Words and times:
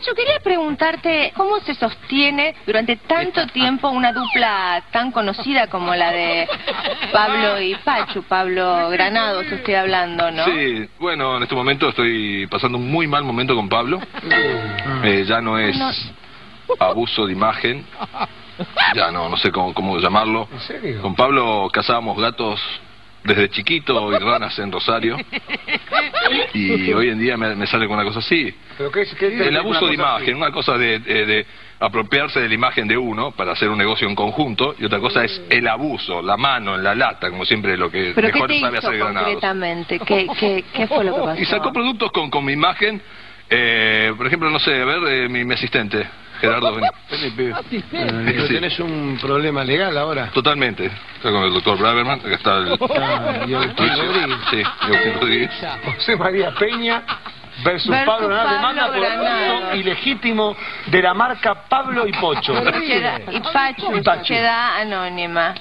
Pacho, 0.00 0.14
quería 0.14 0.40
preguntarte 0.40 1.30
cómo 1.36 1.60
se 1.60 1.74
sostiene 1.74 2.54
durante 2.64 2.96
tanto 2.96 3.46
tiempo 3.48 3.90
una 3.90 4.14
dupla 4.14 4.82
tan 4.90 5.12
conocida 5.12 5.66
como 5.66 5.94
la 5.94 6.10
de 6.10 6.48
Pablo 7.12 7.60
y 7.60 7.74
Pachu, 7.74 8.22
Pablo 8.22 8.88
Granados 8.88 9.44
estoy 9.44 9.74
hablando, 9.74 10.30
¿no? 10.30 10.46
Sí, 10.46 10.88
bueno, 10.98 11.36
en 11.36 11.42
este 11.42 11.54
momento 11.54 11.90
estoy 11.90 12.46
pasando 12.46 12.78
un 12.78 12.90
muy 12.90 13.06
mal 13.06 13.24
momento 13.24 13.54
con 13.54 13.68
Pablo. 13.68 14.00
Eh, 15.02 15.24
ya 15.28 15.42
no 15.42 15.58
es 15.58 15.78
abuso 16.78 17.26
de 17.26 17.34
imagen. 17.34 17.84
Ya 18.94 19.10
no, 19.10 19.28
no 19.28 19.36
sé 19.36 19.50
cómo, 19.50 19.74
cómo 19.74 19.98
llamarlo. 19.98 20.48
¿En 20.50 20.60
serio? 20.60 21.02
Con 21.02 21.14
Pablo 21.14 21.68
cazábamos 21.70 22.18
gatos 22.18 22.58
desde 23.24 23.48
chiquito 23.50 24.12
y 24.12 24.18
ranas 24.18 24.58
en 24.58 24.72
Rosario. 24.72 25.16
Y 26.54 26.92
hoy 26.94 27.08
en 27.10 27.18
día 27.18 27.36
me, 27.36 27.54
me 27.54 27.66
sale 27.66 27.86
con 27.86 27.96
una 27.96 28.04
cosa 28.04 28.20
así. 28.20 28.54
¿Pero 28.78 28.90
qué 28.90 29.04
qué 29.18 29.48
El 29.48 29.56
abuso 29.56 29.86
de 29.86 29.94
imagen, 29.94 30.36
una 30.36 30.50
cosa 30.50 30.76
de, 30.78 30.98
de- 31.00 31.26
de 31.26 31.46
apropiarse 31.80 32.40
de 32.40 32.48
la 32.48 32.54
imagen 32.54 32.86
de 32.86 32.96
uno 32.98 33.30
para 33.32 33.52
hacer 33.52 33.68
un 33.70 33.78
negocio 33.78 34.06
en 34.06 34.14
conjunto 34.14 34.74
y 34.78 34.84
otra 34.84 34.98
cosa 35.00 35.24
es 35.24 35.40
el 35.48 35.66
abuso, 35.66 36.20
la 36.20 36.36
mano 36.36 36.74
en 36.74 36.82
la 36.82 36.94
lata, 36.94 37.30
como 37.30 37.46
siempre 37.46 37.76
lo 37.78 37.90
que 37.90 38.12
¿Pero 38.14 38.26
qué 38.28 38.32
mejor 38.34 38.48
te 38.50 38.60
sabe 38.60 38.78
hizo 38.78 38.88
hacer 38.88 39.00
concretamente? 39.00 39.98
¿Qué, 40.00 40.26
qué, 40.38 40.64
¿Qué 40.74 40.86
fue 40.86 41.04
lo 41.04 41.14
que 41.14 41.20
pasó? 41.22 41.40
Y 41.40 41.44
sacó 41.46 41.72
productos 41.72 42.12
con, 42.12 42.28
con 42.30 42.44
mi 42.44 42.52
imagen, 42.52 43.00
eh, 43.48 44.12
por 44.16 44.26
ejemplo, 44.26 44.50
no 44.50 44.58
sé, 44.58 44.74
a 44.80 44.84
ver, 44.84 44.98
eh, 45.08 45.28
mi, 45.30 45.42
mi 45.44 45.54
asistente, 45.54 46.06
Gerardo. 46.40 46.74
vení. 46.74 46.86
Felipe, 47.08 47.52
Sí. 47.70 47.84
eh, 47.92 48.44
tenés 48.48 48.78
un 48.80 49.18
problema 49.20 49.62
legal 49.64 49.96
ahora. 49.98 50.26
Totalmente. 50.32 50.86
Está 50.86 51.30
con 51.30 51.42
el 51.44 51.52
doctor 51.52 51.78
Braverman, 51.78 52.20
acá 52.20 52.34
está 52.34 52.56
el... 52.58 52.78
Ah, 53.00 53.44
y 53.46 53.54
Agustín 53.54 53.88
Rodríguez. 53.88 54.38
Sí, 54.50 54.56
y 54.58 54.84
Agustín 54.84 55.14
Rodríguez. 55.20 55.50
José 55.96 56.16
María 56.16 56.50
Peña 56.54 57.02
versus, 57.64 57.90
Versus 57.90 58.06
Pablo 58.06 58.28
Granados, 58.28 58.52
demanda 58.52 58.82
Pablo 58.86 59.00
por 59.02 59.10
Granados. 59.10 59.62
uso 59.64 59.74
ilegítimo 59.76 60.56
de 60.86 61.02
la 61.02 61.14
marca 61.14 61.54
Pablo 61.68 62.06
y 62.06 62.12
Pocho. 62.12 62.54
Queda- 62.54 63.20
y 63.30 63.40
Pachu, 63.40 63.96
Y 63.96 64.00
Pachu. 64.02 64.24
queda 64.34 64.76
anónima. 64.78 65.54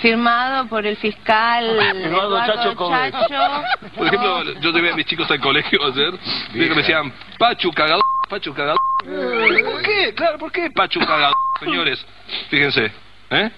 Firmado 0.00 0.66
por 0.66 0.86
el 0.86 0.96
fiscal 0.96 1.64
Eduardo 1.78 2.38
Chacho. 2.46 2.76
Por 3.96 4.06
ejemplo, 4.06 4.42
yo 4.60 4.70
llevé 4.72 4.92
a 4.92 4.96
mis 4.96 5.06
chicos 5.06 5.30
al 5.30 5.40
colegio 5.40 5.78
ayer, 5.84 6.14
y 6.54 6.60
que 6.60 6.70
me 6.70 6.76
decían, 6.76 7.12
Pachu 7.38 7.70
cagado, 7.72 8.02
Pachu 8.28 8.52
cagado. 8.52 8.78
¿Por 9.04 9.82
qué? 9.82 10.14
Claro, 10.14 10.38
¿por 10.38 10.52
qué 10.52 10.70
Pachu 10.70 11.00
cagado, 11.00 11.34
señores? 11.60 12.04
Fíjense, 12.50 12.92
¿eh? 13.30 13.50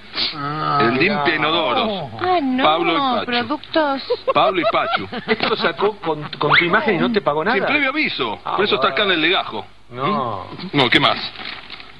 el 0.80 0.94
limpia 0.94 1.34
inodoro. 1.36 2.10
Ah, 2.20 2.38
no, 2.42 2.64
Pablo 2.64 2.92
y 2.92 2.96
Pachu. 2.98 3.26
productos... 3.26 4.02
Pablo 4.32 4.60
y 4.60 4.64
Pachu. 4.70 5.08
Esto 5.26 5.48
lo 5.48 5.56
sacó 5.56 5.96
con, 5.98 6.22
con 6.38 6.52
tu 6.52 6.64
imagen 6.64 6.96
y 6.96 6.98
no 6.98 7.10
te 7.12 7.20
pagó 7.20 7.44
nada. 7.44 7.56
Sin 7.56 7.66
previo 7.66 7.90
aviso. 7.90 8.38
Ah, 8.44 8.56
Por 8.56 8.64
eso 8.64 8.76
está 8.76 8.88
acá 8.88 9.04
en 9.04 9.12
el 9.12 9.20
legajo. 9.20 9.66
No. 9.90 10.46
No, 10.72 10.90
¿qué 10.90 11.00
más? 11.00 11.18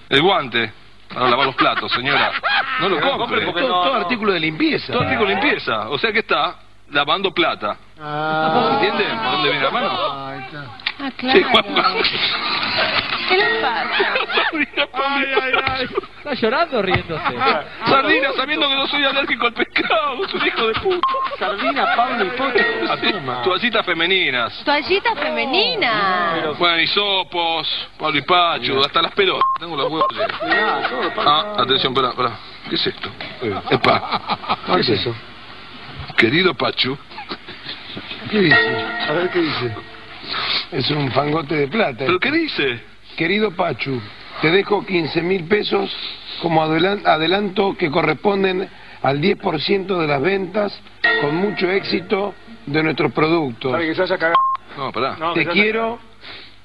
El 0.09 0.23
guante. 0.23 0.73
Para 1.13 1.29
lavar 1.31 1.47
los 1.47 1.55
platos, 1.57 1.91
señora. 1.93 2.31
No 2.81 2.89
lo 2.89 2.97
compre 3.01 3.19
compre. 3.19 3.41
porque 3.47 3.61
Todo, 3.63 3.69
no- 3.77 3.83
todo 3.83 3.95
no. 3.95 4.01
artículo 4.01 4.33
de 4.33 4.41
limpieza. 4.41 4.93
todo 4.93 5.03
artículo 5.03 5.29
de 5.31 5.35
limpieza. 5.37 5.89
O 5.89 5.99
sea 5.99 6.13
que 6.13 6.19
está 6.21 6.57
lavando 6.91 7.33
plata. 7.33 7.77
Ah. 8.01 8.71
¿Entienden 8.75 9.19
por 9.19 9.33
dónde 9.33 9.51
viene 9.51 9.65
la 9.65 9.71
mano? 9.71 9.89
Ah, 9.91 10.35
Sí, 11.21 11.43
claro. 11.45 11.99
¿Qué 13.29 13.37
les 13.37 13.59
pasa? 13.59 14.15
Está 16.19 16.35
llorando 16.35 16.83
riéndose. 16.83 17.23
Sardina, 17.87 18.29
sabiendo 18.37 18.69
que 18.69 18.75
no 18.75 18.87
soy 18.89 19.05
alérgico 19.05 19.47
al 19.47 19.53
pescado, 19.55 20.25
es 20.25 20.35
un 20.35 20.47
hijo 20.47 20.67
de 20.67 20.75
puta. 20.81 21.07
Sardina, 21.39 21.95
Pablo 21.97 22.25
y 22.25 22.31
Pocho. 22.31 22.65
Así, 22.93 23.15
toallitas 23.45 23.87
femeninas. 23.87 24.63
Toallita 24.65 25.15
femenina. 25.17 26.33
Pero- 26.35 26.55
Bueno, 26.55 26.81
hisopos, 26.81 27.89
Pablo 27.99 28.19
y 28.19 28.23
Pacho, 28.23 28.81
hasta 28.81 29.03
las 29.03 29.13
pelotas. 29.13 29.45
Tengo 29.59 29.77
los 29.77 29.91
huevos. 29.91 30.07
Ah, 31.19 31.55
atención, 31.59 31.95
pará, 31.95 32.13
pará. 32.13 32.33
¿Qué 32.69 32.75
es 32.77 32.87
esto? 32.87 33.09
Epa, 33.71 34.59
¿Qué 34.75 34.81
es 34.81 34.89
eso? 34.91 35.15
querido 36.17 36.53
Pachu, 36.55 36.99
¿Qué 38.31 38.41
dice? 38.41 38.87
A 39.09 39.13
ver 39.13 39.31
qué 39.31 39.39
dice. 39.41 39.75
Es 40.73 40.91
un 40.91 41.11
fangote 41.13 41.55
de 41.55 41.69
plata. 41.69 42.05
¿pero 42.05 42.19
qué 42.19 42.31
dice? 42.31 42.81
Querido 43.19 43.51
Pachu, 43.51 44.01
te 44.41 44.49
dejo 44.53 44.87
15 44.87 45.23
mil 45.23 45.43
pesos 45.49 45.91
como 46.41 46.63
adelan- 46.63 47.05
adelanto 47.05 47.77
que 47.77 47.91
corresponden 47.91 48.69
al 49.03 49.21
10% 49.21 49.99
de 49.99 50.07
las 50.07 50.23
ventas 50.23 50.81
con 51.21 51.35
mucho 51.35 51.69
éxito 51.69 52.33
de 52.67 52.81
nuestros 52.81 53.11
productos. 53.13 53.73
Sabe 53.73 53.87
que 53.89 53.95
se 53.97 54.03
vaya 54.03 54.15
a 54.15 54.19
cagar. 54.19 54.37
No, 54.77 54.93
pará. 54.93 55.17
No, 55.19 55.33
Te 55.33 55.47
quiero 55.47 55.99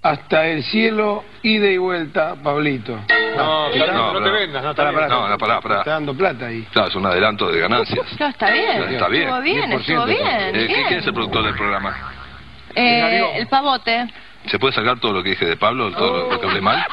hasta 0.04 0.46
el 0.46 0.64
cielo, 0.66 1.24
ida 1.42 1.72
y 1.72 1.78
vuelta, 1.78 2.36
Pablito. 2.36 3.00
No, 3.36 3.70
No, 3.70 3.88
no, 3.88 4.14
no 4.14 4.20
pero- 4.20 4.26
te 4.26 4.32
vendas, 4.42 4.64
no, 4.64 4.70
está 4.70 4.84
Pará, 4.84 4.94
pará. 4.94 5.08
No, 5.08 5.28
no, 5.28 5.38
pará, 5.40 5.60
pará. 5.60 5.78
Está 5.80 5.92
dando 5.94 6.14
plata 6.14 6.46
ahí. 6.46 6.68
Claro, 6.72 6.90
es 6.90 6.96
un 6.96 7.06
adelanto 7.08 7.52
de 7.52 7.60
ganancias. 7.62 8.06
No, 8.20 8.28
está 8.28 8.52
bien. 8.52 8.84
Está 8.94 9.08
bien. 9.08 9.24
Estuvo 9.24 9.42
bien, 9.42 9.72
10%. 9.72 9.80
estuvo 9.80 10.06
bien. 10.06 10.28
Eh, 10.28 10.52
¿qué- 10.52 10.68
bien. 10.68 10.88
¿Quién 10.88 11.00
es 11.00 11.08
el 11.08 11.14
productor 11.16 11.46
del 11.46 11.56
programa? 11.56 11.98
Eh, 12.76 13.38
el 13.40 13.48
pavote. 13.48 14.08
¿Se 14.48 14.60
puede 14.60 14.74
sacar 14.74 15.00
todo 15.00 15.14
lo 15.14 15.24
que 15.24 15.32
dije 15.32 15.46
de 15.46 15.58
Pablo, 15.58 15.92
todo 15.92 16.32
lo 16.32 16.40
que 16.40 16.46
hablé 16.48 16.62
mal? 16.62 16.86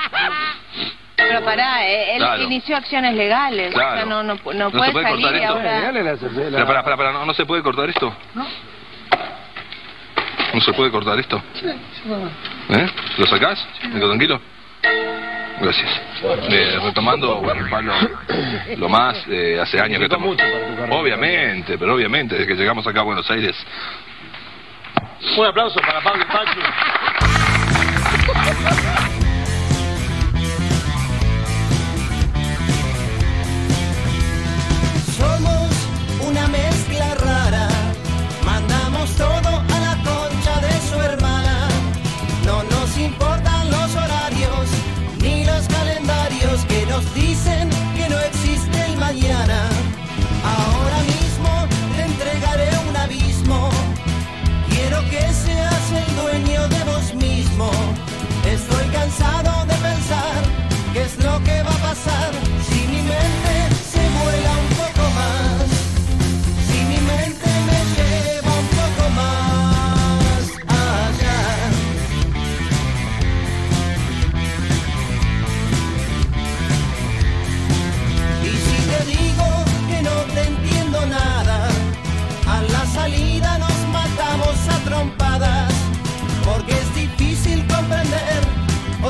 Pero 1.17 1.45
pará, 1.45 1.87
eh, 1.87 2.13
él 2.13 2.19
Claro. 2.19 2.43
inició 2.43 2.77
acciones 2.77 3.15
legales. 3.15 3.73
Claro. 3.75 3.91
O 3.91 3.95
sea, 3.97 4.05
no, 4.07 4.23
no, 4.23 4.35
no, 4.35 4.53
¿No 4.53 4.71
se 4.71 4.77
puede 4.79 4.93
puede 4.93 5.05
salir 5.07 5.23
cortar 5.23 5.35
esto? 5.43 5.53
ahora... 5.55 5.81
Dale 5.81 6.03
la 6.05 6.17
cerveza. 6.17 6.51
Pero 6.53 6.67
pará, 6.67 6.83
pará, 6.85 6.97
pará, 6.97 7.13
¿no, 7.13 7.27
no 7.27 7.35
se 7.35 7.45
puede 7.45 7.63
cortar 7.63 7.89
esto? 7.91 8.15
No. 8.35 8.47
¿No 10.55 10.61
se 10.61 10.73
puede 10.73 10.91
cortar 10.91 11.19
esto? 11.19 11.41
¿Eh? 12.71 12.87
¿Lo 13.19 13.27
sacás? 13.27 13.65
¿Me 13.85 13.95
quedo 14.01 14.09
tranquilo? 14.09 14.41
Gracias. 15.61 16.01
Eh, 16.49 16.79
retomando, 16.83 17.37
bueno, 17.37 17.67
Pablo, 17.71 17.93
lo 18.79 18.89
más, 18.89 19.23
eh, 19.29 19.59
hace 19.61 19.79
años 19.79 19.99
que 19.99 20.05
estamos... 20.07 20.37
Obviamente, 20.91 21.77
pero 21.79 21.95
obviamente, 21.95 22.35
desde 22.35 22.47
que 22.49 22.55
llegamos 22.55 22.87
acá 22.87 23.01
a 23.01 23.05
Buenos 23.05 23.31
Aires, 23.31 23.55
Un 25.37 25.47
aplauso 25.47 25.79
para 25.81 26.01
Pablo 26.01 26.25
y 26.25 27.30
que 46.67 46.87
nos 46.87 47.15
dicen 47.15 47.71
que 47.97 48.09
no 48.09 48.19
existe 48.19 48.85
el 48.87 48.97
mañana. 48.97 49.69
Ahora 50.45 50.99
mismo 51.03 51.67
te 51.97 52.03
entregaré 52.03 52.71
un 52.89 52.97
abismo. 52.97 53.71
Quiero 54.69 54.99
que 55.11 55.21
seas 55.33 55.93
el 55.93 56.17
dueño 56.17 56.69
de 56.69 56.85
vos 56.85 57.15
mismo. 57.15 57.71
Cansado 59.21 59.67
de 59.67 59.75
pensar 59.75 60.43
qué 60.93 61.03
es 61.03 61.17
lo 61.23 61.43
que 61.45 61.63
va 61.63 61.71
a 61.71 61.89
pasar 61.89 62.40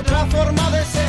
otra 0.00 0.24
forma 0.26 0.70
de 0.70 0.84
ser, 0.86 0.99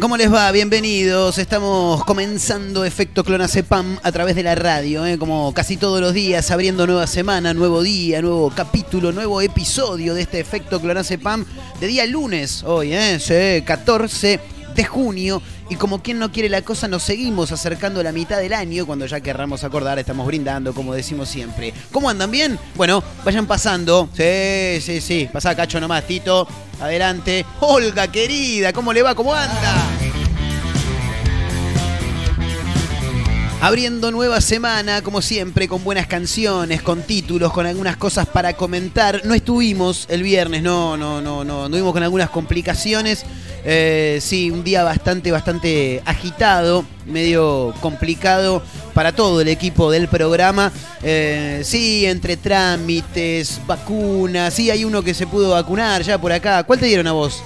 ¿Cómo 0.00 0.16
les 0.16 0.32
va? 0.32 0.50
Bienvenidos. 0.50 1.36
Estamos 1.36 2.02
comenzando 2.06 2.86
Efecto 2.86 3.22
Clonacepam 3.22 3.98
a 4.02 4.12
través 4.12 4.34
de 4.34 4.42
la 4.42 4.54
radio, 4.54 5.04
¿eh? 5.04 5.18
como 5.18 5.52
casi 5.52 5.76
todos 5.76 6.00
los 6.00 6.14
días, 6.14 6.50
abriendo 6.50 6.86
nueva 6.86 7.06
semana, 7.06 7.52
nuevo 7.52 7.82
día, 7.82 8.22
nuevo 8.22 8.50
capítulo, 8.50 9.12
nuevo 9.12 9.42
episodio 9.42 10.14
de 10.14 10.22
este 10.22 10.40
Efecto 10.40 10.80
Clonacepam 10.80 11.44
de 11.80 11.86
día 11.86 12.06
lunes 12.06 12.62
hoy, 12.64 12.94
¿eh? 12.94 13.18
Sí, 13.20 13.62
14 13.62 14.53
de 14.74 14.84
junio. 14.84 15.42
Y 15.70 15.76
como 15.76 16.02
quien 16.02 16.18
no 16.18 16.30
quiere 16.30 16.48
la 16.48 16.62
cosa, 16.62 16.88
nos 16.88 17.02
seguimos 17.02 17.52
acercando 17.52 18.00
a 18.00 18.02
la 18.02 18.12
mitad 18.12 18.38
del 18.38 18.52
año. 18.52 18.86
Cuando 18.86 19.06
ya 19.06 19.20
querramos 19.20 19.64
acordar, 19.64 19.98
estamos 19.98 20.26
brindando, 20.26 20.74
como 20.74 20.94
decimos 20.94 21.28
siempre. 21.28 21.72
¿Cómo 21.90 22.10
andan 22.10 22.30
bien? 22.30 22.58
Bueno, 22.74 23.02
vayan 23.24 23.46
pasando. 23.46 24.08
Sí, 24.12 24.80
sí, 24.80 25.00
sí. 25.00 25.28
Pasá, 25.32 25.54
cacho 25.54 25.80
nomás, 25.80 26.06
Tito. 26.06 26.46
Adelante. 26.80 27.46
Olga, 27.60 28.08
querida, 28.08 28.72
¿cómo 28.72 28.92
le 28.92 29.02
va? 29.02 29.14
¿Cómo 29.14 29.34
anda? 29.34 30.03
Abriendo 33.64 34.10
nueva 34.10 34.42
semana, 34.42 35.00
como 35.00 35.22
siempre, 35.22 35.68
con 35.68 35.82
buenas 35.84 36.06
canciones, 36.06 36.82
con 36.82 37.00
títulos, 37.00 37.50
con 37.50 37.64
algunas 37.64 37.96
cosas 37.96 38.26
para 38.26 38.52
comentar. 38.52 39.22
No 39.24 39.32
estuvimos 39.32 40.04
el 40.10 40.22
viernes, 40.22 40.62
no, 40.62 40.98
no, 40.98 41.22
no, 41.22 41.44
no. 41.44 41.64
Estuvimos 41.64 41.94
con 41.94 42.02
algunas 42.02 42.28
complicaciones. 42.28 43.24
Eh, 43.64 44.18
sí, 44.20 44.50
un 44.50 44.64
día 44.64 44.84
bastante, 44.84 45.32
bastante 45.32 46.02
agitado, 46.04 46.84
medio 47.06 47.72
complicado 47.80 48.62
para 48.92 49.12
todo 49.12 49.40
el 49.40 49.48
equipo 49.48 49.90
del 49.90 50.08
programa. 50.08 50.70
Eh, 51.02 51.62
sí, 51.64 52.04
entre 52.04 52.36
trámites, 52.36 53.62
vacunas. 53.66 54.52
Sí, 54.52 54.70
hay 54.70 54.84
uno 54.84 55.02
que 55.02 55.14
se 55.14 55.26
pudo 55.26 55.52
vacunar 55.52 56.02
ya 56.02 56.20
por 56.20 56.32
acá. 56.32 56.64
¿Cuál 56.64 56.80
te 56.80 56.84
dieron 56.84 57.06
a 57.06 57.12
vos? 57.12 57.42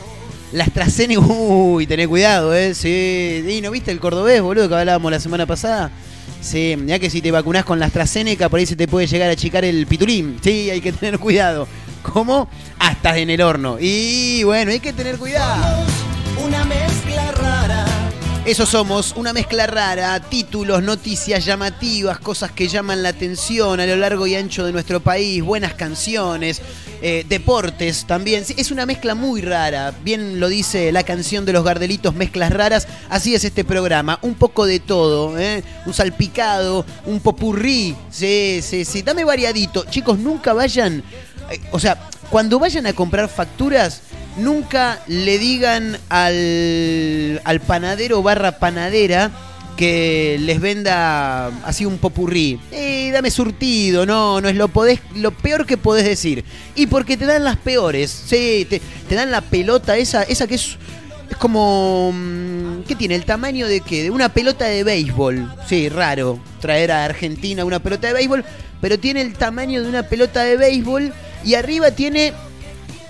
La 0.50 0.64
AstraZeneca, 0.64 1.21
uy, 1.29 1.87
tené 1.87 2.09
cuidado, 2.09 2.53
¿eh? 2.56 2.75
Sí, 2.75 3.44
¿y 3.49 3.61
no 3.61 3.71
viste 3.71 3.93
el 3.93 4.00
cordobés, 4.00 4.43
boludo, 4.43 4.69
que 4.69 4.75
hablábamos 4.75 5.12
la 5.12 5.21
semana 5.21 5.47
pasada? 5.47 5.93
Sí, 6.40 6.76
ya 6.87 6.99
que 6.99 7.11
si 7.11 7.20
te 7.20 7.31
vacunás 7.31 7.64
con 7.64 7.79
la 7.79 7.87
AstraZeneca, 7.87 8.49
por 8.49 8.61
ahí 8.61 8.67
se 8.67 8.76
te 8.76 8.88
puede 8.88 9.06
llegar 9.06 9.29
a 9.29 9.32
achicar 9.32 9.64
el 9.64 9.87
pitulín. 9.87 10.38
Sí, 10.43 10.70
hay 10.70 10.81
que 10.81 10.93
tener 10.93 11.19
cuidado. 11.19 11.67
¿Cómo? 12.02 12.49
Hasta 12.79 13.19
en 13.19 13.31
el 13.31 13.40
horno. 13.40 13.76
Y 13.81 14.43
bueno, 14.44 14.70
hay 14.70 14.81
que 14.81 14.93
tener 14.93 15.19
cuidado. 15.19 15.85
Una 16.44 16.64
mezcla 16.64 17.32
rara. 17.32 17.48
Eso 18.49 18.65
somos, 18.65 19.12
una 19.15 19.35
mezcla 19.35 19.67
rara, 19.67 20.19
títulos, 20.21 20.83
noticias 20.83 21.45
llamativas, 21.45 22.19
cosas 22.19 22.50
que 22.50 22.67
llaman 22.67 23.03
la 23.03 23.11
atención 23.11 23.79
a 23.79 23.85
lo 23.85 23.97
largo 23.97 24.27
y 24.27 24.37
ancho 24.37 24.65
de 24.65 24.73
nuestro 24.73 25.00
país, 25.00 25.43
buenas 25.43 25.75
canciones, 25.75 26.62
eh, 27.03 27.27
deportes 27.29 28.06
también. 28.06 28.47
Es 28.56 28.71
una 28.71 28.87
mezcla 28.87 29.15
muy 29.15 29.43
rara, 29.43 29.93
bien 30.03 30.41
lo 30.41 30.49
dice 30.49 30.91
la 30.93 31.03
canción 31.03 31.45
de 31.45 31.53
los 31.53 31.62
Gardelitos, 31.62 32.15
mezclas 32.15 32.50
raras. 32.50 32.89
Así 33.11 33.35
es 33.35 33.45
este 33.45 33.65
programa, 33.65 34.19
un 34.23 34.35
poco 34.35 34.65
de 34.65 34.81
todo, 34.81 35.39
¿eh? 35.39 35.62
un 35.85 35.93
salpicado, 35.93 36.87
un 37.05 37.21
popurrí. 37.21 37.95
Sí, 38.11 38.61
sí, 38.62 38.87
sí, 38.87 39.03
dame 39.03 39.25
variadito. 39.25 39.85
Chicos, 39.91 40.19
nunca 40.19 40.55
vayan, 40.55 41.05
eh, 41.50 41.61
o 41.71 41.79
sea, 41.79 42.09
cuando 42.31 42.59
vayan 42.59 42.87
a 42.87 42.95
comprar 42.95 43.29
facturas, 43.29 44.00
nunca 44.38 45.00
le 45.06 45.38
digan 45.38 45.99
al, 46.08 47.40
al 47.44 47.61
panadero 47.61 48.23
barra 48.23 48.58
panadera 48.58 49.31
que 49.79 50.38
les 50.40 50.61
venda 50.61 51.46
así 51.64 51.87
un 51.87 51.99
popurrí. 51.99 52.58
Eh, 52.73 53.11
dame 53.12 53.31
surtido, 53.31 54.05
no, 54.05 54.40
no 54.40 54.49
es 54.49 54.56
lo 54.56 54.67
podés, 54.67 55.00
lo 55.14 55.31
peor 55.31 55.67
que 55.67 55.76
podés 55.76 56.05
decir. 56.05 56.44
Y 56.75 56.88
porque 56.88 57.17
te 57.17 57.26
dan 57.26 57.44
las 57.44 57.56
peores, 57.56 58.11
sí, 58.11 58.67
te, 58.69 59.14
dan 59.14 59.31
la 59.31 59.40
pelota 59.40 59.96
esa, 59.96 60.25
esa 60.25 60.49
que 60.49 60.56
es, 60.56 60.76
es 61.31 61.37
como 61.37 62.11
mm, 62.12 62.82
¿qué 62.88 62.96
tiene? 62.96 63.14
¿El 63.14 63.25
tamaño 63.25 63.69
de 63.69 63.81
qué? 63.81 64.02
De 64.02 64.11
una 64.11 64.31
pelota 64.31 64.64
de 64.64 64.82
béisbol. 64.82 65.49
Sí, 65.69 65.88
raro 65.88 66.40
traer 66.61 66.90
a 66.90 67.05
Argentina 67.05 67.64
una 67.64 67.79
pelota 67.79 68.08
de 68.08 68.14
béisbol, 68.14 68.44
pero 68.81 68.99
tiene 68.99 69.20
el 69.20 69.35
tamaño 69.35 69.81
de 69.81 69.88
una 69.88 70.02
pelota 70.02 70.43
de 70.43 70.56
béisbol 70.56 71.12
y 71.44 71.55
arriba 71.55 71.93
tiene 71.93 72.32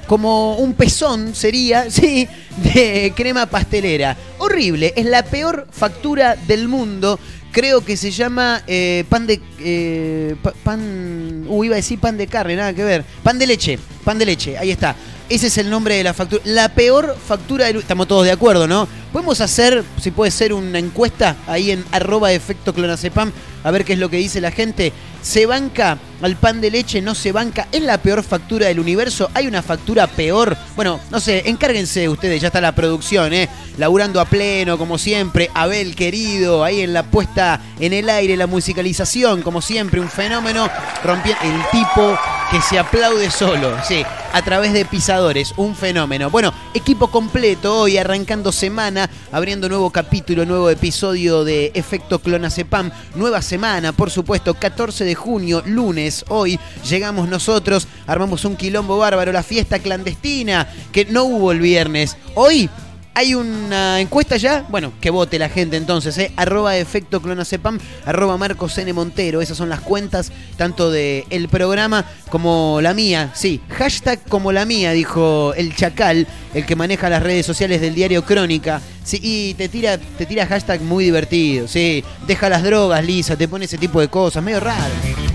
como 0.08 0.56
un 0.56 0.72
pezón 0.74 1.34
sería, 1.36 1.88
sí, 1.90 2.26
de 2.64 3.12
crema 3.14 3.46
pastelera. 3.46 4.16
Horrible, 4.38 4.92
es 4.96 5.06
la 5.06 5.22
peor 5.22 5.68
factura 5.70 6.34
del 6.34 6.66
mundo. 6.66 7.20
Creo 7.52 7.80
que 7.82 7.96
se 7.96 8.10
llama 8.10 8.62
eh, 8.66 9.04
pan 9.08 9.26
de. 9.26 9.40
eh, 9.60 10.34
pa- 10.42 10.52
pan. 10.64 11.44
Uh, 11.48 11.64
iba 11.64 11.74
a 11.74 11.76
decir 11.76 11.98
pan 11.98 12.16
de 12.18 12.26
carne, 12.26 12.56
nada 12.56 12.74
que 12.74 12.84
ver. 12.84 13.04
Pan 13.22 13.38
de 13.38 13.46
leche, 13.46 13.78
pan 14.04 14.18
de 14.18 14.26
leche, 14.26 14.58
ahí 14.58 14.70
está. 14.70 14.94
Ese 15.28 15.48
es 15.48 15.58
el 15.58 15.68
nombre 15.68 15.94
de 15.94 16.04
la 16.04 16.14
factura. 16.14 16.42
La 16.46 16.70
peor 16.70 17.14
factura 17.26 17.66
del. 17.66 17.76
Estamos 17.76 18.08
todos 18.08 18.24
de 18.24 18.32
acuerdo, 18.32 18.66
¿no? 18.66 18.88
Podemos 19.12 19.40
hacer, 19.42 19.84
si 20.00 20.10
puede 20.10 20.30
ser, 20.30 20.54
una 20.54 20.78
encuesta 20.78 21.36
ahí 21.46 21.70
en 21.70 21.84
arroba 21.92 22.32
efecto 22.32 22.72
clonacepam, 22.72 23.30
a 23.62 23.70
ver 23.70 23.84
qué 23.84 23.92
es 23.94 23.98
lo 23.98 24.08
que 24.08 24.16
dice 24.16 24.40
la 24.40 24.50
gente. 24.50 24.92
¿Se 25.20 25.44
banca 25.44 25.98
al 26.22 26.36
pan 26.36 26.60
de 26.60 26.70
leche? 26.70 27.02
¿No 27.02 27.14
se 27.14 27.32
banca? 27.32 27.68
¿Es 27.72 27.82
la 27.82 27.98
peor 27.98 28.22
factura 28.22 28.68
del 28.68 28.80
universo? 28.80 29.30
¿Hay 29.34 29.46
una 29.46 29.62
factura 29.62 30.06
peor? 30.06 30.56
Bueno, 30.76 31.00
no 31.10 31.20
sé, 31.20 31.42
encárguense 31.46 32.08
ustedes, 32.08 32.40
ya 32.40 32.46
está 32.46 32.60
la 32.60 32.74
producción, 32.74 33.34
¿eh? 33.34 33.48
Laburando 33.76 34.20
a 34.20 34.24
pleno, 34.24 34.78
como 34.78 34.96
siempre. 34.96 35.50
Abel, 35.52 35.94
querido, 35.94 36.64
ahí 36.64 36.80
en 36.80 36.94
la 36.94 37.02
puesta 37.02 37.60
en 37.80 37.92
el 37.92 38.08
aire, 38.08 38.36
la 38.36 38.46
musicalización, 38.46 39.42
como 39.42 39.60
siempre, 39.60 40.00
un 40.00 40.08
fenómeno. 40.08 40.70
Rompiendo 41.04 41.42
el 41.42 41.60
tipo 41.70 42.18
que 42.50 42.62
se 42.62 42.78
aplaude 42.78 43.30
solo, 43.30 43.76
sí, 43.86 44.02
a 44.32 44.42
través 44.42 44.72
de 44.72 44.86
pisadores, 44.86 45.52
un 45.58 45.74
fenómeno. 45.74 46.30
Bueno, 46.30 46.54
equipo 46.72 47.08
completo 47.08 47.80
hoy, 47.80 47.98
arrancando 47.98 48.52
semana, 48.52 49.10
abriendo 49.32 49.68
nuevo 49.68 49.90
capítulo, 49.90 50.46
nuevo 50.46 50.70
episodio 50.70 51.44
de 51.44 51.72
Efecto 51.74 52.20
Clonacepam, 52.20 52.90
nueva 53.14 53.42
semana, 53.42 53.92
por 53.92 54.10
supuesto, 54.10 54.54
14 54.54 55.04
de 55.04 55.14
junio, 55.14 55.62
lunes, 55.66 56.24
hoy 56.28 56.58
llegamos 56.88 57.28
nosotros, 57.28 57.86
armamos 58.06 58.46
un 58.46 58.56
quilombo 58.56 58.96
bárbaro, 58.96 59.30
la 59.30 59.42
fiesta 59.42 59.78
clandestina, 59.78 60.66
que 60.90 61.04
no 61.04 61.24
hubo 61.24 61.52
el 61.52 61.60
viernes. 61.60 62.16
Hoy 62.34 62.70
hay 63.14 63.34
una 63.34 64.00
encuesta 64.00 64.36
ya, 64.36 64.64
bueno, 64.68 64.92
que 65.00 65.10
vote 65.10 65.38
la 65.38 65.48
gente 65.48 65.76
entonces, 65.76 66.16
¿eh? 66.18 66.32
arroba 66.36 66.76
efecto 66.76 67.20
clonacepam, 67.20 67.78
arroba 68.04 68.36
Marcos 68.36 68.78
N. 68.78 68.92
Montero, 68.92 69.40
esas 69.40 69.56
son 69.56 69.68
las 69.68 69.80
cuentas 69.80 70.32
tanto 70.56 70.90
del 70.90 71.24
el 71.30 71.48
programa 71.48 72.04
como 72.30 72.80
la 72.80 72.94
mía, 72.94 73.30
sí, 73.34 73.60
hashtag 73.70 74.20
como 74.28 74.52
la 74.52 74.64
mía, 74.64 74.92
dijo 74.92 75.52
el 75.54 75.74
Chacal, 75.74 76.26
el 76.54 76.66
que 76.66 76.76
maneja 76.76 77.10
las 77.10 77.22
redes 77.22 77.44
sociales 77.44 77.80
del 77.80 77.94
diario 77.94 78.24
Crónica, 78.24 78.80
sí, 79.02 79.18
y 79.22 79.54
te 79.54 79.68
tira, 79.68 79.98
te 79.98 80.26
tira 80.26 80.46
hashtag 80.46 80.80
muy 80.82 81.04
divertido, 81.04 81.66
sí, 81.66 82.04
deja 82.26 82.48
las 82.48 82.62
drogas, 82.62 83.04
Lisa, 83.04 83.36
te 83.36 83.48
pone 83.48 83.64
ese 83.64 83.78
tipo 83.78 84.00
de 84.00 84.08
cosas, 84.08 84.42
medio 84.42 84.60
raro. 84.60 85.27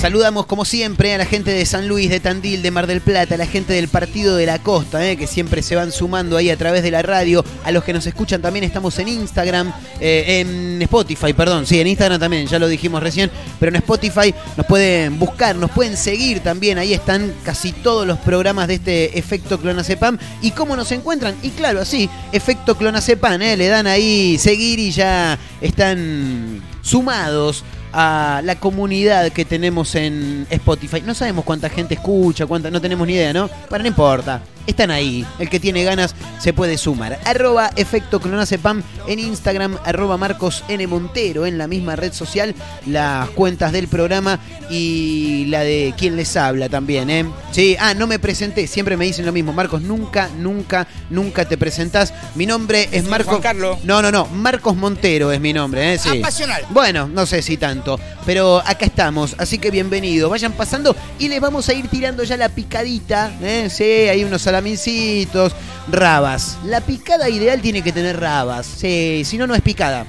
Saludamos 0.00 0.44
como 0.44 0.66
siempre 0.66 1.14
a 1.14 1.18
la 1.18 1.24
gente 1.24 1.50
de 1.50 1.64
San 1.64 1.88
Luis, 1.88 2.10
de 2.10 2.20
Tandil, 2.20 2.60
de 2.60 2.70
Mar 2.70 2.86
del 2.86 3.00
Plata, 3.00 3.34
a 3.34 3.38
la 3.38 3.46
gente 3.46 3.72
del 3.72 3.88
Partido 3.88 4.36
de 4.36 4.44
la 4.44 4.58
Costa, 4.58 5.04
eh, 5.08 5.16
que 5.16 5.26
siempre 5.26 5.62
se 5.62 5.74
van 5.74 5.90
sumando 5.90 6.36
ahí 6.36 6.50
a 6.50 6.56
través 6.58 6.82
de 6.82 6.90
la 6.90 7.00
radio. 7.00 7.42
A 7.64 7.72
los 7.72 7.82
que 7.82 7.94
nos 7.94 8.06
escuchan 8.06 8.42
también 8.42 8.64
estamos 8.64 8.98
en 8.98 9.08
Instagram, 9.08 9.72
eh, 9.98 10.40
en 10.40 10.82
Spotify, 10.82 11.32
perdón. 11.32 11.66
Sí, 11.66 11.80
en 11.80 11.86
Instagram 11.86 12.20
también, 12.20 12.46
ya 12.46 12.58
lo 12.58 12.68
dijimos 12.68 13.02
recién, 13.02 13.30
pero 13.58 13.70
en 13.70 13.76
Spotify 13.76 14.34
nos 14.56 14.66
pueden 14.66 15.18
buscar, 15.18 15.56
nos 15.56 15.70
pueden 15.70 15.96
seguir 15.96 16.40
también. 16.40 16.76
Ahí 16.76 16.92
están 16.92 17.32
casi 17.42 17.72
todos 17.72 18.06
los 18.06 18.18
programas 18.18 18.68
de 18.68 18.74
este 18.74 19.18
efecto 19.18 19.58
Clonacepam. 19.58 20.18
¿Y 20.42 20.50
cómo 20.50 20.76
nos 20.76 20.92
encuentran? 20.92 21.34
Y 21.42 21.50
claro, 21.50 21.80
así, 21.80 22.10
efecto 22.32 22.76
Clonacepam, 22.76 23.40
eh, 23.40 23.56
le 23.56 23.68
dan 23.68 23.86
ahí 23.86 24.36
seguir 24.38 24.78
y 24.78 24.90
ya 24.90 25.38
están 25.62 26.62
sumados 26.82 27.64
a 27.98 28.42
la 28.44 28.56
comunidad 28.56 29.32
que 29.32 29.46
tenemos 29.46 29.94
en 29.94 30.46
Spotify. 30.50 31.00
No 31.00 31.14
sabemos 31.14 31.46
cuánta 31.46 31.70
gente 31.70 31.94
escucha, 31.94 32.44
cuánta, 32.44 32.70
no 32.70 32.78
tenemos 32.78 33.06
ni 33.06 33.14
idea, 33.14 33.32
¿no? 33.32 33.48
Pero 33.70 33.82
no 33.82 33.88
importa. 33.88 34.42
Están 34.66 34.90
ahí. 34.90 35.24
El 35.38 35.48
que 35.48 35.60
tiene 35.60 35.84
ganas 35.84 36.14
se 36.38 36.52
puede 36.52 36.78
sumar. 36.78 37.18
Arroba 37.24 37.70
efecto 37.76 38.20
clonacepam 38.20 38.82
en 39.06 39.18
Instagram, 39.18 39.78
arroba 39.84 40.16
Marcos 40.16 40.64
N. 40.68 40.86
Montero 40.86 41.46
en 41.46 41.58
la 41.58 41.66
misma 41.66 41.96
red 41.96 42.12
social, 42.12 42.54
las 42.86 43.28
cuentas 43.30 43.72
del 43.72 43.88
programa 43.88 44.38
y 44.70 45.46
la 45.46 45.60
de 45.60 45.94
quien 45.96 46.16
les 46.16 46.36
habla 46.36 46.68
también, 46.68 47.10
¿eh? 47.10 47.26
Sí, 47.52 47.76
ah, 47.78 47.94
no 47.94 48.06
me 48.06 48.18
presenté, 48.18 48.66
siempre 48.66 48.96
me 48.96 49.04
dicen 49.04 49.24
lo 49.24 49.32
mismo. 49.32 49.52
Marcos, 49.52 49.82
nunca, 49.82 50.28
nunca, 50.36 50.86
nunca 51.10 51.46
te 51.46 51.56
presentás. 51.56 52.12
Mi 52.34 52.46
nombre 52.46 52.88
es 52.92 53.04
Marcos. 53.04 53.30
Juan 53.30 53.42
Carlos. 53.42 53.78
No, 53.84 54.02
no, 54.02 54.10
no. 54.10 54.26
Marcos 54.26 54.76
Montero 54.76 55.32
es 55.32 55.40
mi 55.40 55.52
nombre, 55.52 55.94
¿eh? 55.94 55.98
Sí. 55.98 56.18
Apasional. 56.18 56.64
Bueno, 56.70 57.08
no 57.08 57.26
sé 57.26 57.42
si 57.42 57.56
tanto, 57.56 57.98
pero 58.24 58.58
acá 58.58 58.86
estamos, 58.86 59.36
así 59.38 59.58
que 59.58 59.70
bienvenido. 59.70 60.28
Vayan 60.28 60.52
pasando 60.52 60.96
y 61.18 61.28
les 61.28 61.40
vamos 61.40 61.68
a 61.68 61.74
ir 61.74 61.88
tirando 61.88 62.24
ya 62.24 62.36
la 62.36 62.48
picadita, 62.48 63.32
¿eh? 63.42 63.68
Sí, 63.70 63.84
hay 63.84 64.24
unos 64.24 64.46
salamincitos, 64.56 65.52
rabas. 65.88 66.58
La 66.64 66.80
picada 66.80 67.28
ideal 67.28 67.60
tiene 67.60 67.82
que 67.82 67.92
tener 67.92 68.18
rabas, 68.18 68.66
sí, 68.66 69.22
si 69.24 69.36
no, 69.36 69.46
no 69.46 69.54
es 69.54 69.60
picada. 69.60 70.06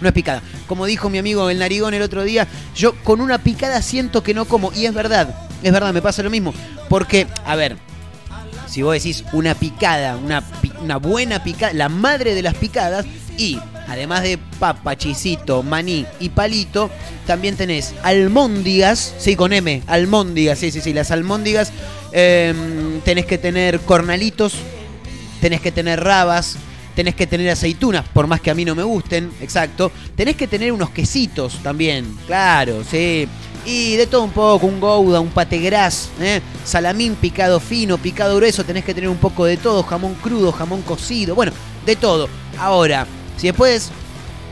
no 0.00 0.08
es 0.08 0.14
picada. 0.14 0.42
Como 0.66 0.84
dijo 0.84 1.08
mi 1.08 1.16
amigo 1.18 1.48
el 1.48 1.58
narigón 1.58 1.94
el 1.94 2.02
otro 2.02 2.22
día, 2.22 2.46
yo 2.76 2.94
con 3.02 3.20
una 3.22 3.38
picada 3.38 3.80
siento 3.80 4.22
que 4.22 4.34
no 4.34 4.44
como. 4.44 4.72
Y 4.74 4.84
es 4.84 4.92
verdad, 4.92 5.34
es 5.62 5.72
verdad, 5.72 5.94
me 5.94 6.02
pasa 6.02 6.22
lo 6.22 6.28
mismo. 6.28 6.52
Porque, 6.90 7.26
a 7.46 7.56
ver, 7.56 7.78
si 8.66 8.82
vos 8.82 8.92
decís 8.92 9.24
una 9.32 9.54
picada, 9.54 10.16
una, 10.16 10.44
una 10.82 10.98
buena 10.98 11.42
picada, 11.42 11.72
la 11.72 11.88
madre 11.88 12.34
de 12.34 12.42
las 12.42 12.54
picadas, 12.54 13.06
y 13.38 13.58
además 13.86 14.22
de 14.22 14.38
papa, 14.58 14.96
chisito, 14.96 15.62
maní 15.62 16.04
y 16.20 16.28
palito, 16.28 16.90
también 17.26 17.56
tenés 17.56 17.94
almóndigas, 18.02 19.14
sí, 19.18 19.34
con 19.34 19.52
M, 19.52 19.82
almóndigas, 19.86 20.58
sí, 20.58 20.70
sí, 20.70 20.82
sí, 20.82 20.92
las 20.92 21.10
almóndigas, 21.10 21.72
em, 22.12 23.00
tenés 23.00 23.26
que 23.26 23.38
tener 23.38 23.80
cornalitos, 23.80 24.54
tenés 25.40 25.60
que 25.60 25.72
tener 25.72 26.02
rabas, 26.02 26.56
tenés 26.94 27.14
que 27.14 27.28
tener 27.28 27.48
aceitunas, 27.48 28.04
por 28.08 28.26
más 28.26 28.40
que 28.40 28.50
a 28.50 28.54
mí 28.54 28.64
no 28.64 28.74
me 28.74 28.82
gusten, 28.82 29.30
exacto. 29.40 29.92
Tenés 30.16 30.34
que 30.34 30.48
tener 30.48 30.72
unos 30.72 30.90
quesitos 30.90 31.62
también, 31.62 32.18
claro, 32.26 32.82
sí. 32.82 33.28
Y 33.64 33.96
de 33.96 34.06
todo 34.06 34.24
un 34.24 34.32
poco, 34.32 34.66
un 34.66 34.80
gouda, 34.80 35.20
un 35.20 35.28
pate 35.28 35.58
gras, 35.58 36.08
¿eh? 36.20 36.40
salamín 36.64 37.14
picado 37.14 37.60
fino, 37.60 37.98
picado 37.98 38.36
grueso, 38.36 38.64
tenés 38.64 38.84
que 38.84 38.94
tener 38.94 39.08
un 39.08 39.18
poco 39.18 39.44
de 39.44 39.56
todo, 39.56 39.82
jamón 39.82 40.14
crudo, 40.14 40.50
jamón 40.50 40.82
cocido, 40.82 41.34
bueno, 41.34 41.52
de 41.86 41.94
todo. 41.94 42.28
Ahora, 42.58 43.06
si 43.36 43.46
después 43.46 43.90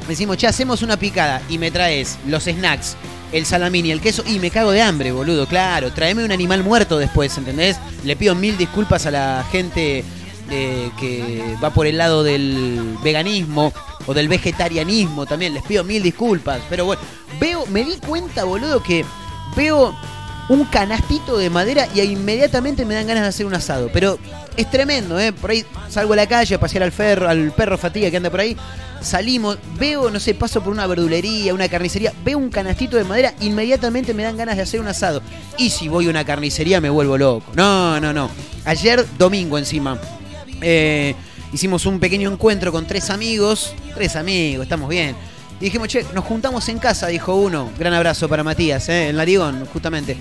decimos, 0.07 0.37
che, 0.37 0.47
hacemos 0.47 0.83
una 0.83 0.97
picada 0.97 1.43
y 1.49 1.59
me 1.59 1.71
traes 1.71 2.19
los 2.27 2.45
snacks, 2.45 2.97
el 3.33 3.47
salamín 3.47 3.87
y 3.87 3.91
el 3.91 4.01
queso, 4.01 4.23
y 4.27 4.39
me 4.39 4.51
cago 4.51 4.71
de 4.71 4.83
hambre, 4.83 5.13
boludo, 5.13 5.47
claro. 5.47 5.93
Tráeme 5.93 6.25
un 6.25 6.33
animal 6.33 6.63
muerto 6.63 6.99
después, 6.99 7.37
¿entendés? 7.37 7.79
Le 8.05 8.17
pido 8.17 8.35
mil 8.35 8.57
disculpas 8.57 9.07
a 9.07 9.11
la 9.11 9.45
gente 9.51 10.05
eh, 10.51 10.91
que 10.99 11.57
va 11.63 11.71
por 11.71 11.87
el 11.87 11.99
lado 11.99 12.23
del 12.23 12.97
veganismo 13.03 13.73
o 14.07 14.15
del 14.15 14.29
vegetarianismo 14.29 15.27
también. 15.27 15.55
Les 15.55 15.63
pido 15.65 15.85
mil 15.85 16.03
disculpas. 16.03 16.61
Pero 16.71 16.85
bueno, 16.85 17.03
veo, 17.41 17.67
me 17.67 17.85
di 17.85 17.97
cuenta, 17.97 18.45
boludo, 18.45 18.83
que 18.83 19.05
veo 19.57 19.95
un 20.49 20.65
canastito 20.67 21.37
de 21.37 21.51
madera 21.51 21.89
y 21.93 22.01
inmediatamente 22.01 22.85
me 22.85 22.95
dan 22.95 23.09
ganas 23.09 23.25
de 23.25 23.29
hacer 23.29 23.47
un 23.47 23.55
asado. 23.55 23.91
Pero 23.93 24.19
es 24.57 24.71
tremendo, 24.71 25.19
¿eh? 25.19 25.33
Por 25.33 25.51
ahí 25.51 25.65
salgo 25.89 26.13
a 26.13 26.17
la 26.17 26.27
calle 26.27 26.55
a 26.55 26.61
pasear 26.61 26.83
al, 26.83 26.93
ferro, 26.93 27.29
al 27.29 27.53
perro 27.53 27.79
fatiga 27.79 28.11
que 28.11 28.17
anda 28.17 28.31
por 28.31 28.41
ahí. 28.41 28.57
Salimos, 29.01 29.59
veo, 29.79 30.11
no 30.11 30.19
sé, 30.19 30.35
paso 30.35 30.63
por 30.63 30.73
una 30.73 30.87
verdulería, 30.87 31.55
una 31.55 31.69
carnicería, 31.69 32.13
veo 32.25 32.39
un 32.39 32.49
canastito 32.49 32.97
de 32.97 33.05
madera, 33.05 33.35
inmediatamente 33.41 34.15
me 34.15 34.23
dan 34.23 34.37
ganas 34.37 34.57
de 34.57 34.63
hacer 34.63 34.81
un 34.81 34.89
asado. 34.89 35.23
Y 35.59 35.71
si 35.71 35.89
voy 35.89 36.07
a 36.07 36.11
una 36.11 36.25
carnicería 36.25 36.81
me 36.81 36.91
vuelvo 36.91 37.19
loco. 37.19 37.53
No, 37.55 38.01
no, 38.01 38.13
no. 38.13 38.31
Ayer, 38.65 39.07
domingo 39.19 39.59
encima, 39.59 39.99
eh, 40.61 41.15
hicimos 41.53 41.87
un 41.87 42.01
pequeño 42.01 42.31
encuentro 42.31 42.73
con 42.73 42.87
tres 42.87 43.11
amigos. 43.11 43.75
Tres 43.95 44.17
amigos, 44.17 44.65
estamos 44.65 44.89
bien. 44.89 45.15
Y 45.61 45.65
dijimos, 45.67 45.89
che, 45.89 46.05
nos 46.15 46.25
juntamos 46.25 46.69
en 46.69 46.79
casa, 46.79 47.07
dijo 47.07 47.35
uno. 47.35 47.71
Gran 47.79 47.95
abrazo 47.95 48.29
para 48.29 48.43
Matías, 48.43 48.89
¿eh? 48.89 49.09
en 49.09 49.17
Larigón, 49.17 49.67
justamente. 49.67 50.17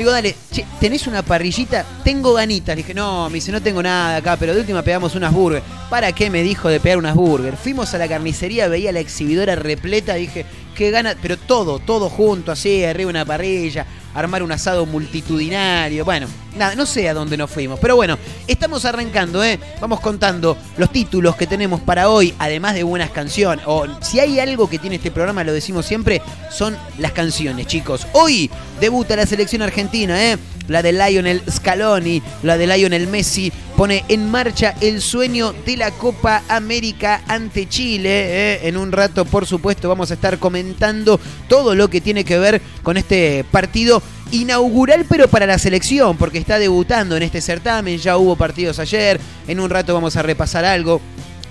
Digo, 0.00 0.12
dale, 0.12 0.34
che, 0.50 0.64
¿tenés 0.80 1.06
una 1.08 1.20
parrillita? 1.20 1.84
Tengo 2.02 2.32
ganitas. 2.32 2.74
Dije, 2.74 2.94
no, 2.94 3.28
me 3.28 3.34
dice, 3.34 3.52
no 3.52 3.60
tengo 3.60 3.82
nada 3.82 4.16
acá, 4.16 4.38
pero 4.38 4.54
de 4.54 4.60
última 4.60 4.80
pegamos 4.80 5.14
unas 5.14 5.30
burgers. 5.30 5.62
¿Para 5.90 6.10
qué 6.12 6.30
me 6.30 6.42
dijo 6.42 6.70
de 6.70 6.80
pegar 6.80 6.96
unas 6.96 7.14
burgers? 7.14 7.58
Fuimos 7.58 7.92
a 7.92 7.98
la 7.98 8.08
carnicería, 8.08 8.66
veía 8.68 8.92
la 8.92 9.00
exhibidora 9.00 9.56
repleta, 9.56 10.14
dije, 10.14 10.46
qué 10.74 10.90
gana, 10.90 11.16
pero 11.20 11.36
todo, 11.36 11.80
todo 11.80 12.08
junto, 12.08 12.50
así, 12.50 12.82
arriba 12.82 13.10
una 13.10 13.26
parrilla, 13.26 13.84
armar 14.14 14.42
un 14.42 14.52
asado 14.52 14.86
multitudinario. 14.86 16.04
Bueno, 16.04 16.26
nada, 16.56 16.74
no 16.74 16.86
sé 16.86 17.08
a 17.08 17.14
dónde 17.14 17.36
nos 17.36 17.50
fuimos, 17.50 17.78
pero 17.80 17.96
bueno, 17.96 18.18
estamos 18.46 18.84
arrancando, 18.84 19.42
¿eh? 19.44 19.58
Vamos 19.80 20.00
contando 20.00 20.56
los 20.76 20.90
títulos 20.90 21.36
que 21.36 21.46
tenemos 21.46 21.80
para 21.80 22.08
hoy, 22.08 22.34
además 22.38 22.74
de 22.74 22.82
buenas 22.82 23.10
canciones. 23.10 23.64
O 23.66 23.86
si 24.00 24.20
hay 24.20 24.40
algo 24.40 24.68
que 24.68 24.78
tiene 24.78 24.96
este 24.96 25.10
programa, 25.10 25.44
lo 25.44 25.52
decimos 25.52 25.86
siempre, 25.86 26.22
son 26.50 26.76
las 26.98 27.12
canciones, 27.12 27.66
chicos. 27.66 28.06
Hoy 28.12 28.50
debuta 28.80 29.16
la 29.16 29.26
selección 29.26 29.62
argentina, 29.62 30.22
¿eh? 30.30 30.38
La 30.70 30.82
de 30.82 30.92
Lionel 30.92 31.42
Scaloni, 31.50 32.22
la 32.44 32.56
de 32.56 32.68
Lionel 32.68 33.08
Messi, 33.08 33.52
pone 33.76 34.04
en 34.06 34.30
marcha 34.30 34.76
el 34.80 35.00
sueño 35.00 35.52
de 35.66 35.76
la 35.76 35.90
Copa 35.90 36.44
América 36.48 37.22
ante 37.26 37.68
Chile. 37.68 38.08
¿eh? 38.08 38.68
En 38.68 38.76
un 38.76 38.92
rato, 38.92 39.24
por 39.24 39.46
supuesto, 39.46 39.88
vamos 39.88 40.12
a 40.12 40.14
estar 40.14 40.38
comentando 40.38 41.18
todo 41.48 41.74
lo 41.74 41.90
que 41.90 42.00
tiene 42.00 42.24
que 42.24 42.38
ver 42.38 42.62
con 42.84 42.96
este 42.96 43.44
partido 43.50 44.00
inaugural, 44.30 45.06
pero 45.08 45.26
para 45.26 45.44
la 45.44 45.58
selección, 45.58 46.16
porque 46.16 46.38
está 46.38 46.60
debutando 46.60 47.16
en 47.16 47.24
este 47.24 47.40
certamen. 47.40 47.98
Ya 47.98 48.16
hubo 48.16 48.36
partidos 48.36 48.78
ayer. 48.78 49.20
En 49.48 49.58
un 49.58 49.70
rato 49.70 49.92
vamos 49.92 50.16
a 50.16 50.22
repasar 50.22 50.64
algo. 50.64 51.00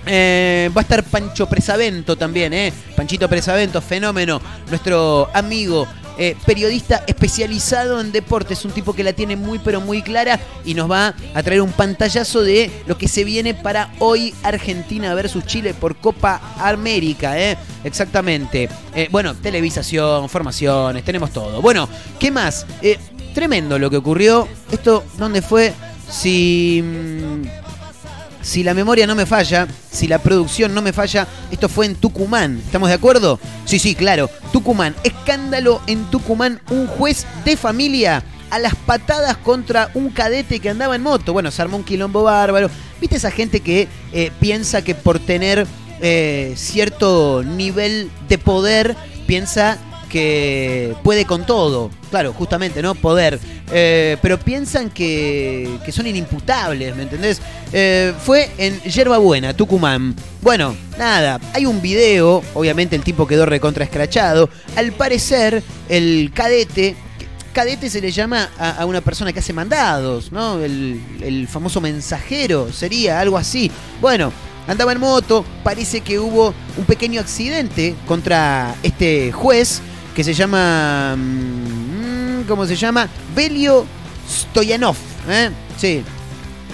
Eh, 0.06 0.70
va 0.74 0.80
a 0.80 0.82
estar 0.82 1.04
Pancho 1.04 1.46
Presavento 1.46 2.16
también, 2.16 2.54
¿eh? 2.54 2.72
Panchito 2.96 3.28
Presavento, 3.28 3.82
fenómeno, 3.82 4.40
nuestro 4.68 5.28
amigo. 5.34 5.86
Eh, 6.18 6.36
periodista 6.46 7.04
especializado 7.06 8.00
en 8.00 8.12
deportes, 8.12 8.64
un 8.64 8.72
tipo 8.72 8.92
que 8.92 9.04
la 9.04 9.12
tiene 9.12 9.36
muy 9.36 9.58
pero 9.58 9.80
muy 9.80 10.02
clara 10.02 10.38
y 10.64 10.74
nos 10.74 10.90
va 10.90 11.14
a 11.34 11.42
traer 11.42 11.62
un 11.62 11.72
pantallazo 11.72 12.42
de 12.42 12.70
lo 12.86 12.98
que 12.98 13.08
se 13.08 13.24
viene 13.24 13.54
para 13.54 13.92
hoy 13.98 14.34
Argentina 14.42 15.14
versus 15.14 15.46
Chile 15.46 15.74
por 15.74 15.96
Copa 15.96 16.40
América, 16.58 17.38
¿eh? 17.38 17.56
exactamente. 17.84 18.68
Eh, 18.94 19.08
bueno, 19.10 19.34
televisación, 19.34 20.28
formaciones, 20.28 21.04
tenemos 21.04 21.30
todo. 21.30 21.60
Bueno, 21.62 21.88
¿qué 22.18 22.30
más? 22.30 22.66
Eh, 22.82 22.98
tremendo 23.34 23.78
lo 23.78 23.90
que 23.90 23.96
ocurrió. 23.96 24.48
Esto, 24.70 25.04
¿dónde 25.18 25.42
fue? 25.42 25.72
Si... 26.10 26.82
si 28.42 28.62
la 28.62 28.74
memoria 28.74 29.06
no 29.06 29.14
me 29.14 29.26
falla, 29.26 29.66
si 29.90 30.06
la 30.08 30.18
producción 30.18 30.74
no 30.74 30.82
me 30.82 30.92
falla, 30.92 31.26
esto 31.50 31.68
fue 31.68 31.86
en 31.86 31.94
Tucumán. 31.94 32.60
¿Estamos 32.64 32.88
de 32.88 32.94
acuerdo? 32.94 33.38
Sí, 33.64 33.78
sí, 33.78 33.94
claro. 33.94 34.30
Tucumán. 34.52 34.94
Escándalo 35.04 35.80
en 35.86 36.04
Tucumán. 36.10 36.60
Un 36.70 36.86
juez 36.86 37.26
de 37.44 37.56
familia 37.56 38.22
a 38.50 38.58
las 38.58 38.74
patadas 38.74 39.36
contra 39.36 39.90
un 39.94 40.10
cadete 40.10 40.60
que 40.60 40.70
andaba 40.70 40.96
en 40.96 41.02
moto. 41.02 41.32
Bueno, 41.32 41.50
se 41.50 41.64
un 41.64 41.84
quilombo 41.84 42.22
bárbaro. 42.22 42.70
¿Viste 43.00 43.16
esa 43.16 43.30
gente 43.30 43.60
que 43.60 43.88
eh, 44.12 44.32
piensa 44.40 44.82
que 44.82 44.94
por 44.94 45.18
tener 45.18 45.66
eh, 46.00 46.54
cierto 46.56 47.42
nivel 47.44 48.10
de 48.28 48.38
poder, 48.38 48.96
piensa 49.26 49.78
que 50.10 50.94
puede 51.02 51.24
con 51.24 51.46
todo? 51.46 51.90
Claro, 52.10 52.34
justamente, 52.34 52.82
¿no? 52.82 52.94
Poder. 52.94 53.40
Eh, 53.72 54.18
pero 54.20 54.38
piensan 54.38 54.90
que, 54.90 55.78
que 55.84 55.92
son 55.92 56.06
inimputables, 56.06 56.94
¿me 56.94 57.04
entendés? 57.04 57.40
Eh, 57.72 58.12
fue 58.22 58.50
en 58.58 58.78
Yerba 58.82 59.16
Buena, 59.16 59.56
Tucumán. 59.56 60.14
Bueno, 60.42 60.76
nada, 60.98 61.40
hay 61.54 61.64
un 61.64 61.80
video, 61.80 62.42
obviamente 62.52 62.96
el 62.96 63.02
tipo 63.02 63.26
quedó 63.26 63.46
recontra 63.46 63.84
escrachado. 63.84 64.50
Al 64.76 64.92
parecer, 64.92 65.62
el 65.88 66.30
cadete 66.34 66.96
cadete 67.52 67.90
se 67.90 68.00
le 68.00 68.12
llama 68.12 68.48
a, 68.58 68.82
a 68.82 68.86
una 68.86 69.00
persona 69.00 69.32
que 69.32 69.40
hace 69.40 69.52
mandados, 69.52 70.30
¿no? 70.30 70.62
El, 70.62 71.00
el 71.20 71.48
famoso 71.48 71.80
mensajero 71.80 72.72
sería 72.72 73.20
algo 73.20 73.36
así. 73.38 73.70
Bueno, 74.00 74.32
andaba 74.68 74.92
en 74.92 75.00
moto, 75.00 75.44
parece 75.64 76.00
que 76.00 76.18
hubo 76.18 76.54
un 76.76 76.84
pequeño 76.84 77.20
accidente 77.20 77.94
contra 78.06 78.74
este 78.82 79.32
juez 79.32 79.80
que 80.14 80.24
se 80.24 80.34
llama... 80.34 81.14
mm, 81.16 82.42
¿Cómo 82.48 82.66
se 82.66 82.76
llama? 82.76 83.08
Belio 83.34 83.86
Stoyanov, 84.28 84.96
¿eh? 85.28 85.50
Sí, 85.76 86.02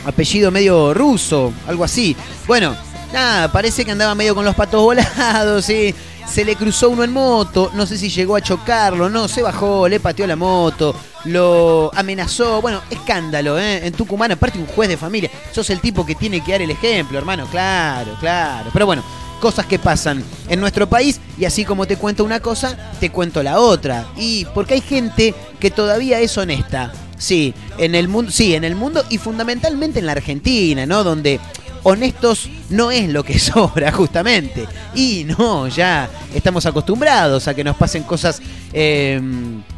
apellido 0.05 0.51
medio 0.51 0.95
ruso, 0.95 1.53
algo 1.67 1.85
así. 1.85 2.17
Bueno, 2.47 2.75
nada, 3.13 3.51
parece 3.53 3.85
que 3.85 3.93
andaba 3.93 4.15
medio 4.15 4.35
con 4.35 4.45
los 4.45 4.55
patos 4.55 4.83
volados, 4.83 5.65
sí. 5.65 5.95
Se 6.27 6.45
le 6.45 6.57
cruzó 6.57 6.91
uno 6.91 7.05
en 7.05 7.13
moto, 7.13 7.71
no 7.75 7.87
sé 7.87 7.97
si 7.97 8.09
llegó 8.09 8.35
a 8.35 8.41
chocarlo, 8.41 9.09
no, 9.09 9.29
se 9.29 9.43
bajó, 9.43 9.89
le 9.89 10.01
pateó 10.01 10.27
la 10.27 10.35
moto, 10.35 10.93
lo 11.25 11.91
amenazó, 11.95 12.61
bueno, 12.61 12.83
escándalo, 12.91 13.59
¿eh? 13.61 13.87
En 13.87 13.93
Tucumán, 13.93 14.33
aparte 14.33 14.59
un 14.59 14.67
juez 14.67 14.89
de 14.89 14.97
familia, 14.97 15.31
sos 15.53 15.71
el 15.71 15.81
tipo 15.81 16.05
que 16.05 16.17
tiene 16.17 16.43
que 16.43 16.51
dar 16.53 16.63
el 16.63 16.71
ejemplo, 16.73 17.17
hermano, 17.17 17.47
claro, 17.47 18.17
claro. 18.19 18.71
Pero 18.73 18.87
bueno, 18.87 19.05
cosas 19.41 19.67
que 19.67 19.79
pasan 19.79 20.23
en 20.49 20.61
nuestro 20.61 20.89
país 20.89 21.21
y 21.39 21.45
así 21.45 21.65
como 21.65 21.87
te 21.87 21.97
cuento 21.97 22.25
una 22.25 22.41
cosa, 22.41 22.77
te 23.01 23.11
cuento 23.11 23.43
la 23.43 23.61
otra. 23.61 24.07
Y 24.17 24.47
porque 24.55 24.75
hay 24.75 24.81
gente 24.81 25.35
que 25.61 25.71
todavía 25.71 26.21
es 26.21 26.37
honesta. 26.39 26.93
Sí, 27.19 27.55
en 27.79 27.95
el 27.95 28.09
mundo, 28.09 28.31
sí, 28.31 28.55
en 28.55 28.65
el 28.65 28.75
mundo 28.75 29.05
y 29.09 29.19
fundamentalmente 29.19 30.01
en 30.01 30.07
la 30.07 30.13
Argentina, 30.13 30.85
¿no? 30.85 31.03
Donde 31.03 31.41
honestos 31.83 32.49
no 32.69 32.91
es 32.91 33.09
lo 33.09 33.25
que 33.25 33.39
sobra, 33.39 33.93
justamente. 33.93 34.67
Y 34.95 35.25
no, 35.25 35.69
ya 35.69 36.11
estamos 36.35 36.67
acostumbrados 36.67 37.49
a 37.49 37.55
que 37.55 37.65
nos 37.65 37.77
pasen 37.77 38.03
cosas 38.03 38.41
eh, 38.73 39.21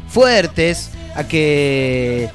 fuertes, 0.09 0.89
a 1.15 1.27
que 1.27 2.29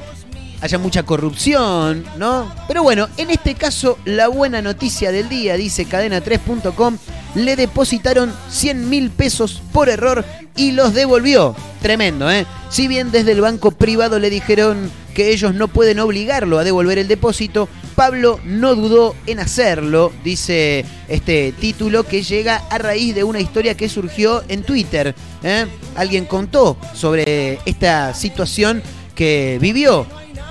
haya 0.64 0.78
mucha 0.78 1.02
corrupción, 1.02 2.06
¿no? 2.16 2.50
Pero 2.66 2.82
bueno, 2.82 3.06
en 3.18 3.28
este 3.30 3.54
caso, 3.54 3.98
la 4.06 4.28
buena 4.28 4.62
noticia 4.62 5.12
del 5.12 5.28
día, 5.28 5.56
dice 5.58 5.86
cadena3.com, 5.86 6.96
le 7.34 7.54
depositaron 7.54 8.32
100 8.48 8.88
mil 8.88 9.10
pesos 9.10 9.60
por 9.74 9.90
error 9.90 10.24
y 10.56 10.72
los 10.72 10.94
devolvió. 10.94 11.54
Tremendo, 11.82 12.30
¿eh? 12.30 12.46
Si 12.70 12.88
bien 12.88 13.10
desde 13.10 13.32
el 13.32 13.42
banco 13.42 13.72
privado 13.72 14.18
le 14.18 14.30
dijeron 14.30 14.90
que 15.14 15.32
ellos 15.32 15.54
no 15.54 15.68
pueden 15.68 15.98
obligarlo 15.98 16.58
a 16.58 16.64
devolver 16.64 16.96
el 16.96 17.08
depósito, 17.08 17.68
Pablo 17.94 18.40
no 18.42 18.74
dudó 18.74 19.14
en 19.26 19.40
hacerlo, 19.40 20.12
dice 20.24 20.86
este 21.08 21.52
título 21.52 22.04
que 22.04 22.22
llega 22.22 22.62
a 22.70 22.78
raíz 22.78 23.14
de 23.14 23.22
una 23.22 23.40
historia 23.40 23.76
que 23.76 23.90
surgió 23.90 24.42
en 24.48 24.62
Twitter. 24.62 25.14
¿eh? 25.42 25.66
Alguien 25.94 26.24
contó 26.24 26.78
sobre 26.94 27.58
esta 27.66 28.14
situación 28.14 28.82
que 29.14 29.58
vivió 29.60 30.06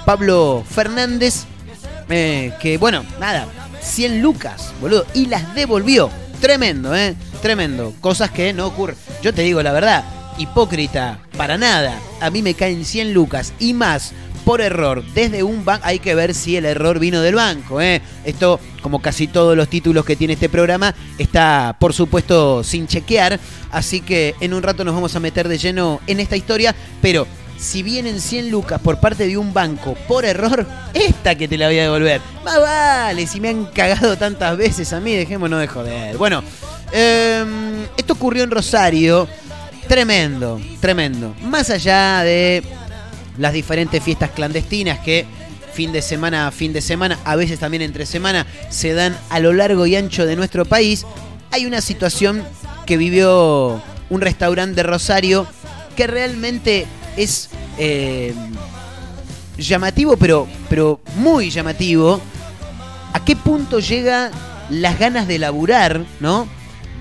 Pablo 0.06 0.64
Fernández, 0.70 1.46
eh, 2.10 2.54
que 2.62 2.78
bueno, 2.78 3.06
nada, 3.20 3.48
100 3.82 4.22
lucas, 4.22 4.74
boludo, 4.82 5.06
y 5.14 5.28
las 5.28 5.56
devolvió. 5.56 6.10
Tremendo, 6.42 6.94
¿eh? 6.96 7.16
Tremendo. 7.42 7.94
Cosas 8.02 8.32
que 8.32 8.52
no 8.54 8.68
ocurren. 8.68 8.98
Yo 9.22 9.34
te 9.34 9.44
digo 9.44 9.64
la 9.64 9.72
verdad, 9.72 10.04
hipócrita, 10.38 11.20
para 11.38 11.58
nada. 11.58 12.00
A 12.20 12.30
mí 12.30 12.42
me 12.42 12.54
caen 12.54 12.84
100 12.84 13.14
lucas 13.14 13.54
y 13.60 13.74
más 13.74 14.14
por 14.44 14.62
error 14.62 15.04
desde 15.14 15.44
un 15.44 15.64
banco. 15.64 15.86
Hay 15.86 16.00
que 16.00 16.16
ver 16.16 16.34
si 16.34 16.58
el 16.58 16.66
error 16.66 17.00
vino 17.00 17.22
del 17.22 17.36
banco. 17.36 17.82
¿eh? 17.82 18.02
Esto, 18.26 18.60
como 18.82 19.02
casi 19.02 19.28
todos 19.28 19.56
los 19.56 19.70
títulos 19.70 20.06
que 20.06 20.16
tiene 20.16 20.34
este 20.34 20.50
programa, 20.50 20.94
está 21.18 21.76
por 21.80 21.94
supuesto 21.94 22.64
sin 22.64 22.88
chequear. 22.88 23.40
Así 23.72 24.02
que 24.02 24.36
en 24.40 24.54
un 24.54 24.64
rato 24.64 24.84
nos 24.84 24.94
vamos 24.94 25.16
a 25.16 25.20
meter 25.20 25.48
de 25.48 25.58
lleno 25.58 26.02
en 26.08 26.20
esta 26.20 26.36
historia. 26.36 26.76
Pero 27.02 27.26
si 27.64 27.82
vienen 27.82 28.20
100 28.20 28.52
lucas 28.52 28.80
por 28.82 29.00
parte 29.00 29.26
de 29.26 29.38
un 29.38 29.54
banco 29.54 29.96
por 30.08 30.26
error, 30.26 30.68
esta 30.94 31.36
que 31.36 31.48
te 31.48 31.58
la 31.58 31.68
voy 31.68 31.80
a 31.80 31.84
devolver. 31.84 32.22
Más 32.44 32.60
vale, 32.60 33.26
si 33.26 33.40
me 33.40 33.50
han 33.50 33.66
cagado 33.66 34.18
tantas 34.18 34.58
veces 34.58 34.92
a 34.92 35.00
mí, 35.00 35.16
dejémonos 35.16 35.62
de 35.62 35.68
joder. 35.68 36.18
Bueno, 36.18 36.44
em, 36.92 37.84
esto 37.98 38.14
ocurrió 38.14 38.44
en 38.44 38.52
Rosario. 38.52 39.28
Tremendo, 39.88 40.60
tremendo. 40.82 41.34
Más 41.42 41.70
allá 41.70 42.22
de 42.24 42.64
las 43.38 43.54
diferentes 43.54 44.04
fiestas 44.04 44.32
clandestinas 44.32 45.00
que 45.00 45.26
fin 45.74 45.92
de 45.92 46.02
semana 46.02 46.48
a 46.48 46.52
fin 46.52 46.74
de 46.74 46.82
semana, 46.82 47.18
a 47.24 47.36
veces 47.36 47.60
también 47.60 47.82
entre 47.82 48.06
semana, 48.06 48.46
se 48.70 48.94
dan 48.94 49.18
a 49.30 49.40
lo 49.40 49.54
largo 49.54 49.86
y 49.86 49.96
ancho 49.96 50.26
de 50.26 50.36
nuestro 50.36 50.66
país, 50.66 51.06
hay 51.52 51.66
una 51.66 51.82
situación 51.82 52.44
que 52.86 52.98
vivió 52.98 53.82
un 54.10 54.22
restaurante 54.22 54.76
de 54.76 54.84
Rosario 54.84 55.48
que 55.96 56.08
realmente 56.08 56.86
es 57.18 57.50
eh, 57.78 58.34
llamativo, 59.58 60.18
pero, 60.18 60.48
pero 60.70 61.00
muy 61.18 61.50
llamativo. 61.50 62.20
¿A 63.14 63.24
qué 63.24 63.36
punto 63.36 63.80
llega 63.80 64.32
las 64.70 64.98
ganas 64.98 65.28
de 65.28 65.40
laburar, 65.40 66.06
¿no? 66.20 66.48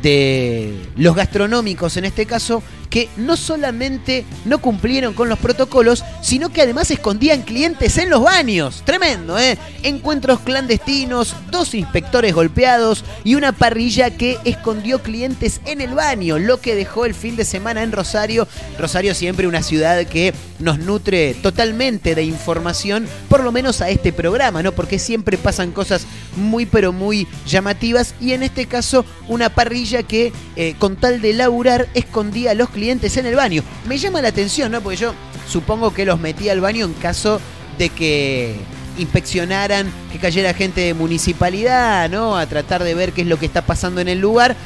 De 0.03 0.75
los 0.97 1.15
gastronómicos 1.15 1.97
en 1.97 2.05
este 2.05 2.27
caso, 2.27 2.63
que 2.93 3.09
no 3.17 3.39
solamente 3.39 4.27
no 4.45 4.59
cumplieron 4.59 5.15
con 5.15 5.31
los 5.31 5.39
protocolos, 5.39 6.05
sino 6.21 6.51
que 6.51 6.61
además 6.61 6.91
escondían 6.91 7.41
clientes 7.41 7.97
en 7.97 8.11
los 8.11 8.21
baños. 8.23 8.83
Tremendo, 8.85 9.39
¿eh? 9.39 9.57
Encuentros 9.83 10.41
clandestinos, 10.41 11.35
dos 11.51 11.75
inspectores 11.75 12.35
golpeados 12.35 13.03
y 13.25 13.35
una 13.35 13.53
parrilla 13.53 14.11
que 14.11 14.37
escondió 14.45 15.03
clientes 15.03 15.63
en 15.65 15.81
el 15.81 15.95
baño, 15.95 16.39
lo 16.39 16.61
que 16.61 16.75
dejó 16.75 17.07
el 17.07 17.15
fin 17.15 17.35
de 17.35 17.47
semana 17.47 17.83
en 17.83 17.93
Rosario. 17.93 18.47
Rosario 18.79 19.15
siempre 19.15 19.47
una 19.47 19.63
ciudad 19.63 20.05
que 20.05 20.35
nos 20.59 20.79
nutre 20.79 21.33
totalmente 21.43 22.15
de 22.15 22.25
información, 22.25 23.09
por 23.31 23.43
lo 23.43 23.53
menos 23.53 23.81
a 23.81 23.89
este 23.89 24.13
programa, 24.13 24.63
¿no? 24.63 24.73
Porque 24.73 24.99
siempre 24.99 25.39
pasan 25.39 25.73
cosas 25.73 26.07
muy 26.37 26.67
pero 26.67 26.93
muy 26.93 27.27
llamativas 27.47 28.15
y 28.21 28.33
en 28.33 28.43
este 28.43 28.67
caso 28.67 29.07
una 29.29 29.49
parrilla 29.49 30.03
que 30.03 30.31
eh, 30.57 30.75
con 30.79 30.97
tal 30.97 31.23
de 31.23 31.33
laburar 31.33 31.89
escondía 31.95 32.51
a 32.51 32.55
los 32.55 32.69
clientes 32.69 32.82
en 32.91 33.27
el 33.27 33.37
baño. 33.37 33.63
Me 33.87 33.99
llama 33.99 34.21
la 34.23 34.29
atención, 34.29 34.73
¿no? 34.73 34.81
Porque 34.81 34.97
yo 34.97 35.15
supongo 35.49 35.93
que 35.93 36.05
los 36.05 36.19
metí 36.19 36.49
al 36.49 36.61
baño 36.61 36.87
en 36.87 36.95
caso 36.95 37.41
de 37.79 37.89
que 37.89 38.57
inspeccionaran, 38.99 39.91
que 40.11 40.19
cayera 40.19 40.55
gente 40.55 40.83
de 40.83 40.95
municipalidad, 40.95 42.11
¿no? 42.11 42.37
A 42.37 42.47
tratar 42.47 42.85
de 42.85 42.95
ver 42.95 43.13
qué 43.13 43.23
es 43.23 43.27
lo 43.27 43.39
que 43.39 43.47
está 43.47 43.63
pasando 43.63 44.01
en 44.01 44.09
el 44.09 44.19
lugar. 44.19 44.57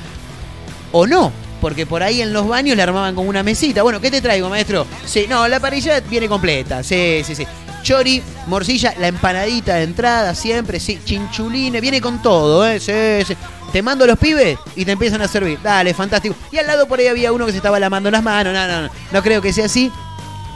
O 0.92 1.06
no, 1.06 1.32
porque 1.60 1.86
por 1.86 2.02
ahí 2.02 2.22
en 2.22 2.32
los 2.32 2.48
baños 2.48 2.76
le 2.76 2.82
armaban 2.82 3.14
como 3.14 3.28
una 3.28 3.42
mesita. 3.42 3.82
Bueno, 3.82 4.00
¿qué 4.00 4.10
te 4.10 4.20
traigo, 4.20 4.48
maestro? 4.48 4.86
Sí, 5.04 5.26
no, 5.28 5.46
la 5.48 5.60
parrilla 5.60 6.00
viene 6.00 6.28
completa. 6.28 6.82
Sí, 6.82 7.22
sí, 7.24 7.34
sí. 7.34 7.46
Chori, 7.86 8.20
morcilla, 8.48 8.94
la 8.98 9.06
empanadita 9.06 9.76
de 9.76 9.84
entrada 9.84 10.34
siempre, 10.34 10.80
sí, 10.80 10.98
chinchuline, 11.04 11.80
viene 11.80 12.00
con 12.00 12.20
todo, 12.20 12.66
¿eh? 12.66 12.80
Sí, 12.80 13.24
sí. 13.24 13.36
Te 13.70 13.80
mando 13.80 14.04
los 14.08 14.18
pibes 14.18 14.58
y 14.74 14.84
te 14.84 14.90
empiezan 14.90 15.22
a 15.22 15.28
servir. 15.28 15.60
Dale, 15.62 15.94
fantástico. 15.94 16.34
Y 16.50 16.58
al 16.58 16.66
lado 16.66 16.88
por 16.88 16.98
ahí 16.98 17.06
había 17.06 17.30
uno 17.30 17.46
que 17.46 17.52
se 17.52 17.58
estaba 17.58 17.78
lamando 17.78 18.10
las 18.10 18.24
manos. 18.24 18.52
No, 18.52 18.66
no, 18.66 18.82
no. 18.82 18.90
No 19.12 19.22
creo 19.22 19.40
que 19.40 19.52
sea 19.52 19.66
así. 19.66 19.92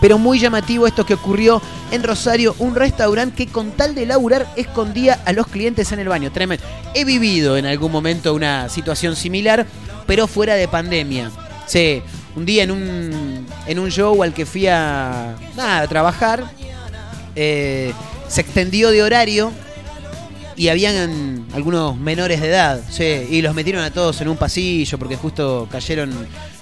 Pero 0.01 0.19
muy 0.19 0.41
llamativo 0.41 0.89
esto 0.89 1.07
que 1.07 1.15
ocurrió 1.15 1.63
en 1.93 2.03
Rosario, 2.03 2.57
un 2.59 2.75
restaurante 2.75 3.47
que 3.47 3.53
con 3.53 3.71
tal 3.71 3.95
de 3.95 4.07
laburar 4.07 4.53
escondía 4.57 5.21
a 5.25 5.33
los 5.33 5.47
clientes 5.47 5.93
en 5.93 6.01
el 6.01 6.09
baño. 6.09 6.33
Tremendo. 6.33 6.65
He 6.95 7.05
vivido 7.05 7.57
en 7.57 7.65
algún 7.65 7.93
momento 7.93 8.35
una 8.35 8.69
situación 8.69 9.15
similar, 9.15 9.67
pero 10.05 10.27
fuera 10.27 10.57
de 10.57 10.67
pandemia. 10.67 11.31
Sí, 11.67 12.03
un 12.35 12.45
día 12.45 12.65
en 12.65 12.73
un, 12.73 13.47
en 13.69 13.79
un 13.79 13.89
show 13.89 14.21
al 14.21 14.35
que 14.35 14.47
fui 14.47 14.67
a, 14.67 15.37
nada, 15.55 15.83
a 15.83 15.87
trabajar, 15.87 16.51
eh, 17.37 17.93
se 18.29 18.41
extendió 18.41 18.91
de 18.91 19.03
horario 19.03 19.53
y 20.57 20.69
habían 20.69 21.47
algunos 21.55 21.97
menores 21.97 22.41
de 22.41 22.49
edad, 22.49 22.83
y 22.99 23.41
los 23.41 23.55
metieron 23.55 23.83
a 23.83 23.91
todos 23.91 24.21
en 24.21 24.29
un 24.29 24.37
pasillo 24.37 24.99
porque 24.99 25.17
justo 25.17 25.67
cayeron 25.71 26.13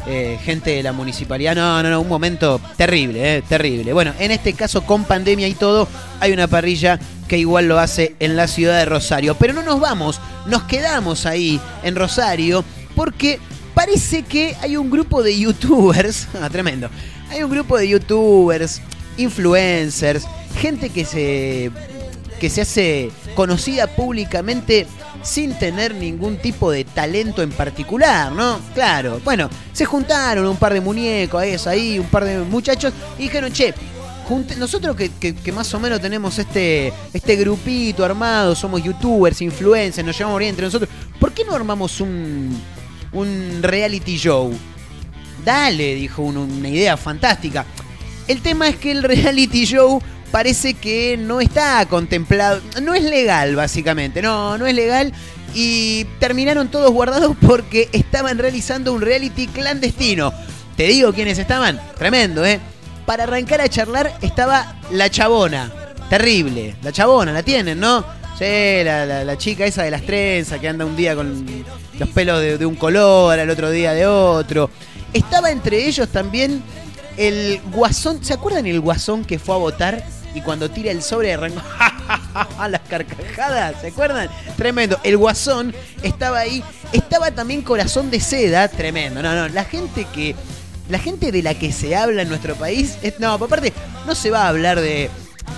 eh, 0.07 0.38
gente 0.44 0.70
de 0.70 0.83
la 0.85 0.92
municipalidad. 0.92 1.57
No, 1.57 1.83
no, 1.83 1.90
no, 1.90 2.00
un 2.00 2.09
momento 2.09 2.61
terrible, 2.76 3.38
eh, 3.38 3.42
terrible. 3.42 3.92
Bueno, 3.92 4.14
en 4.20 4.31
este 4.31 4.52
caso 4.52 4.83
con 4.83 5.04
pandemia 5.04 5.48
y 5.48 5.54
todo, 5.54 5.88
hay 6.20 6.33
una 6.33 6.46
parrilla 6.46 7.00
que 7.26 7.38
igual 7.38 7.66
lo 7.66 7.78
hace 7.78 8.14
en 8.20 8.37
la 8.37 8.46
ciudad 8.46 8.78
de 8.78 8.85
Rosario. 8.85 9.35
Pero 9.35 9.52
no 9.52 9.62
nos 9.62 9.81
vamos, 9.81 10.20
nos 10.46 10.62
quedamos 10.62 11.26
ahí 11.26 11.61
en 11.83 11.96
Rosario 11.96 12.64
porque 12.94 13.40
parece 13.74 14.22
que 14.22 14.57
hay 14.61 14.76
un 14.76 14.90
grupo 14.90 15.22
de 15.22 15.38
youtubers, 15.38 16.28
ah, 16.40 16.48
tremendo, 16.48 16.88
hay 17.31 17.42
un 17.42 17.50
grupo 17.50 17.76
de 17.76 17.88
youtubers, 17.88 18.81
influencers, 19.16 20.24
gente 20.59 20.90
que 20.90 21.05
se 21.05 21.71
que 22.38 22.51
se 22.51 22.61
hace 22.61 23.11
conocida 23.35 23.87
públicamente 23.88 24.87
sin 25.23 25.59
tener 25.59 25.94
ningún 25.94 26.37
tipo 26.37 26.71
de 26.71 26.85
talento 26.85 27.42
en 27.42 27.51
particular, 27.51 28.31
¿no? 28.33 28.61
Claro, 28.75 29.21
bueno, 29.25 29.51
se 29.73 29.85
juntaron 29.85 30.47
un 30.47 30.57
par 30.57 30.73
de 30.73 30.81
muñecos 30.81 31.66
ahí, 31.66 31.99
un 31.99 32.07
par 32.07 32.25
de 32.25 32.38
muchachos 32.38 32.92
y 33.18 33.23
dijeron, 33.25 33.53
che, 33.53 33.75
nosotros 34.59 34.97
que, 34.97 35.53
más 35.53 35.73
o 35.75 35.81
menos 35.81 36.01
tenemos 36.01 36.38
este, 36.38 36.92
este 37.12 37.37
grupito 37.37 38.05
armado, 38.05 38.55
somos 38.55 38.83
youtubers, 38.83 39.40
influencers, 39.42 40.07
nos 40.07 40.16
llevamos 40.16 40.38
bien 40.38 40.51
entre 40.51 40.66
nosotros, 40.66 40.90
¿por 41.18 41.33
qué 41.33 41.44
no 41.44 41.55
armamos 41.55 42.01
un, 42.01 42.57
un 43.12 43.59
reality 43.62 44.16
show? 44.16 44.53
Dale, 45.44 45.94
dijo 45.94 46.23
uno, 46.23 46.42
una 46.42 46.68
idea 46.68 46.97
fantástica. 46.97 47.64
El 48.27 48.42
tema 48.42 48.68
es 48.68 48.77
que 48.77 48.90
el 48.90 49.03
reality 49.03 49.64
show 49.64 50.01
parece 50.31 50.75
que 50.75 51.17
no 51.17 51.41
está 51.41 51.85
contemplado, 51.87 52.61
no 52.83 52.95
es 52.95 53.03
legal 53.05 53.57
básicamente, 53.57 54.23
no, 54.23 54.59
no 54.59 54.67
es 54.67 54.75
legal 54.75 55.12
y 55.55 56.05
terminaron 56.19 56.69
todos 56.69 56.91
guardados 56.93 57.37
porque 57.47 57.88
estaban 57.93 58.38
realizando 58.38 58.93
un 58.93 59.01
reality 59.01 59.47
clandestino. 59.47 60.33
Te 60.77 60.85
digo 60.85 61.12
quiénes 61.12 61.38
estaban, 61.38 61.81
tremendo, 61.97 62.45
¿eh? 62.45 62.61
Para 63.05 63.25
arrancar 63.25 63.61
a 63.61 63.69
charlar 63.69 64.17
estaba 64.23 64.77
la 64.93 65.11
chabona, 65.11 65.73
terrible, 66.09 66.77
la 66.83 66.93
chabona, 66.93 67.33
la 67.33 67.43
tienen, 67.43 67.81
¿no? 67.81 68.05
Sí, 68.38 68.85
la, 68.85 69.37
chica 69.37 69.64
esa 69.64 69.83
de 69.83 69.91
las 69.91 70.03
trenzas 70.03 70.61
que 70.61 70.69
anda 70.69 70.85
un 70.85 70.95
día 70.95 71.17
con 71.17 71.45
los 71.99 72.09
pelos 72.11 72.41
de, 72.41 72.57
de 72.57 72.67
un 72.67 72.77
color, 72.77 73.37
al 73.37 73.51
otro 73.51 73.71
día 73.71 73.93
de 73.95 74.07
otro. 74.07 74.71
Estaba 75.12 75.51
entre 75.51 75.88
ellos 75.88 76.09
también 76.09 76.62
el 77.17 77.61
guasón, 77.73 78.25
¿se 78.25 78.33
acuerdan 78.33 78.67
el 78.67 78.81
guasón 78.81 79.25
que 79.25 79.41
fue 79.41 79.57
a 79.57 79.59
votar 79.59 80.05
y 80.35 80.41
cuando 80.41 80.71
tira 80.71 80.91
el 80.91 81.03
sobre 81.03 81.35
arrancó 81.35 81.62
las 82.69 82.81
carcajadas, 82.83 83.81
¿se 83.81 83.88
acuerdan? 83.88 84.29
Tremendo. 84.57 84.99
El 85.03 85.17
guasón 85.17 85.75
estaba 86.03 86.38
ahí, 86.38 86.62
estaba 86.93 87.31
también 87.31 87.62
corazón 87.62 88.11
de 88.11 88.21
seda, 88.21 88.69
tremendo. 88.69 89.23
No, 89.23 89.35
no, 89.35 89.49
la 89.49 89.64
gente 89.64 90.07
que 90.12 90.35
la 90.88 90.99
gente 90.99 91.33
de 91.33 91.43
la 91.43 91.55
que 91.55 91.71
se 91.71 91.95
habla 91.95 92.23
en 92.23 92.31
nuestro 92.31 92.55
país, 92.55 92.97
es, 93.03 93.21
no, 93.21 93.33
aparte 93.33 93.73
no 94.07 94.14
se 94.14 94.31
va 94.31 94.45
a 94.45 94.49
hablar 94.49 94.81
de 94.81 95.11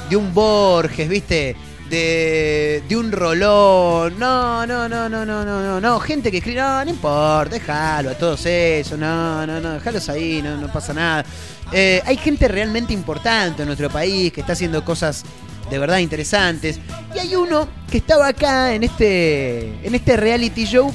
de 0.09 0.17
un 0.17 0.35
Borges, 0.35 1.09
¿viste? 1.09 1.57
De, 1.89 2.83
de 2.89 2.97
un 2.97 3.11
rolón. 3.11 4.19
No, 4.19 4.67
no, 4.67 4.89
no, 4.89 5.09
no, 5.09 5.25
no, 5.25 5.45
no, 5.45 5.63
no, 5.63 5.81
no. 5.81 6.01
Gente 6.01 6.31
que 6.31 6.39
escribe, 6.39 6.61
no, 6.61 6.85
no 6.85 6.91
importa, 6.91 7.55
déjalo 7.55 8.11
a 8.11 8.15
todos 8.15 8.45
eso, 8.47 8.97
no, 8.97 9.47
no, 9.47 9.61
no, 9.61 9.73
déjalos 9.75 10.09
ahí, 10.09 10.41
no, 10.43 10.57
no 10.57 10.73
pasa 10.73 10.93
nada. 10.93 11.25
Eh, 11.73 12.03
hay 12.05 12.17
gente 12.17 12.49
realmente 12.49 12.93
importante 12.93 13.63
en 13.63 13.67
nuestro 13.67 13.91
país 13.91 14.33
que 14.33 14.41
está 14.41 14.55
haciendo 14.55 14.85
cosas 14.85 15.25
de 15.71 15.79
verdad 15.79 15.99
interesantes. 15.99 16.81
Y 17.15 17.19
hay 17.19 17.37
uno 17.37 17.69
que 17.91 17.99
estaba 17.99 18.29
acá 18.29 18.75
en 18.75 18.83
este, 18.83 19.87
en 19.87 19.95
este 19.95 20.17
reality 20.17 20.65
show 20.65 20.93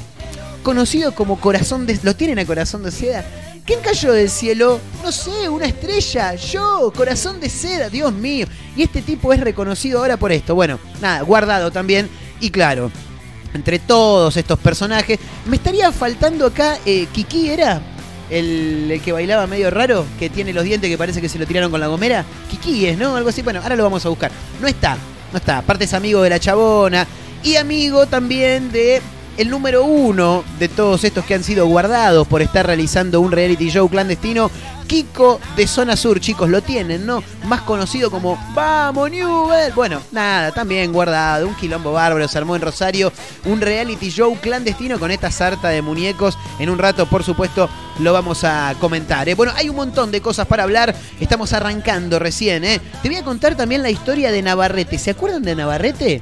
conocido 0.64 1.14
como 1.14 1.40
Corazón 1.40 1.86
de... 1.86 2.00
¿Lo 2.04 2.16
tienen 2.16 2.40
a 2.40 2.46
Corazón 2.46 2.84
de 2.84 2.92
Seda? 2.92 3.24
¿Quién 3.66 3.80
cayó 3.82 4.14
del 4.14 4.30
cielo? 4.30 4.80
No 5.04 5.12
sé, 5.12 5.50
una 5.50 5.66
estrella. 5.66 6.36
Yo, 6.36 6.92
Corazón 6.96 7.40
de 7.40 7.50
Seda, 7.50 7.90
Dios 7.90 8.12
mío. 8.14 8.48
Y 8.76 8.84
este 8.84 9.02
tipo 9.02 9.34
es 9.34 9.40
reconocido 9.40 10.00
ahora 10.00 10.18
por 10.18 10.32
esto. 10.32 10.54
Bueno, 10.54 10.80
nada, 11.02 11.22
guardado 11.22 11.72
también. 11.72 12.10
Y 12.40 12.52
claro, 12.52 12.92
entre 13.54 13.80
todos 13.80 14.38
estos 14.38 14.60
personajes, 14.60 15.20
me 15.46 15.56
estaría 15.56 15.92
faltando 15.92 16.46
acá, 16.46 16.78
eh, 16.86 17.08
Kiki 17.12 17.50
era 17.50 17.82
el, 18.30 19.02
que 19.04 19.12
bailaba 19.12 19.48
medio 19.48 19.70
raro, 19.70 20.06
que 20.20 20.30
tiene 20.30 20.54
los 20.54 20.64
dientes 20.64 20.90
que 20.90 20.98
parece 20.98 21.22
que 21.22 21.30
se 21.30 21.40
lo 21.40 21.46
tiraron 21.46 21.72
con 21.72 21.80
la 21.80 21.88
gomera. 21.88 22.26
Kiki 22.50 22.88
es, 22.88 22.98
¿no? 22.98 23.16
Algo 23.16 23.30
así. 23.30 23.42
Bueno, 23.42 23.62
ahora 23.62 23.76
lo 23.76 23.84
vamos 23.84 24.06
a 24.06 24.10
buscar. 24.10 24.32
No 24.62 24.68
está, 24.68 24.98
no 25.32 25.38
está. 25.38 25.60
Aparte 25.60 25.86
es 25.86 25.94
amigo 25.94 26.22
de 26.22 26.30
la 26.30 26.40
chabona 26.40 27.08
y 27.44 27.58
amigo 27.58 28.08
también 28.08 28.72
de 28.72 29.02
el 29.38 29.50
número 29.50 29.84
uno 29.84 30.44
de 30.60 30.70
todos 30.70 31.04
estos 31.04 31.26
que 31.26 31.36
han 31.36 31.44
sido 31.44 31.68
guardados 31.68 32.28
por 32.28 32.42
estar 32.42 32.66
realizando 32.66 33.20
un 33.22 33.32
reality 33.32 33.70
show 33.70 33.90
clandestino, 33.90 34.50
Kiko 34.88 35.40
de 35.56 35.68
Zona 35.68 35.96
Sur, 35.96 36.20
chicos, 36.20 36.50
lo 36.50 36.62
tienen, 36.62 37.06
¿no? 37.06 37.24
Más 37.46 37.62
conocido 37.62 38.12
como 38.12 38.38
Vamos 38.54 39.10
Newell. 39.10 39.74
Bueno, 39.74 40.00
nada, 40.12 40.52
también 40.52 40.94
guardado, 40.94 41.48
un 41.48 41.56
quilombo 41.56 41.92
bárbaro, 41.92 42.28
se 42.28 42.38
armó 42.38 42.56
en 42.56 42.62
Rosario 42.62 43.12
un 43.46 43.62
reality 43.62 44.10
show 44.10 44.38
clandestino 44.40 45.00
con 45.00 45.12
esta 45.12 45.32
sarta 45.32 45.70
de 45.70 45.82
muñecos. 45.82 46.38
En 46.60 46.70
un 46.70 46.78
rato, 46.78 47.08
por 47.08 47.24
supuesto, 47.24 47.70
lo 48.00 48.14
vamos 48.14 48.44
a 48.44 48.76
comentar. 48.80 49.28
¿eh? 49.28 49.36
Bueno, 49.36 49.54
hay 49.56 49.70
un 49.70 49.76
montón 49.76 50.12
de 50.12 50.22
cosas 50.22 50.48
para 50.48 50.64
hablar, 50.64 50.96
estamos 51.20 51.52
arrancando 51.54 52.20
recién, 52.20 52.64
¿eh? 52.64 52.80
Te 53.02 53.10
voy 53.10 53.18
a 53.18 53.24
contar 53.24 53.56
también 53.56 53.82
la 53.82 53.90
historia 53.90 54.32
de 54.32 54.42
Navarrete. 54.42 55.00
¿Se 55.00 55.12
acuerdan 55.12 55.44
de 55.44 55.56
Navarrete? 55.56 56.22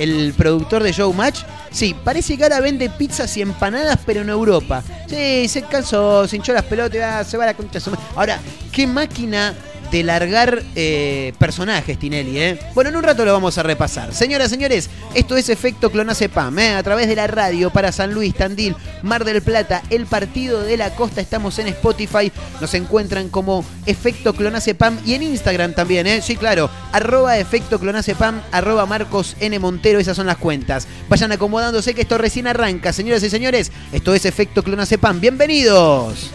el 0.00 0.32
productor 0.36 0.82
de 0.82 0.92
Showmatch. 0.92 1.40
Sí, 1.70 1.94
parece 2.04 2.36
que 2.36 2.42
ahora 2.42 2.60
vende 2.60 2.90
pizzas 2.90 3.36
y 3.36 3.42
empanadas, 3.42 3.98
pero 4.04 4.22
en 4.22 4.28
Europa. 4.28 4.82
Sí, 5.06 5.46
se 5.48 5.62
cansó, 5.62 6.26
se 6.26 6.36
hinchó 6.36 6.52
las 6.52 6.64
pelotas, 6.64 7.00
ah, 7.02 7.24
se 7.24 7.36
va 7.36 7.44
a 7.44 7.46
la 7.48 7.54
concha. 7.54 7.78
Ahora, 8.16 8.40
qué 8.72 8.86
máquina 8.86 9.54
de 9.90 10.02
largar 10.02 10.62
eh, 10.74 11.32
personajes, 11.38 11.98
Tinelli, 11.98 12.38
¿eh? 12.38 12.58
Bueno, 12.74 12.90
en 12.90 12.96
un 12.96 13.02
rato 13.02 13.24
lo 13.24 13.32
vamos 13.32 13.58
a 13.58 13.62
repasar. 13.62 14.14
Señoras, 14.14 14.50
señores, 14.50 14.88
esto 15.14 15.36
es 15.36 15.48
Efecto 15.48 15.90
Clonazepam, 15.90 16.58
¿eh? 16.58 16.74
A 16.74 16.82
través 16.82 17.08
de 17.08 17.16
la 17.16 17.26
radio 17.26 17.70
para 17.70 17.92
San 17.92 18.12
Luis, 18.12 18.34
Tandil, 18.34 18.76
Mar 19.02 19.24
del 19.24 19.42
Plata, 19.42 19.82
el 19.90 20.06
Partido 20.06 20.62
de 20.62 20.76
la 20.76 20.90
Costa. 20.94 21.20
Estamos 21.20 21.58
en 21.58 21.68
Spotify, 21.68 22.30
nos 22.60 22.74
encuentran 22.74 23.28
como 23.28 23.64
Efecto 23.86 24.32
Clonazepam 24.32 24.98
y 25.04 25.14
en 25.14 25.22
Instagram 25.22 25.74
también, 25.74 26.06
¿eh? 26.06 26.22
Sí, 26.22 26.36
claro, 26.36 26.70
arroba 26.92 27.38
Efecto 27.38 27.78
Clonazepam, 27.78 28.42
arroba 28.52 28.86
Marcos 28.86 29.36
N. 29.40 29.58
Montero, 29.58 29.98
esas 29.98 30.16
son 30.16 30.26
las 30.26 30.36
cuentas. 30.36 30.86
Vayan 31.08 31.32
acomodándose 31.32 31.94
que 31.94 32.02
esto 32.02 32.18
recién 32.18 32.46
arranca, 32.46 32.92
señoras 32.92 33.22
y 33.22 33.30
señores. 33.30 33.72
Esto 33.92 34.14
es 34.14 34.24
Efecto 34.24 34.62
Clonazepam. 34.62 35.20
Bienvenidos. 35.20 36.30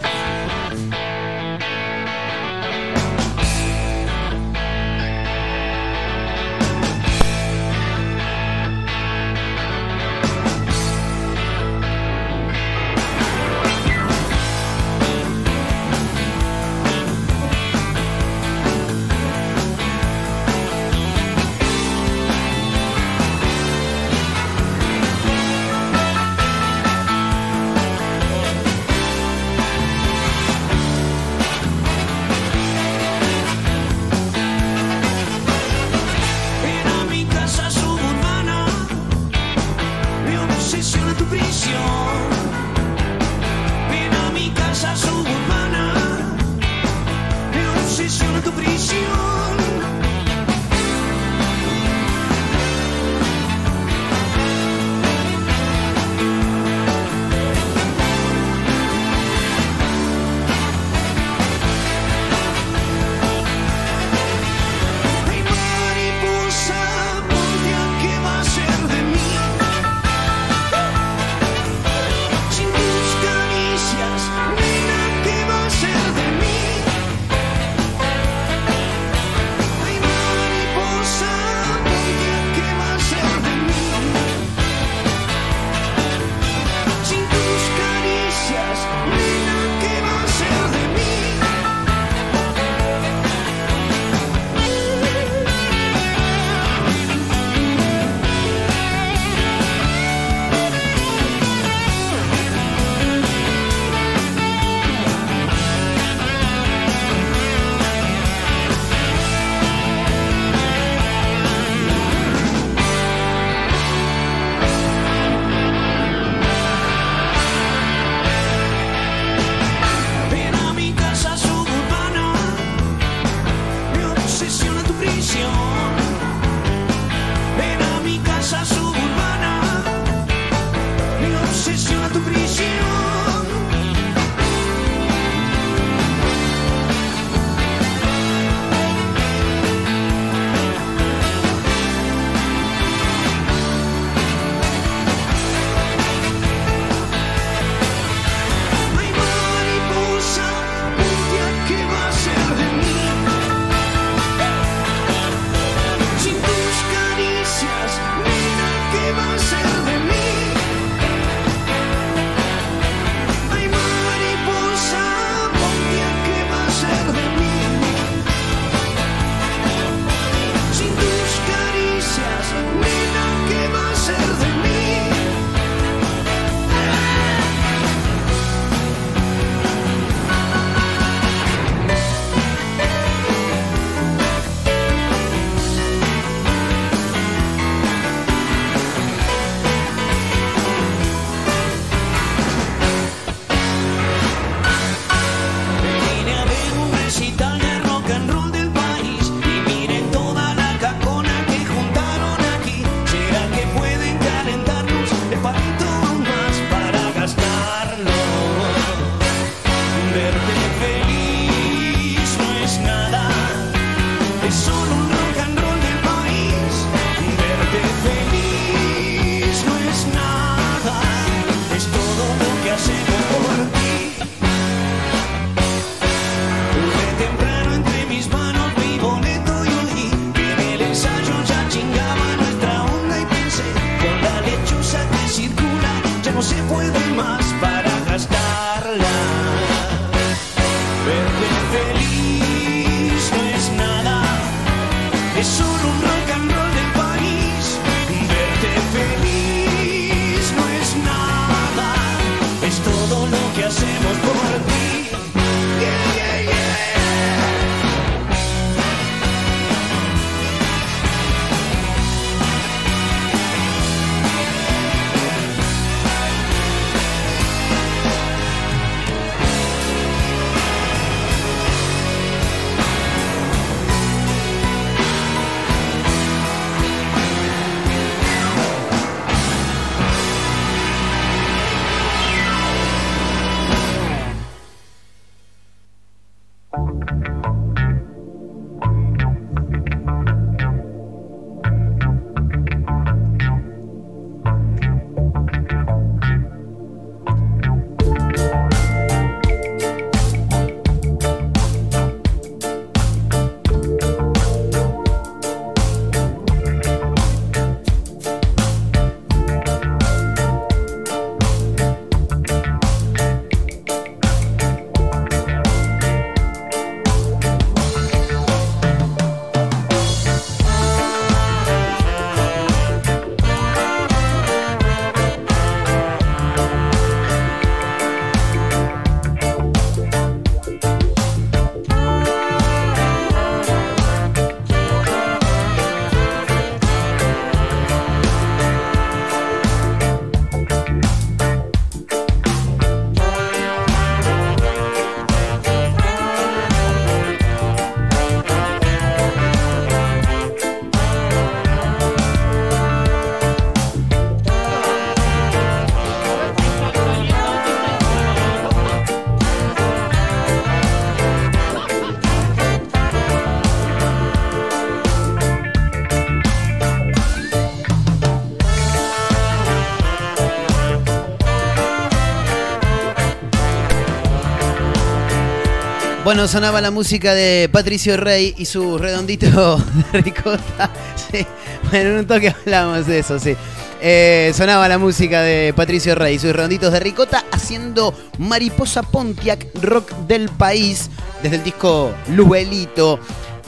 Bueno, 376.26 376.48
sonaba 376.48 376.80
la 376.80 376.90
música 376.90 377.34
de 377.34 377.68
Patricio 377.70 378.16
Rey 378.16 378.52
y 378.58 378.64
su 378.64 378.98
redondito 378.98 379.76
de 380.12 380.22
ricota. 380.22 380.90
Sí, 381.14 381.46
bueno, 381.88 382.10
en 382.10 382.18
un 382.18 382.26
toque 382.26 382.48
hablamos 382.48 383.06
de 383.06 383.20
eso, 383.20 383.38
sí. 383.38 383.54
Eh, 384.00 384.50
sonaba 384.52 384.88
la 384.88 384.98
música 384.98 385.42
de 385.42 385.72
Patricio 385.76 386.16
Rey 386.16 386.34
y 386.34 386.38
sus 386.40 386.52
redonditos 386.52 386.92
de 386.92 386.98
ricota 386.98 387.44
haciendo 387.52 388.12
Mariposa 388.38 389.04
Pontiac, 389.04 389.68
rock 389.80 390.10
del 390.26 390.48
país, 390.48 391.10
desde 391.44 391.58
el 391.58 391.62
disco 391.62 392.12
Luelito. 392.34 393.20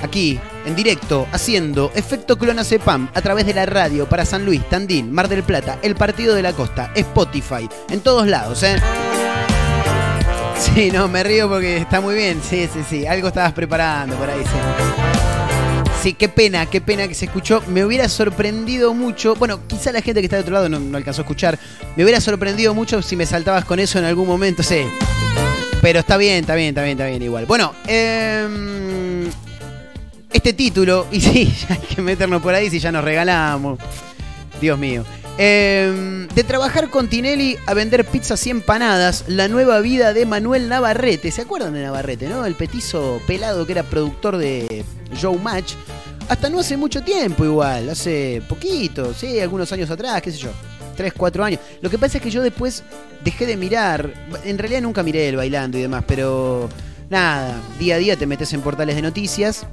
Aquí, 0.02 0.40
en 0.66 0.74
directo, 0.74 1.28
haciendo 1.30 1.92
efecto 1.94 2.36
clonazepam 2.36 3.08
a 3.14 3.22
través 3.22 3.46
de 3.46 3.54
la 3.54 3.66
radio 3.66 4.08
para 4.08 4.24
San 4.24 4.44
Luis, 4.44 4.68
Tandil, 4.68 5.04
Mar 5.04 5.28
del 5.28 5.44
Plata, 5.44 5.78
El 5.80 5.94
Partido 5.94 6.34
de 6.34 6.42
la 6.42 6.52
Costa, 6.52 6.90
Spotify, 6.96 7.68
en 7.88 8.00
todos 8.00 8.26
lados, 8.26 8.64
¿eh? 8.64 8.80
Sí, 10.58 10.90
no, 10.90 11.08
me 11.08 11.22
río 11.22 11.48
porque 11.48 11.78
está 11.78 12.00
muy 12.00 12.14
bien. 12.14 12.40
Sí, 12.42 12.68
sí, 12.72 12.80
sí. 12.88 13.06
Algo 13.06 13.28
estabas 13.28 13.52
preparando 13.52 14.16
por 14.16 14.28
ahí, 14.28 14.42
sí. 14.42 15.08
Sí, 16.02 16.12
qué 16.14 16.28
pena, 16.28 16.66
qué 16.66 16.80
pena 16.80 17.08
que 17.08 17.14
se 17.14 17.26
escuchó. 17.26 17.62
Me 17.68 17.84
hubiera 17.84 18.08
sorprendido 18.08 18.94
mucho. 18.94 19.34
Bueno, 19.34 19.66
quizá 19.66 19.92
la 19.92 20.00
gente 20.00 20.20
que 20.20 20.26
está 20.26 20.36
de 20.36 20.42
otro 20.42 20.54
lado 20.54 20.68
no, 20.68 20.78
no 20.78 20.96
alcanzó 20.96 21.22
a 21.22 21.24
escuchar. 21.24 21.58
Me 21.96 22.04
hubiera 22.04 22.20
sorprendido 22.20 22.74
mucho 22.74 23.02
si 23.02 23.16
me 23.16 23.26
saltabas 23.26 23.64
con 23.64 23.78
eso 23.78 23.98
en 23.98 24.04
algún 24.04 24.26
momento, 24.26 24.62
sí. 24.62 24.82
Pero 25.80 26.00
está 26.00 26.16
bien, 26.16 26.40
está 26.40 26.54
bien, 26.54 26.70
está 26.70 26.82
bien, 26.82 26.98
está 26.98 27.06
bien 27.06 27.22
igual. 27.22 27.46
Bueno, 27.46 27.74
em, 27.86 29.28
este 30.32 30.52
título, 30.52 31.06
y 31.12 31.20
sí, 31.20 31.54
ya 31.68 31.74
hay 31.74 31.80
que 31.80 32.02
meternos 32.02 32.42
por 32.42 32.54
ahí 32.54 32.70
si 32.70 32.78
ya 32.78 32.92
nos 32.92 33.04
regalamos. 33.04 33.78
Dios 34.60 34.78
mío. 34.78 35.04
Eh, 35.40 36.26
de 36.34 36.42
trabajar 36.42 36.90
con 36.90 37.08
Tinelli 37.08 37.56
a 37.66 37.72
vender 37.72 38.04
pizzas 38.04 38.44
y 38.48 38.50
empanadas, 38.50 39.24
la 39.28 39.46
nueva 39.46 39.80
vida 39.80 40.12
de 40.12 40.26
Manuel 40.26 40.68
Navarrete. 40.68 41.30
¿Se 41.30 41.42
acuerdan 41.42 41.74
de 41.74 41.82
Navarrete, 41.84 42.28
no? 42.28 42.44
El 42.44 42.56
petizo 42.56 43.22
pelado 43.24 43.64
que 43.64 43.70
era 43.70 43.84
productor 43.84 44.36
de 44.36 44.84
Showmatch. 45.14 45.74
Hasta 46.28 46.50
no 46.50 46.58
hace 46.58 46.76
mucho 46.76 47.04
tiempo 47.04 47.44
igual, 47.44 47.88
hace 47.88 48.42
poquito, 48.48 49.14
sí, 49.14 49.38
algunos 49.38 49.70
años 49.70 49.88
atrás, 49.90 50.20
qué 50.20 50.32
sé 50.32 50.38
yo. 50.38 50.50
Tres, 50.96 51.12
cuatro 51.16 51.44
años. 51.44 51.60
Lo 51.80 51.88
que 51.88 51.98
pasa 51.98 52.18
es 52.18 52.24
que 52.24 52.30
yo 52.30 52.42
después 52.42 52.82
dejé 53.22 53.46
de 53.46 53.56
mirar. 53.56 54.12
En 54.44 54.58
realidad 54.58 54.82
nunca 54.82 55.04
miré 55.04 55.28
el 55.28 55.36
bailando 55.36 55.78
y 55.78 55.82
demás, 55.82 56.02
pero 56.04 56.68
nada, 57.10 57.54
día 57.78 57.94
a 57.94 57.98
día 57.98 58.16
te 58.16 58.26
metes 58.26 58.52
en 58.52 58.60
portales 58.60 58.96
de 58.96 59.02
noticias 59.02 59.64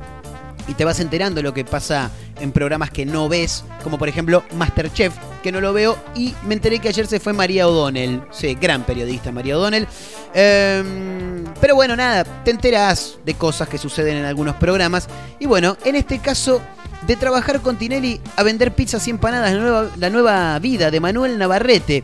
y 0.67 0.75
te 0.75 0.85
vas 0.85 0.99
enterando 0.99 1.41
lo 1.41 1.55
que 1.55 1.65
pasa 1.65 2.11
en 2.39 2.51
programas 2.51 2.91
que 2.91 3.05
no 3.05 3.27
ves, 3.27 3.63
como 3.83 3.97
por 3.97 4.07
ejemplo 4.07 4.43
Masterchef, 4.55 5.13
que 5.45 5.51
no 5.51 5.61
lo 5.61 5.73
veo, 5.73 5.95
y 6.15 6.33
me 6.47 6.55
enteré 6.55 6.79
que 6.79 6.89
ayer 6.89 7.05
se 7.05 7.19
fue 7.19 7.31
María 7.31 7.67
O'Donnell, 7.67 8.23
sí, 8.31 8.55
gran 8.55 8.83
periodista 8.83 9.31
María 9.31 9.55
O'Donnell. 9.55 9.87
Em, 10.33 11.43
pero 11.61 11.75
bueno, 11.75 11.95
nada, 11.95 12.23
te 12.23 12.49
enteras 12.49 13.19
de 13.23 13.35
cosas 13.35 13.69
que 13.69 13.77
suceden 13.77 14.17
en 14.17 14.25
algunos 14.25 14.55
programas, 14.55 15.07
y 15.39 15.45
bueno, 15.45 15.77
en 15.85 15.97
este 15.97 16.17
caso, 16.17 16.61
de 17.05 17.15
trabajar 17.15 17.61
con 17.61 17.77
Tinelli 17.77 18.19
a 18.35 18.41
vender 18.41 18.73
pizzas 18.73 19.07
y 19.07 19.11
empanadas, 19.11 19.53
la 19.53 19.59
nueva, 19.59 19.89
la 19.97 20.09
nueva 20.09 20.57
vida 20.57 20.89
de 20.89 20.99
Manuel 20.99 21.37
Navarrete, 21.37 22.03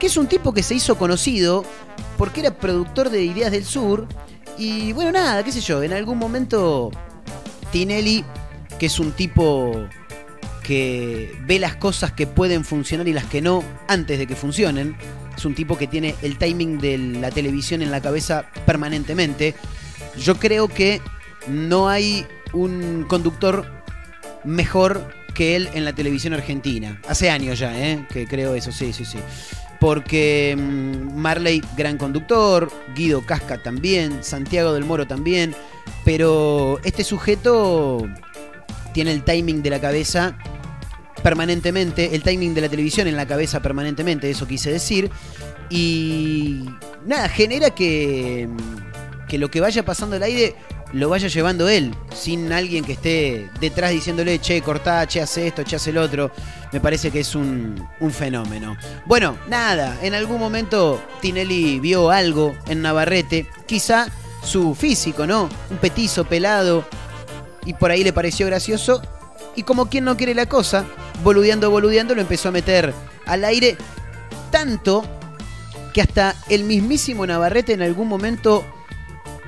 que 0.00 0.08
es 0.08 0.16
un 0.16 0.26
tipo 0.26 0.52
que 0.52 0.64
se 0.64 0.74
hizo 0.74 0.98
conocido 0.98 1.64
porque 2.18 2.40
era 2.40 2.52
productor 2.52 3.10
de 3.10 3.22
Ideas 3.22 3.52
del 3.52 3.64
Sur, 3.64 4.08
y 4.58 4.92
bueno, 4.92 5.12
nada, 5.12 5.44
qué 5.44 5.52
sé 5.52 5.60
yo, 5.60 5.84
en 5.84 5.92
algún 5.92 6.18
momento 6.18 6.90
Tinelli, 7.70 8.24
que 8.76 8.86
es 8.86 8.98
un 8.98 9.12
tipo 9.12 9.86
que 10.62 11.36
ve 11.46 11.58
las 11.58 11.76
cosas 11.76 12.12
que 12.12 12.26
pueden 12.26 12.64
funcionar 12.64 13.08
y 13.08 13.12
las 13.12 13.24
que 13.24 13.40
no 13.40 13.64
antes 13.88 14.18
de 14.18 14.26
que 14.26 14.36
funcionen. 14.36 14.96
Es 15.36 15.44
un 15.44 15.54
tipo 15.54 15.76
que 15.76 15.86
tiene 15.86 16.14
el 16.22 16.38
timing 16.38 16.78
de 16.78 16.98
la 16.98 17.30
televisión 17.30 17.82
en 17.82 17.90
la 17.90 18.00
cabeza 18.00 18.46
permanentemente. 18.66 19.54
Yo 20.18 20.36
creo 20.36 20.68
que 20.68 21.00
no 21.48 21.88
hay 21.88 22.26
un 22.52 23.04
conductor 23.08 23.66
mejor 24.44 25.12
que 25.34 25.56
él 25.56 25.68
en 25.74 25.84
la 25.84 25.94
televisión 25.94 26.34
argentina. 26.34 27.00
Hace 27.08 27.30
años 27.30 27.58
ya, 27.58 27.78
¿eh? 27.78 28.06
Que 28.12 28.26
creo 28.26 28.54
eso, 28.54 28.70
sí, 28.72 28.92
sí, 28.92 29.04
sí. 29.04 29.18
Porque 29.80 30.54
mm, 30.56 31.16
Marley, 31.16 31.62
gran 31.76 31.98
conductor, 31.98 32.70
Guido 32.94 33.24
Casca 33.24 33.62
también, 33.62 34.22
Santiago 34.22 34.72
del 34.72 34.84
Moro 34.84 35.06
también, 35.06 35.54
pero 36.04 36.78
este 36.84 37.04
sujeto 37.04 38.08
tiene 38.92 39.12
el 39.12 39.24
timing 39.24 39.62
de 39.62 39.70
la 39.70 39.80
cabeza 39.80 40.36
permanentemente, 41.22 42.14
el 42.14 42.22
timing 42.22 42.54
de 42.54 42.62
la 42.62 42.68
televisión 42.68 43.06
en 43.06 43.16
la 43.16 43.26
cabeza 43.26 43.60
permanentemente, 43.60 44.28
eso 44.28 44.46
quise 44.46 44.72
decir, 44.72 45.10
y 45.70 46.64
nada, 47.06 47.28
genera 47.28 47.70
que, 47.70 48.48
que 49.28 49.38
lo 49.38 49.50
que 49.50 49.60
vaya 49.60 49.84
pasando 49.84 50.16
al 50.16 50.22
aire 50.22 50.56
lo 50.92 51.08
vaya 51.08 51.28
llevando 51.28 51.68
él, 51.68 51.94
sin 52.14 52.52
alguien 52.52 52.84
que 52.84 52.92
esté 52.92 53.50
detrás 53.60 53.92
diciéndole, 53.92 54.38
che, 54.40 54.60
cortá, 54.60 55.06
che, 55.06 55.22
hace 55.22 55.46
esto, 55.46 55.62
che, 55.64 55.76
hace 55.76 55.90
el 55.90 55.98
otro. 55.98 56.30
Me 56.70 56.80
parece 56.80 57.10
que 57.10 57.20
es 57.20 57.34
un, 57.34 57.82
un 58.00 58.10
fenómeno. 58.10 58.76
Bueno, 59.06 59.38
nada, 59.48 59.98
en 60.02 60.14
algún 60.14 60.38
momento 60.38 61.02
Tinelli 61.20 61.80
vio 61.80 62.10
algo 62.10 62.54
en 62.68 62.82
Navarrete, 62.82 63.46
quizá 63.66 64.06
su 64.42 64.74
físico, 64.74 65.26
¿no? 65.26 65.48
Un 65.70 65.78
petizo 65.78 66.24
pelado, 66.24 66.84
y 67.64 67.74
por 67.74 67.90
ahí 67.90 68.04
le 68.04 68.12
pareció 68.12 68.46
gracioso 68.46 69.02
Y 69.54 69.62
como 69.62 69.86
quien 69.86 70.04
no 70.04 70.16
quiere 70.16 70.34
la 70.34 70.46
cosa, 70.46 70.84
boludeando, 71.22 71.70
boludeando, 71.70 72.14
lo 72.14 72.20
empezó 72.20 72.48
a 72.48 72.52
meter 72.52 72.92
al 73.26 73.44
aire 73.44 73.76
tanto 74.50 75.04
que 75.92 76.00
hasta 76.00 76.34
el 76.48 76.64
mismísimo 76.64 77.26
Navarrete 77.26 77.74
en 77.74 77.82
algún 77.82 78.08
momento 78.08 78.64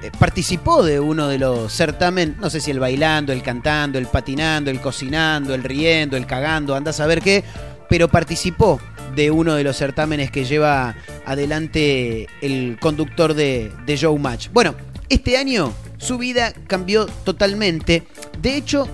eh, 0.02 0.10
participó 0.18 0.82
de 0.82 1.00
uno 1.00 1.28
de 1.28 1.38
los 1.38 1.72
certamen, 1.72 2.36
no 2.38 2.50
sé 2.50 2.60
si 2.60 2.70
el 2.70 2.78
bailando, 2.78 3.32
el 3.32 3.42
cantando, 3.42 3.98
el 3.98 4.06
patinando, 4.06 4.70
el 4.70 4.80
cocinando, 4.80 5.54
el 5.54 5.62
riendo, 5.62 6.16
el 6.16 6.26
cagando, 6.26 6.74
andás 6.74 7.00
a 7.00 7.06
ver 7.06 7.22
qué, 7.22 7.44
pero 7.88 8.08
participó 8.08 8.80
de 9.14 9.30
uno 9.30 9.54
de 9.54 9.64
los 9.64 9.76
certámenes 9.76 10.30
que 10.30 10.44
lleva 10.44 10.94
adelante 11.24 12.28
el 12.42 12.76
conductor 12.80 13.32
de, 13.32 13.72
de 13.86 13.96
Showmatch. 13.96 14.50
Bueno, 14.52 14.74
este 15.08 15.38
año 15.38 15.72
su 16.04 16.18
vida 16.18 16.52
cambió 16.66 17.06
totalmente. 17.06 18.02
De 18.40 18.56
hecho, 18.56 18.86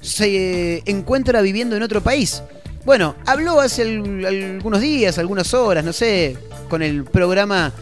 se 0.00 0.82
encuentra 0.86 1.40
viviendo 1.42 1.76
en 1.76 1.82
otro 1.82 2.00
país. 2.00 2.42
Bueno, 2.84 3.14
habló 3.26 3.60
hace 3.60 3.82
al- 3.82 4.24
algunos 4.24 4.80
días, 4.80 5.18
algunas 5.18 5.54
horas, 5.54 5.84
no 5.84 5.92
sé, 5.92 6.36
con 6.68 6.82
el 6.82 7.04
programa 7.04 7.72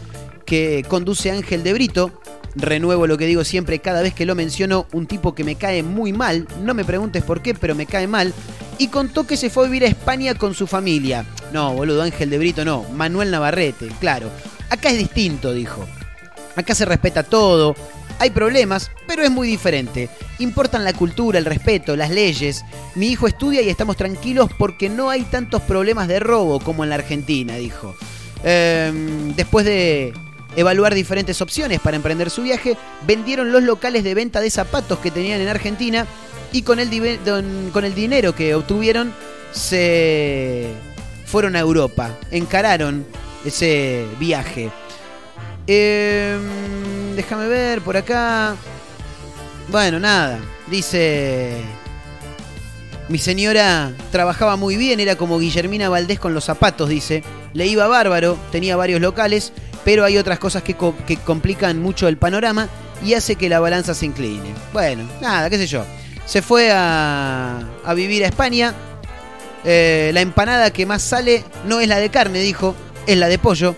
que 0.45 0.85
conduce 0.87 1.31
Ángel 1.31 1.63
de 1.63 1.73
Brito. 1.73 2.21
Renuevo 2.55 3.05
lo 3.05 3.17
que 3.17 3.25
digo 3.25 3.43
siempre 3.43 3.79
cada 3.79 4.01
vez 4.01 4.13
que 4.13 4.25
lo 4.25 4.33
menciono, 4.33 4.87
un 4.93 5.07
tipo 5.07 5.35
que 5.35 5.43
me 5.43 5.55
cae 5.55 5.83
muy 5.83 6.13
mal, 6.13 6.47
no 6.63 6.73
me 6.73 6.85
preguntes 6.85 7.21
por 7.23 7.41
qué, 7.41 7.53
pero 7.53 7.75
me 7.75 7.85
cae 7.85 8.07
mal, 8.07 8.33
y 8.77 8.87
contó 8.87 9.27
que 9.27 9.35
se 9.35 9.49
fue 9.49 9.65
a 9.65 9.67
vivir 9.67 9.83
a 9.83 9.87
España 9.89 10.35
con 10.35 10.53
su 10.53 10.65
familia. 10.65 11.25
No, 11.51 11.73
boludo, 11.73 12.01
Ángel 12.01 12.29
de 12.29 12.37
Brito 12.37 12.63
no, 12.63 12.83
Manuel 12.93 13.29
Navarrete, 13.31 13.87
claro. 13.99 14.29
Acá 14.69 14.89
es 14.89 14.97
distinto, 14.97 15.53
dijo. 15.53 15.85
Acá 16.55 16.73
se 16.73 16.85
respeta 16.85 17.23
todo. 17.23 17.75
Hay 18.19 18.29
problemas, 18.29 18.91
pero 19.07 19.23
es 19.23 19.31
muy 19.31 19.47
diferente. 19.47 20.09
Importan 20.39 20.83
la 20.83 20.93
cultura, 20.93 21.37
el 21.37 21.45
respeto, 21.45 21.95
las 21.95 22.09
leyes. 22.09 22.63
Mi 22.95 23.07
hijo 23.07 23.27
estudia 23.27 23.61
y 23.61 23.69
estamos 23.69 23.97
tranquilos 23.97 24.49
porque 24.57 24.89
no 24.89 25.09
hay 25.09 25.23
tantos 25.23 25.61
problemas 25.63 26.07
de 26.07 26.19
robo 26.19 26.59
como 26.59 26.83
en 26.83 26.89
la 26.89 26.95
Argentina, 26.95 27.55
dijo. 27.55 27.95
Ehm, 28.43 29.35
después 29.35 29.65
de 29.65 30.13
evaluar 30.55 30.93
diferentes 30.93 31.41
opciones 31.41 31.79
para 31.81 31.97
emprender 31.97 32.29
su 32.29 32.43
viaje, 32.43 32.77
vendieron 33.05 33.51
los 33.51 33.63
locales 33.63 34.03
de 34.03 34.13
venta 34.13 34.39
de 34.39 34.49
zapatos 34.49 34.99
que 34.99 35.11
tenían 35.11 35.41
en 35.41 35.49
Argentina 35.49 36.07
y 36.51 36.61
con 36.61 36.79
el, 36.79 36.89
con 37.73 37.85
el 37.85 37.95
dinero 37.95 38.33
que 38.33 38.55
obtuvieron 38.55 39.13
se 39.51 40.69
fueron 41.25 41.55
a 41.55 41.59
Europa, 41.59 42.17
encararon 42.31 43.05
ese 43.43 44.05
viaje. 44.19 44.69
Em, 45.67 47.15
déjame 47.15 47.47
ver 47.47 47.81
por 47.81 47.97
acá. 47.97 48.55
Bueno, 49.69 49.99
nada. 49.99 50.39
Dice. 50.67 51.57
Mi 53.07 53.19
señora 53.19 53.91
trabajaba 54.11 54.55
muy 54.55 54.77
bien, 54.77 54.99
era 54.99 55.15
como 55.15 55.37
Guillermina 55.37 55.89
Valdés 55.89 56.19
con 56.19 56.33
los 56.33 56.45
zapatos, 56.45 56.89
dice. 56.89 57.23
Le 57.53 57.67
iba 57.67 57.87
bárbaro, 57.87 58.35
tenía 58.51 58.75
varios 58.75 58.99
locales, 58.99 59.53
pero 59.83 60.03
hay 60.03 60.17
otras 60.17 60.39
cosas 60.39 60.63
que, 60.63 60.73
co- 60.75 60.95
que 61.05 61.17
complican 61.17 61.79
mucho 61.79 62.07
el 62.07 62.17
panorama 62.17 62.67
y 63.03 63.13
hace 63.13 63.35
que 63.35 63.47
la 63.47 63.59
balanza 63.59 63.93
se 63.93 64.07
incline. 64.07 64.41
Bueno, 64.73 65.07
nada, 65.21 65.49
qué 65.51 65.57
sé 65.57 65.67
yo. 65.67 65.85
Se 66.25 66.41
fue 66.41 66.71
a, 66.71 67.59
a 67.85 67.93
vivir 67.93 68.23
a 68.23 68.27
España. 68.27 68.73
Eh, 69.63 70.09
la 70.13 70.21
empanada 70.21 70.71
que 70.71 70.87
más 70.87 71.03
sale 71.03 71.43
no 71.67 71.79
es 71.79 71.87
la 71.87 71.97
de 71.99 72.09
carne, 72.09 72.39
dijo, 72.39 72.75
es 73.05 73.17
la 73.17 73.27
de 73.27 73.37
pollo. 73.37 73.75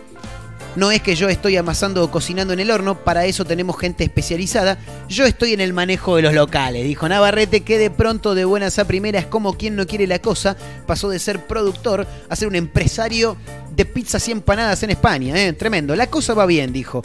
No 0.77 0.91
es 0.91 1.01
que 1.01 1.15
yo 1.15 1.27
estoy 1.27 1.57
amasando 1.57 2.03
o 2.03 2.11
cocinando 2.11 2.53
en 2.53 2.59
el 2.59 2.69
horno, 2.69 3.03
para 3.03 3.25
eso 3.25 3.43
tenemos 3.45 3.79
gente 3.79 4.03
especializada. 4.03 4.77
Yo 5.09 5.25
estoy 5.25 5.53
en 5.53 5.59
el 5.59 5.73
manejo 5.73 6.17
de 6.17 6.21
los 6.21 6.35
locales, 6.35 6.83
dijo 6.83 7.09
Navarrete, 7.09 7.61
que 7.61 7.79
de 7.79 7.89
pronto 7.89 8.35
de 8.35 8.45
buenas 8.45 8.77
a 8.77 8.85
primeras, 8.85 9.25
como 9.25 9.57
quien 9.57 9.75
no 9.75 9.87
quiere 9.87 10.05
la 10.05 10.19
cosa, 10.19 10.55
pasó 10.85 11.09
de 11.09 11.17
ser 11.17 11.47
productor 11.47 12.05
a 12.29 12.35
ser 12.35 12.47
un 12.47 12.53
empresario 12.53 13.37
de 13.75 13.85
pizzas 13.85 14.27
y 14.27 14.31
empanadas 14.33 14.83
en 14.83 14.91
España. 14.91 15.35
¿eh? 15.35 15.51
Tremendo, 15.53 15.95
la 15.95 16.05
cosa 16.11 16.35
va 16.35 16.45
bien, 16.45 16.71
dijo. 16.71 17.01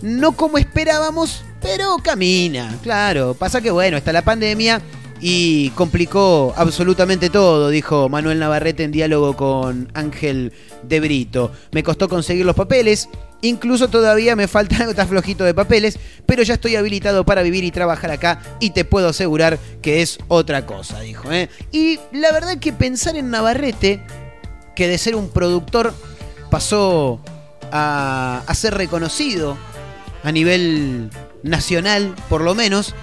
No 0.00 0.32
como 0.32 0.56
esperábamos, 0.56 1.44
pero 1.60 1.98
camina, 2.02 2.74
claro. 2.82 3.34
Pasa 3.34 3.60
que 3.60 3.70
bueno, 3.70 3.98
está 3.98 4.14
la 4.14 4.22
pandemia 4.22 4.80
y 5.20 5.68
complicó 5.70 6.54
absolutamente 6.56 7.28
todo, 7.28 7.68
dijo 7.68 8.08
Manuel 8.08 8.38
Navarrete 8.38 8.84
en 8.84 8.92
diálogo 8.92 9.36
con 9.36 9.90
Ángel 9.92 10.54
de 10.82 11.00
Brito. 11.00 11.52
Me 11.72 11.82
costó 11.82 12.08
conseguir 12.08 12.46
los 12.46 12.56
papeles, 12.56 13.08
incluso 13.42 13.88
todavía 13.88 14.36
me 14.36 14.48
falta 14.48 14.84
está 14.90 15.06
flojito 15.06 15.44
de 15.44 15.54
papeles, 15.54 15.98
pero 16.26 16.42
ya 16.42 16.54
estoy 16.54 16.76
habilitado 16.76 17.24
para 17.24 17.42
vivir 17.42 17.64
y 17.64 17.70
trabajar 17.70 18.10
acá 18.10 18.40
y 18.60 18.70
te 18.70 18.84
puedo 18.84 19.08
asegurar 19.08 19.58
que 19.82 20.02
es 20.02 20.18
otra 20.28 20.66
cosa, 20.66 21.00
dijo. 21.00 21.30
¿eh? 21.32 21.48
Y 21.72 21.98
la 22.12 22.32
verdad 22.32 22.58
que 22.58 22.72
pensar 22.72 23.16
en 23.16 23.30
Navarrete, 23.30 24.02
que 24.74 24.88
de 24.88 24.98
ser 24.98 25.14
un 25.16 25.30
productor 25.30 25.92
pasó 26.50 27.20
a, 27.72 28.42
a 28.46 28.54
ser 28.54 28.74
reconocido 28.74 29.56
a 30.22 30.32
nivel 30.32 31.10
nacional, 31.42 32.14
por 32.28 32.42
lo 32.42 32.54
menos, 32.54 32.94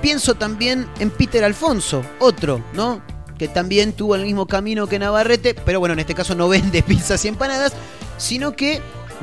pienso 0.00 0.34
también 0.34 0.86
en 0.98 1.10
Peter 1.10 1.44
Alfonso, 1.44 2.02
otro, 2.18 2.64
¿no? 2.72 3.02
Que 3.38 3.48
también 3.48 3.92
tuvo 3.92 4.14
el 4.16 4.22
mismo 4.24 4.46
camino 4.46 4.86
que 4.86 4.98
Navarrete, 4.98 5.54
pero 5.54 5.78
bueno, 5.80 5.92
en 5.92 5.98
este 6.00 6.14
caso 6.14 6.34
no 6.34 6.48
vende 6.48 6.82
pizzas 6.86 7.24
y 7.24 7.28
empanadas, 7.28 7.72
sino 8.16 8.56
que 8.56 8.80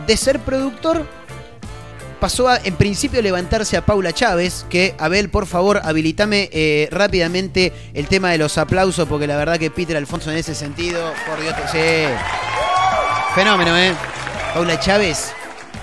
de 0.07 0.17
ser 0.17 0.39
productor 0.39 1.05
pasó 2.19 2.47
a, 2.47 2.57
en 2.57 2.75
principio, 2.75 3.21
levantarse 3.21 3.75
a 3.75 3.85
Paula 3.85 4.13
Chávez, 4.13 4.65
que, 4.69 4.95
Abel, 4.97 5.29
por 5.29 5.45
favor, 5.45 5.81
habilitame 5.83 6.49
eh, 6.53 6.87
rápidamente 6.89 7.73
el 7.93 8.07
tema 8.07 8.31
de 8.31 8.37
los 8.37 8.57
aplausos, 8.57 9.07
porque 9.09 9.27
la 9.27 9.35
verdad 9.35 9.57
que 9.59 9.69
Peter 9.69 9.97
Alfonso 9.97 10.31
en 10.31 10.37
ese 10.37 10.55
sentido, 10.55 11.11
por 11.27 11.41
Dios, 11.41 11.53
te- 11.71 12.07
sí. 12.07 12.13
Fenómeno, 13.35 13.77
¿eh? 13.77 13.93
Paula 14.53 14.79
Chávez, 14.79 15.33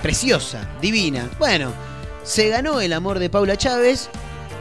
preciosa, 0.02 0.66
divina. 0.80 1.28
Bueno, 1.38 1.72
se 2.22 2.48
ganó 2.48 2.80
el 2.80 2.92
amor 2.94 3.18
de 3.18 3.28
Paula 3.28 3.56
Chávez, 3.58 4.08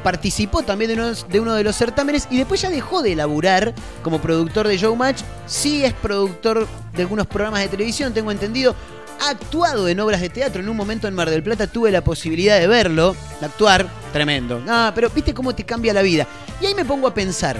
participó 0.03 0.63
también 0.63 0.89
de 0.89 0.93
uno, 0.95 1.13
de 1.13 1.39
uno 1.39 1.53
de 1.53 1.63
los 1.63 1.75
certámenes 1.75 2.27
y 2.29 2.37
después 2.37 2.61
ya 2.61 2.69
dejó 2.69 3.01
de 3.01 3.15
laburar 3.15 3.73
como 4.03 4.19
productor 4.19 4.67
de 4.67 4.77
Showmatch. 4.77 5.21
Sí 5.45 5.83
es 5.83 5.93
productor 5.93 6.67
de 6.93 7.01
algunos 7.01 7.27
programas 7.27 7.61
de 7.61 7.67
televisión, 7.67 8.13
tengo 8.13 8.31
entendido. 8.31 8.75
Ha 9.21 9.31
actuado 9.31 9.89
en 9.89 9.99
obras 9.99 10.21
de 10.21 10.29
teatro. 10.29 10.61
En 10.61 10.69
un 10.69 10.77
momento 10.77 11.07
en 11.07 11.13
Mar 11.13 11.29
del 11.29 11.43
Plata 11.43 11.67
tuve 11.67 11.91
la 11.91 12.01
posibilidad 12.01 12.57
de 12.57 12.67
verlo, 12.67 13.15
de 13.39 13.45
actuar. 13.45 13.85
Tremendo. 14.13 14.63
Ah, 14.67 14.91
pero 14.95 15.09
viste 15.09 15.33
cómo 15.33 15.53
te 15.53 15.65
cambia 15.65 15.93
la 15.93 16.01
vida. 16.01 16.25
Y 16.61 16.67
ahí 16.67 16.75
me 16.75 16.85
pongo 16.85 17.07
a 17.07 17.13
pensar. 17.13 17.57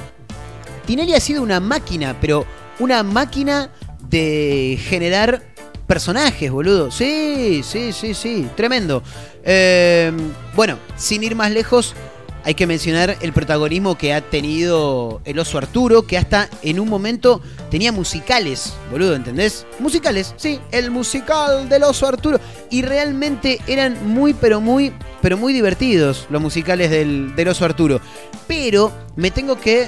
Tinelli 0.85 1.13
ha 1.13 1.19
sido 1.19 1.43
una 1.43 1.59
máquina, 1.59 2.15
pero 2.19 2.45
una 2.79 3.03
máquina 3.03 3.69
de 4.09 4.79
generar 4.81 5.43
personajes, 5.85 6.49
boludo. 6.49 6.91
Sí, 6.91 7.61
sí, 7.63 7.91
sí, 7.91 8.13
sí. 8.13 8.47
Tremendo. 8.55 9.03
Eh, 9.43 10.11
bueno, 10.55 10.77
sin 10.95 11.23
ir 11.23 11.35
más 11.35 11.51
lejos, 11.51 11.93
hay 12.49 12.55
que 12.55 12.65
mencionar 12.65 13.15
el 13.21 13.31
protagonismo 13.31 13.95
que 13.95 14.11
ha 14.11 14.21
tenido 14.21 15.21
el 15.23 15.37
oso 15.37 15.59
Arturo, 15.59 16.07
que 16.07 16.17
hasta 16.17 16.49
en 16.63 16.79
un 16.79 16.89
momento 16.89 17.43
tenía 17.69 17.91
musicales, 17.91 18.73
boludo, 18.89 19.13
¿entendés? 19.13 19.67
Musicales, 19.77 20.33
sí, 20.35 20.59
el 20.71 20.89
musical 20.89 21.69
del 21.69 21.83
oso 21.83 22.07
Arturo. 22.07 22.39
Y 22.71 22.81
realmente 22.81 23.59
eran 23.67 24.03
muy, 24.03 24.33
pero 24.33 24.61
muy, 24.61 24.91
pero 25.21 25.37
muy 25.37 25.53
divertidos 25.53 26.25
los 26.31 26.41
musicales 26.41 26.89
del, 26.89 27.47
oso 27.47 27.65
Arturo. 27.65 28.01
Pero 28.47 28.91
me 29.15 29.29
tengo 29.29 29.59
que 29.59 29.87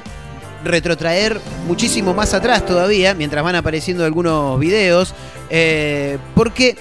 retrotraer 0.63 1.41
muchísimo 1.65 2.13
más 2.13 2.35
atrás 2.35 2.63
todavía, 2.63 3.15
mientras 3.15 3.43
van 3.43 3.55
apareciendo 3.55 4.05
algunos 4.05 4.59
videos, 4.59 5.15
eh, 5.49 6.19
porque 6.35 6.77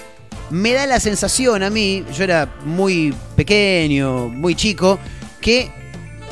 me 0.51 0.73
da 0.73 0.85
la 0.85 0.99
sensación 0.99 1.63
a 1.63 1.71
mí, 1.71 2.05
yo 2.15 2.23
era 2.23 2.53
muy 2.65 3.15
pequeño, 3.35 4.27
muy 4.27 4.53
chico, 4.53 4.99
que 5.41 5.71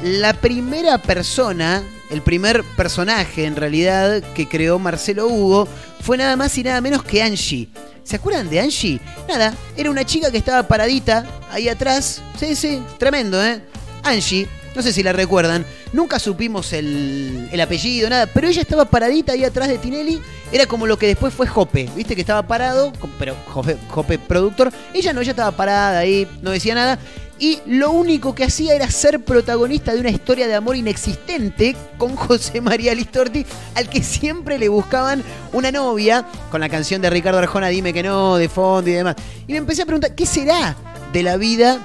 la 0.03 0.33
primera 0.33 0.97
persona, 0.99 1.83
el 2.09 2.21
primer 2.21 2.63
personaje 2.77 3.45
en 3.45 3.55
realidad 3.55 4.23
que 4.33 4.47
creó 4.47 4.79
Marcelo 4.79 5.27
Hugo, 5.27 5.67
fue 6.01 6.17
nada 6.17 6.35
más 6.35 6.57
y 6.57 6.63
nada 6.63 6.79
menos 6.79 7.03
que 7.03 7.21
Angie. 7.21 7.67
¿Se 8.03 8.15
acuerdan 8.15 8.49
de 8.49 8.59
Angie? 8.59 8.99
Nada, 9.27 9.53
era 9.75 9.91
una 9.91 10.05
chica 10.05 10.31
que 10.31 10.37
estaba 10.37 10.63
paradita 10.63 11.25
ahí 11.51 11.67
atrás. 11.67 12.21
Sí, 12.39 12.55
sí, 12.55 12.81
tremendo, 12.97 13.43
¿eh? 13.43 13.61
Angie, 14.03 14.47
no 14.75 14.81
sé 14.81 14.93
si 14.93 15.03
la 15.03 15.13
recuerdan. 15.13 15.65
Nunca 15.91 16.19
supimos 16.19 16.71
el, 16.73 17.49
el 17.51 17.61
apellido, 17.61 18.09
nada, 18.09 18.27
pero 18.27 18.47
ella 18.47 18.61
estaba 18.61 18.85
paradita 18.85 19.33
ahí 19.33 19.43
atrás 19.43 19.67
de 19.67 19.77
Tinelli. 19.77 20.21
Era 20.51 20.65
como 20.65 20.87
lo 20.87 20.97
que 20.97 21.07
después 21.07 21.33
fue 21.33 21.47
Jope, 21.47 21.89
¿viste? 21.95 22.15
Que 22.15 22.21
estaba 22.21 22.43
parado, 22.43 22.93
pero 23.19 23.35
Jope 23.89 24.17
productor. 24.17 24.71
Ella 24.93 25.13
no, 25.13 25.21
ella 25.21 25.31
estaba 25.31 25.51
parada 25.51 25.99
ahí, 25.99 26.27
no 26.41 26.51
decía 26.51 26.75
nada. 26.75 26.97
Y 27.39 27.59
lo 27.65 27.91
único 27.91 28.35
que 28.35 28.43
hacía 28.43 28.75
era 28.75 28.91
ser 28.91 29.23
protagonista 29.23 29.93
de 29.93 30.01
una 30.01 30.09
historia 30.09 30.47
de 30.47 30.55
amor 30.55 30.75
inexistente 30.75 31.75
con 31.97 32.15
José 32.15 32.59
María 32.61 32.93
Listorti, 32.93 33.45
al 33.75 33.89
que 33.89 34.03
siempre 34.03 34.59
le 34.59 34.67
buscaban 34.67 35.23
una 35.53 35.71
novia, 35.71 36.25
con 36.51 36.59
la 36.59 36.69
canción 36.69 37.01
de 37.01 37.09
Ricardo 37.09 37.39
Arjona, 37.39 37.69
Dime 37.69 37.93
que 37.93 38.03
no, 38.03 38.35
de 38.35 38.49
fondo 38.49 38.89
y 38.89 38.93
demás. 38.93 39.15
Y 39.47 39.53
me 39.53 39.59
empecé 39.59 39.83
a 39.83 39.85
preguntar, 39.85 40.13
¿qué 40.15 40.25
será 40.25 40.75
de 41.13 41.23
la 41.23 41.37
vida 41.37 41.79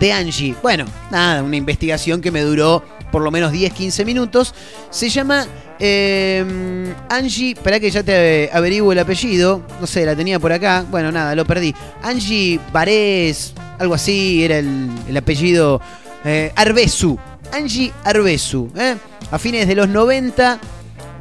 de 0.00 0.12
Angie. 0.12 0.54
Bueno, 0.62 0.86
nada, 1.10 1.42
una 1.42 1.56
investigación 1.56 2.20
que 2.20 2.30
me 2.30 2.42
duró 2.42 2.82
por 3.10 3.22
lo 3.22 3.30
menos 3.30 3.52
10-15 3.52 4.04
minutos. 4.04 4.54
Se 4.90 5.08
llama 5.08 5.46
eh, 5.78 6.92
Angie, 7.08 7.52
espera 7.52 7.78
que 7.78 7.90
ya 7.90 8.02
te 8.02 8.50
averiguo 8.52 8.92
el 8.92 8.98
apellido, 8.98 9.62
no 9.80 9.86
sé, 9.86 10.04
la 10.04 10.16
tenía 10.16 10.40
por 10.40 10.52
acá, 10.52 10.84
bueno, 10.90 11.12
nada, 11.12 11.34
lo 11.34 11.44
perdí. 11.44 11.74
Angie 12.02 12.58
Varés, 12.72 13.54
algo 13.78 13.94
así, 13.94 14.44
era 14.44 14.58
el, 14.58 14.88
el 15.08 15.16
apellido 15.16 15.80
eh, 16.24 16.52
Arbesu. 16.56 17.18
Angie 17.52 17.92
Arbesu, 18.04 18.70
¿eh? 18.76 18.96
a 19.30 19.38
fines 19.38 19.68
de 19.68 19.74
los 19.74 19.88
90 19.88 20.58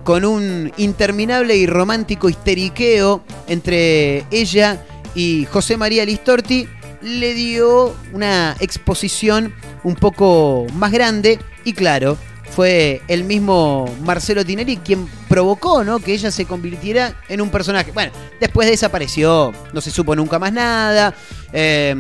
con 0.04 0.26
un 0.26 0.72
interminable 0.78 1.56
y 1.56 1.66
romántico 1.66 2.30
histeriqueo 2.30 3.24
entre 3.48 4.26
ella 4.32 4.84
y 5.16 5.46
José 5.52 5.78
María 5.78 6.06
Listorti, 6.06 6.68
le 7.02 7.34
dio 7.34 7.96
una 8.14 8.56
exposición 8.60 9.54
un 9.84 9.96
poco 9.96 10.66
más 10.74 10.92
grande 10.92 11.40
y 11.66 11.74
claro, 11.74 12.18
fue 12.56 13.02
el 13.08 13.24
mismo 13.24 13.86
Marcelo 14.02 14.46
Tinelli 14.46 14.78
quien 14.78 15.08
provocó 15.28 15.84
¿no? 15.84 16.00
que 16.00 16.14
ella 16.14 16.32
se 16.32 16.46
convirtiera 16.46 17.16
en 17.28 17.42
un 17.42 17.50
personaje. 17.50 17.92
Bueno, 17.92 18.12
después 18.40 18.70
desapareció, 18.70 19.52
no 19.74 19.82
se 19.82 19.92
supo 19.92 20.16
nunca 20.16 20.38
más 20.38 20.54
nada, 20.54 21.16
eh, 21.52 21.96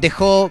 dejó 0.00 0.50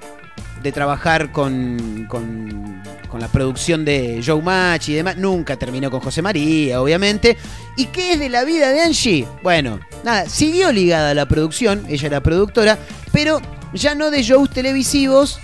de 0.61 0.71
trabajar 0.71 1.31
con, 1.31 2.05
con, 2.09 2.83
con 3.09 3.19
la 3.19 3.27
producción 3.27 3.85
de 3.85 4.21
Showmatch 4.21 4.89
y 4.89 4.93
demás. 4.93 5.17
Nunca 5.17 5.55
terminó 5.55 5.89
con 5.89 6.01
José 6.01 6.21
María, 6.21 6.81
obviamente. 6.81 7.37
¿Y 7.75 7.85
qué 7.85 8.13
es 8.13 8.19
de 8.19 8.29
la 8.29 8.43
vida 8.43 8.69
de 8.69 8.81
Angie? 8.81 9.27
Bueno, 9.41 9.79
nada, 10.03 10.29
siguió 10.29 10.71
ligada 10.71 11.11
a 11.11 11.13
la 11.13 11.27
producción, 11.27 11.85
ella 11.89 12.07
era 12.07 12.21
productora, 12.21 12.77
pero 13.11 13.41
ya 13.73 13.95
no 13.95 14.11
de 14.11 14.21
shows 14.21 14.49
televisivos, 14.49 15.39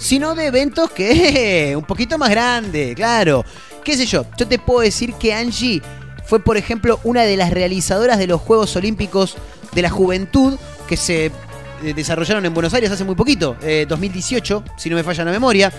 sino 0.00 0.34
de 0.34 0.46
eventos 0.46 0.90
que 0.90 1.74
un 1.76 1.84
poquito 1.84 2.18
más 2.18 2.30
grande, 2.30 2.94
claro. 2.96 3.44
¿Qué 3.84 3.96
sé 3.96 4.06
yo? 4.06 4.24
Yo 4.36 4.48
te 4.48 4.58
puedo 4.58 4.80
decir 4.80 5.14
que 5.14 5.32
Angie 5.32 5.82
fue, 6.26 6.40
por 6.42 6.56
ejemplo, 6.56 6.98
una 7.04 7.22
de 7.22 7.36
las 7.36 7.50
realizadoras 7.50 8.18
de 8.18 8.26
los 8.26 8.40
Juegos 8.40 8.74
Olímpicos 8.76 9.36
de 9.72 9.82
la 9.82 9.90
Juventud 9.90 10.58
que 10.88 10.96
se 10.96 11.26
eh, 11.26 11.94
desarrollaron 11.94 12.44
en 12.44 12.54
Buenos 12.54 12.74
Aires 12.74 12.90
hace 12.90 13.04
muy 13.04 13.14
poquito, 13.14 13.56
eh, 13.62 13.86
2018, 13.88 14.64
si 14.76 14.90
no 14.90 14.96
me 14.96 15.04
falla 15.04 15.24
la 15.24 15.30
memoria. 15.30 15.72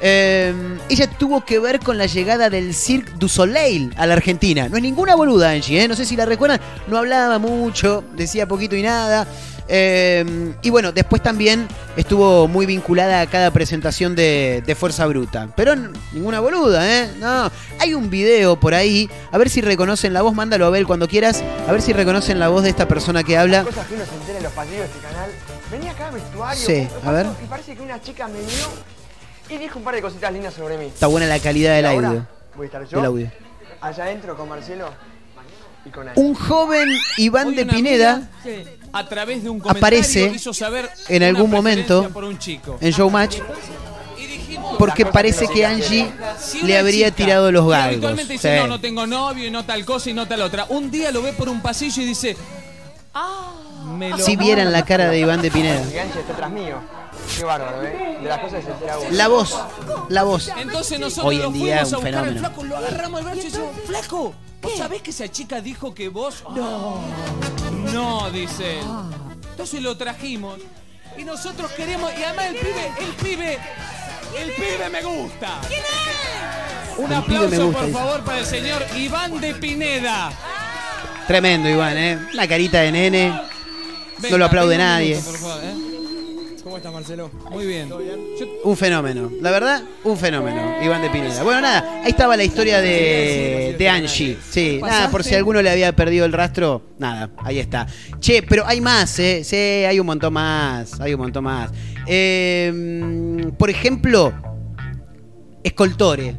Eh, 0.00 0.52
ella 0.88 1.08
tuvo 1.08 1.44
que 1.44 1.58
ver 1.58 1.80
con 1.80 1.98
la 1.98 2.06
llegada 2.06 2.50
del 2.50 2.74
Cirque 2.74 3.12
du 3.18 3.28
Soleil 3.28 3.92
a 3.96 4.06
la 4.06 4.14
Argentina. 4.14 4.68
No 4.68 4.76
es 4.76 4.82
ninguna 4.82 5.14
boluda, 5.14 5.50
Angie, 5.50 5.82
¿eh? 5.82 5.88
no 5.88 5.96
sé 5.96 6.04
si 6.04 6.16
la 6.16 6.24
recuerdan. 6.24 6.60
No 6.86 6.98
hablaba 6.98 7.38
mucho, 7.38 8.04
decía 8.14 8.46
poquito 8.46 8.76
y 8.76 8.82
nada. 8.82 9.26
Eh, 9.68 10.54
y 10.62 10.70
bueno, 10.70 10.92
después 10.92 11.22
también 11.22 11.66
estuvo 11.96 12.46
muy 12.48 12.66
vinculada 12.66 13.20
a 13.20 13.26
cada 13.26 13.50
presentación 13.50 14.14
de, 14.14 14.62
de 14.64 14.74
Fuerza 14.74 15.06
Bruta. 15.06 15.48
Pero 15.56 15.74
ninguna 16.12 16.40
boluda, 16.40 16.88
¿eh? 16.88 17.10
No. 17.18 17.50
Hay 17.80 17.94
un 17.94 18.08
video 18.10 18.58
por 18.58 18.74
ahí. 18.74 19.10
A 19.32 19.38
ver 19.38 19.50
si 19.50 19.60
reconocen 19.60 20.12
la 20.12 20.22
voz. 20.22 20.34
Mándalo 20.34 20.66
a 20.66 20.70
ver 20.70 20.86
cuando 20.86 21.08
quieras. 21.08 21.42
A 21.68 21.72
ver 21.72 21.82
si 21.82 21.92
reconocen 21.92 22.38
la 22.38 22.48
voz 22.48 22.62
de 22.62 22.70
esta 22.70 22.86
persona 22.86 23.24
que 23.24 23.36
habla. 23.36 23.64
Cosas 23.64 23.86
que 23.86 23.94
uno 23.94 24.04
se 24.04 24.14
entera 24.14 24.38
en 24.38 24.44
los 24.44 24.52
pasillos 24.52 24.80
de 24.80 24.86
este 24.86 24.98
canal. 25.00 25.30
Venía 25.70 25.90
acá 25.92 26.08
al 26.08 26.14
vestuario. 26.14 26.66
Sí, 26.66 26.88
a 27.04 27.10
ver. 27.10 27.26
Y 27.42 27.46
parece 27.46 27.76
que 27.76 27.82
una 27.82 28.00
chica 28.00 28.28
me 28.28 28.38
vio 28.40 28.66
y 29.48 29.58
dijo 29.58 29.78
un 29.78 29.84
par 29.84 29.94
de 29.94 30.02
cositas 30.02 30.32
lindas 30.32 30.54
sobre 30.54 30.78
mí. 30.78 30.86
Está 30.86 31.08
buena 31.08 31.26
la 31.26 31.38
calidad 31.38 31.74
del 31.74 31.86
audio. 31.86 32.26
Voy 32.54 32.64
a 32.64 32.66
estar 32.66 32.84
yo. 32.86 32.98
Del 32.98 33.06
audio. 33.06 33.32
Allá 33.80 34.04
adentro 34.04 34.36
con 34.36 34.48
Marcelo. 34.48 34.90
Un 36.16 36.34
joven 36.34 36.88
Iván 37.18 37.48
Hoy 37.48 37.54
de 37.56 37.66
Pineda 37.66 38.28
a 38.92 39.08
través 39.08 39.42
de 39.42 39.50
un 39.50 39.62
aparece 39.68 40.38
saber 40.38 40.88
en 41.08 41.22
algún 41.22 41.50
momento 41.50 42.08
por 42.10 42.24
un 42.24 42.38
chico. 42.38 42.78
en 42.80 42.90
Showmatch 42.92 43.38
porque 44.78 45.06
parece 45.06 45.46
que 45.48 45.64
Angie 45.64 46.10
si 46.38 46.62
le 46.62 46.76
habría 46.76 47.10
chica 47.10 47.16
tirado 47.24 47.52
los 47.52 47.66
galgos. 47.68 47.92
Habitualmente 47.92 48.32
dice, 48.34 48.54
Sí. 48.54 48.60
no, 48.60 48.66
no 48.66 48.80
tengo 48.80 49.06
novio 49.06 49.46
y 49.46 49.50
no 49.50 49.64
tal 49.64 49.84
cosa 49.84 50.10
y 50.10 50.14
no 50.14 50.26
tal 50.26 50.42
otra. 50.42 50.66
Un 50.68 50.90
día 50.90 51.10
lo 51.12 51.22
ve 51.22 51.32
por 51.32 51.48
un 51.48 51.62
pasillo 51.62 52.02
y 52.02 52.06
dice, 52.06 52.36
ah, 53.14 53.52
me 53.96 54.10
lo... 54.10 54.18
Si 54.18 54.36
vieran 54.36 54.72
la 54.72 54.84
cara 54.84 55.08
de 55.08 55.18
Iván 55.20 55.40
de 55.40 55.50
Pineda. 55.50 55.82
Está 55.82 56.48
mío. 56.48 56.80
Qué 57.36 57.44
bárbaro, 57.44 57.82
¿eh? 57.82 58.18
De 58.22 58.28
las 58.28 58.38
cosas 58.40 58.60
que 58.60 58.66
se 58.66 58.72
entera 58.72 58.98
uno. 58.98 59.08
La 59.10 59.28
voz, 59.28 59.58
la 60.08 60.22
voz. 60.22 60.50
Entonces 60.58 60.98
nosotros 61.00 61.26
Hoy 61.26 61.36
en 61.36 61.42
lo 61.42 61.50
día 61.50 61.84
fuimos 61.84 61.92
un 61.92 61.94
a 61.94 61.96
buscar 61.96 62.02
fenómeno. 62.02 62.32
al 62.32 62.38
flaco, 62.38 62.64
lo 62.64 62.76
agarramos 62.76 63.18
al 63.20 63.24
brazo 63.24 63.40
y 63.40 63.44
decimos, 63.44 63.68
flaco, 63.86 64.34
¿vos 64.70 64.78
sabés 64.78 65.02
que 65.02 65.10
esa 65.10 65.28
chica 65.30 65.60
dijo 65.60 65.94
que 65.94 66.08
vos? 66.08 66.44
No. 66.54 67.00
No, 67.92 68.30
dice 68.30 68.80
él. 68.80 68.86
Entonces 69.50 69.80
lo 69.82 69.96
trajimos 69.96 70.58
y 71.16 71.24
nosotros 71.24 71.70
queremos, 71.72 72.12
y 72.18 72.22
además 72.24 72.46
el 72.46 72.56
pibe, 72.56 72.92
el 73.00 73.12
pibe, 73.14 73.58
el 74.38 74.50
pibe 74.52 74.88
me 74.90 75.02
gusta. 75.02 75.60
¿Quién 75.66 75.80
es? 75.80 76.98
Un 76.98 77.12
El 77.12 77.22
pibe 77.24 77.38
me 77.38 77.44
aplauso, 77.46 77.64
gusta, 77.66 77.78
por 77.80 77.86
dice. 77.88 77.98
favor, 77.98 78.20
para 78.24 78.38
el 78.40 78.46
señor 78.46 78.84
Iván 78.96 79.40
de 79.40 79.54
Pineda. 79.54 80.30
Tremendo, 81.26 81.68
Iván, 81.68 81.96
¿eh? 81.96 82.18
Una 82.34 82.46
carita 82.48 82.80
de 82.80 82.92
nene. 82.92 83.28
No 83.28 83.42
Venga, 84.18 84.38
lo 84.38 84.44
aplaude 84.46 84.76
venga 84.76 84.84
un 84.84 84.90
nadie. 84.92 85.16
minuto, 85.16 85.30
por 85.30 85.40
favor, 85.40 85.64
¿eh? 85.64 85.74
¿Cómo 86.76 86.88
estás, 86.90 86.92
Marcelo? 86.92 87.30
Muy 87.50 87.66
bien. 87.66 87.88
Yo- 87.88 88.46
Un 88.64 88.76
fenómeno. 88.76 89.30
La 89.40 89.50
verdad, 89.50 89.82
un 90.04 90.18
fenómeno. 90.18 90.74
Iván 90.84 91.00
de 91.00 91.08
Pineda. 91.08 91.42
Bueno, 91.42 91.62
nada, 91.62 92.02
ahí 92.04 92.10
estaba 92.10 92.36
la 92.36 92.44
historia 92.44 92.82
de, 92.82 93.76
de 93.78 93.88
Angie. 93.88 94.36
Sí, 94.50 94.78
nada, 94.82 95.10
por 95.10 95.24
si 95.24 95.34
alguno 95.34 95.62
le 95.62 95.70
había 95.70 95.96
perdido 95.96 96.26
el 96.26 96.34
rastro, 96.34 96.82
nada, 96.98 97.30
ahí 97.38 97.60
está. 97.60 97.86
Che, 98.20 98.42
pero 98.42 98.66
hay 98.66 98.82
más, 98.82 99.18
¿eh? 99.18 99.42
Sí, 99.42 99.56
hay 99.56 99.98
un 99.98 100.04
montón 100.04 100.34
más. 100.34 101.00
Hay 101.00 101.14
un 101.14 101.20
montón 101.20 101.44
más. 101.44 101.70
Eh, 102.06 103.50
por 103.58 103.70
ejemplo, 103.70 104.34
Escoltore. 105.64 106.36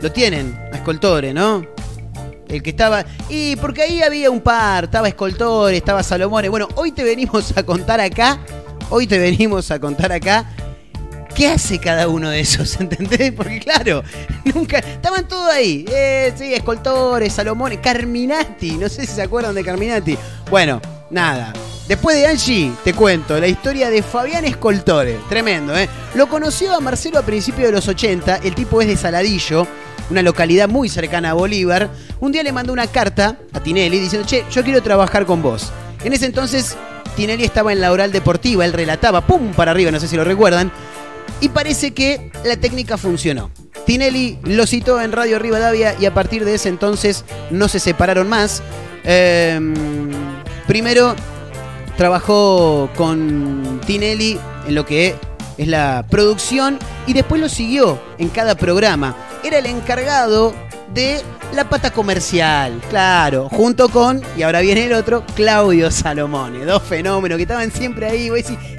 Lo 0.00 0.10
tienen, 0.12 0.58
a 0.72 0.76
Escoltore, 0.76 1.34
¿no? 1.34 1.62
El 2.48 2.62
que 2.62 2.70
estaba. 2.70 3.04
Y 3.28 3.56
porque 3.56 3.82
ahí 3.82 4.00
había 4.00 4.30
un 4.30 4.40
par. 4.40 4.84
Estaba 4.84 5.08
Escoltore, 5.08 5.76
estaba 5.76 6.02
Salomone. 6.02 6.48
Bueno, 6.48 6.68
hoy 6.76 6.92
te 6.92 7.04
venimos 7.04 7.54
a 7.56 7.62
contar 7.64 8.00
acá. 8.00 8.38
Hoy 8.90 9.06
te 9.06 9.18
venimos 9.18 9.70
a 9.70 9.78
contar 9.78 10.12
acá. 10.12 10.46
¿Qué 11.34 11.48
hace 11.48 11.78
cada 11.78 12.06
uno 12.08 12.30
de 12.30 12.40
esos? 12.40 12.76
¿Entendés? 12.80 13.32
Porque 13.32 13.58
claro, 13.60 14.02
nunca. 14.54 14.78
Estaban 14.78 15.26
todos 15.26 15.52
ahí. 15.52 15.84
Eh, 15.88 16.32
sí, 16.36 16.54
Escoltore, 16.54 17.28
Salomone, 17.28 17.80
Carminati. 17.80 18.72
No 18.72 18.88
sé 18.88 19.06
si 19.06 19.14
se 19.14 19.22
acuerdan 19.22 19.54
de 19.54 19.64
Carminati. 19.64 20.16
Bueno, 20.50 20.80
nada. 21.10 21.52
Después 21.88 22.16
de 22.16 22.26
Angie, 22.26 22.72
te 22.82 22.94
cuento 22.94 23.38
la 23.38 23.46
historia 23.46 23.90
de 23.90 24.02
Fabián 24.02 24.44
Escoltore. 24.44 25.18
Tremendo, 25.28 25.76
¿eh? 25.76 25.88
Lo 26.14 26.28
conoció 26.28 26.74
a 26.74 26.80
Marcelo 26.80 27.18
a 27.18 27.22
principios 27.22 27.66
de 27.66 27.72
los 27.72 27.88
80. 27.88 28.36
El 28.36 28.54
tipo 28.54 28.80
es 28.80 28.88
de 28.88 28.96
Saladillo, 28.96 29.66
una 30.08 30.22
localidad 30.22 30.68
muy 30.68 30.88
cercana 30.88 31.30
a 31.30 31.34
Bolívar. 31.34 31.90
Un 32.20 32.32
día 32.32 32.42
le 32.42 32.52
mandó 32.52 32.72
una 32.72 32.86
carta 32.86 33.36
a 33.52 33.60
Tinelli 33.60 33.98
diciendo, 33.98 34.26
che, 34.26 34.44
yo 34.50 34.62
quiero 34.62 34.82
trabajar 34.82 35.26
con 35.26 35.42
vos. 35.42 35.72
En 36.04 36.14
ese 36.14 36.24
entonces, 36.26 36.74
Tinelli 37.16 37.44
estaba 37.44 37.72
en 37.72 37.80
la 37.80 37.92
oral 37.92 38.12
deportiva, 38.12 38.64
él 38.64 38.72
relataba, 38.72 39.26
pum, 39.26 39.52
para 39.52 39.70
arriba, 39.70 39.90
no 39.90 40.00
sé 40.00 40.08
si 40.08 40.16
lo 40.16 40.24
recuerdan. 40.24 40.70
Y 41.40 41.48
parece 41.48 41.92
que 41.92 42.30
la 42.44 42.56
técnica 42.56 42.96
funcionó. 42.96 43.50
Tinelli 43.86 44.38
lo 44.44 44.66
citó 44.66 45.00
en 45.00 45.12
Radio 45.12 45.38
Rivadavia 45.38 45.94
y 46.00 46.06
a 46.06 46.14
partir 46.14 46.44
de 46.44 46.54
ese 46.54 46.68
entonces 46.68 47.24
no 47.50 47.68
se 47.68 47.80
separaron 47.80 48.28
más. 48.28 48.62
Em, 49.04 49.74
primero 50.66 51.14
trabajó 51.96 52.88
con 52.96 53.80
Tinelli 53.86 54.38
en 54.66 54.74
lo 54.74 54.86
que 54.86 55.14
es 55.58 55.68
la 55.68 56.06
producción 56.08 56.78
y 57.06 57.12
después 57.12 57.40
lo 57.40 57.48
siguió 57.48 58.00
en 58.18 58.28
cada 58.28 58.54
programa. 58.54 59.14
Era 59.44 59.58
el 59.58 59.66
encargado 59.66 60.54
de 60.92 61.22
la 61.54 61.68
pata 61.68 61.90
comercial, 61.90 62.80
claro, 62.90 63.48
junto 63.48 63.88
con, 63.88 64.22
y 64.36 64.42
ahora 64.42 64.60
viene 64.60 64.86
el 64.86 64.92
otro, 64.92 65.24
Claudio 65.34 65.90
Salomone, 65.90 66.64
dos 66.64 66.82
fenómenos 66.82 67.36
que 67.36 67.42
estaban 67.42 67.70
siempre 67.70 68.06
ahí. 68.06 68.30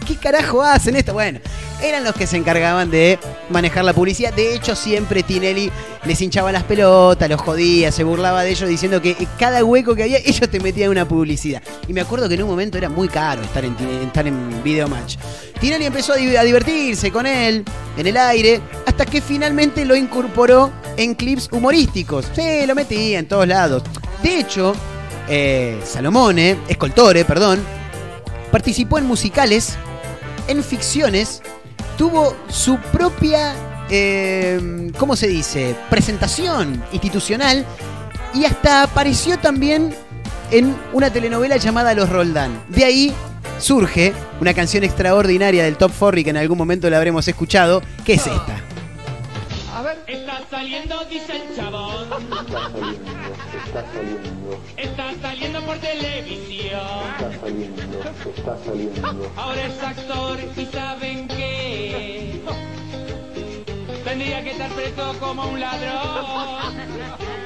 ¿qué 0.06 0.16
carajo 0.16 0.62
hacen 0.62 0.96
esto? 0.96 1.14
Bueno, 1.14 1.40
eran 1.82 2.04
los 2.04 2.14
que 2.14 2.28
se 2.28 2.38
encargaban 2.38 2.90
de 2.90 3.20
manejar 3.50 3.86
la 3.86 3.94
publicidad. 3.94 4.34
De 4.34 4.56
hecho, 4.56 4.76
siempre 4.76 5.24
Tinelli 5.24 5.72
les 6.06 6.22
hinchaba 6.22 6.52
las 6.52 6.64
pelotas, 6.64 7.30
los 7.30 7.42
jodía, 7.42 7.92
se 7.92 8.04
burlaba 8.04 8.44
de 8.44 8.52
ellos 8.52 8.70
diciendo 8.70 9.02
que 9.02 9.28
cada 9.40 9.64
hueco 9.64 9.96
que 9.96 10.04
había, 10.04 10.18
ellos 10.26 10.50
te 10.50 10.60
metían 10.60 10.90
una 10.90 11.08
publicidad. 11.08 11.62
Y 11.88 11.94
me 11.94 12.02
acuerdo 12.02 12.28
que 12.28 12.36
en 12.36 12.44
un 12.44 12.50
momento 12.50 12.78
era 12.78 12.90
muy 12.90 13.08
caro 13.08 13.42
estar 13.42 13.64
en, 13.66 13.76
estar 14.06 14.28
en 14.28 14.64
Video 14.64 14.88
Match. 14.88 15.18
Tinelli 15.60 15.86
empezó 15.86 16.14
a 16.14 16.18
divertirse 16.18 17.12
con 17.12 17.26
él 17.26 17.64
en 17.98 18.08
el 18.08 18.18
aire, 18.18 18.62
hasta 18.86 19.06
que 19.06 19.22
finalmente 19.22 19.86
lo 19.86 19.96
incorporó 19.96 20.72
en 20.98 21.16
clips 21.16 21.50
humorísticos. 21.52 22.28
Sí, 22.36 22.66
lo 22.66 22.76
metía 22.76 23.20
en 23.20 23.28
todos 23.28 23.48
lados. 23.48 23.84
De 24.22 24.40
hecho, 24.40 24.74
eh, 25.28 25.80
Salomone, 25.84 26.58
Escoltore, 26.68 27.26
perdón, 27.26 27.60
participó 28.52 28.98
en 28.98 29.06
musicales, 29.06 29.76
en 30.48 30.64
ficciones, 30.64 31.42
tuvo 31.98 32.36
su 32.48 32.78
propia, 32.92 33.54
eh, 33.90 34.92
¿cómo 34.98 35.16
se 35.16 35.28
dice?, 35.28 35.76
presentación 35.90 36.84
institucional 36.92 37.66
y 38.34 38.46
hasta 38.46 38.84
apareció 38.84 39.40
también 39.40 39.96
en 40.52 40.76
una 40.94 41.12
telenovela 41.12 41.58
llamada 41.58 41.94
Los 41.94 42.10
Roldán. 42.10 42.64
De 42.70 42.86
ahí 42.86 43.14
surge 43.60 44.14
una 44.42 44.54
canción 44.54 44.84
extraordinaria 44.84 45.64
del 45.64 45.78
Top 45.78 45.92
40 45.98 46.24
que 46.24 46.30
en 46.30 46.38
algún 46.38 46.58
momento 46.58 46.90
la 46.90 46.98
habremos 46.98 47.28
escuchado, 47.28 47.82
que 48.04 48.14
es 48.14 48.28
esta. 48.28 48.75
A 49.76 49.82
ver. 49.82 50.02
Está 50.08 50.40
saliendo, 50.50 51.04
dice 51.06 51.36
el 51.36 51.54
chabón. 51.54 52.08
Está 52.14 52.72
saliendo, 52.72 53.22
está 53.66 53.84
saliendo, 53.92 54.60
Está 54.78 55.14
saliendo 55.22 55.62
por 55.66 55.78
televisión. 55.80 56.80
está 57.20 57.40
saliendo, 57.42 58.00
está 58.38 58.58
saliendo. 58.66 59.32
Ahora 59.36 59.66
es 59.66 59.84
actor 59.84 60.40
y 60.56 60.66
saben 60.68 61.28
qué. 61.28 62.42
Tendría 64.06 64.44
que 64.46 64.52
estar 64.52 64.72
preso 64.72 65.14
como 65.20 65.46
un 65.46 65.60
ladrón. 65.60 67.45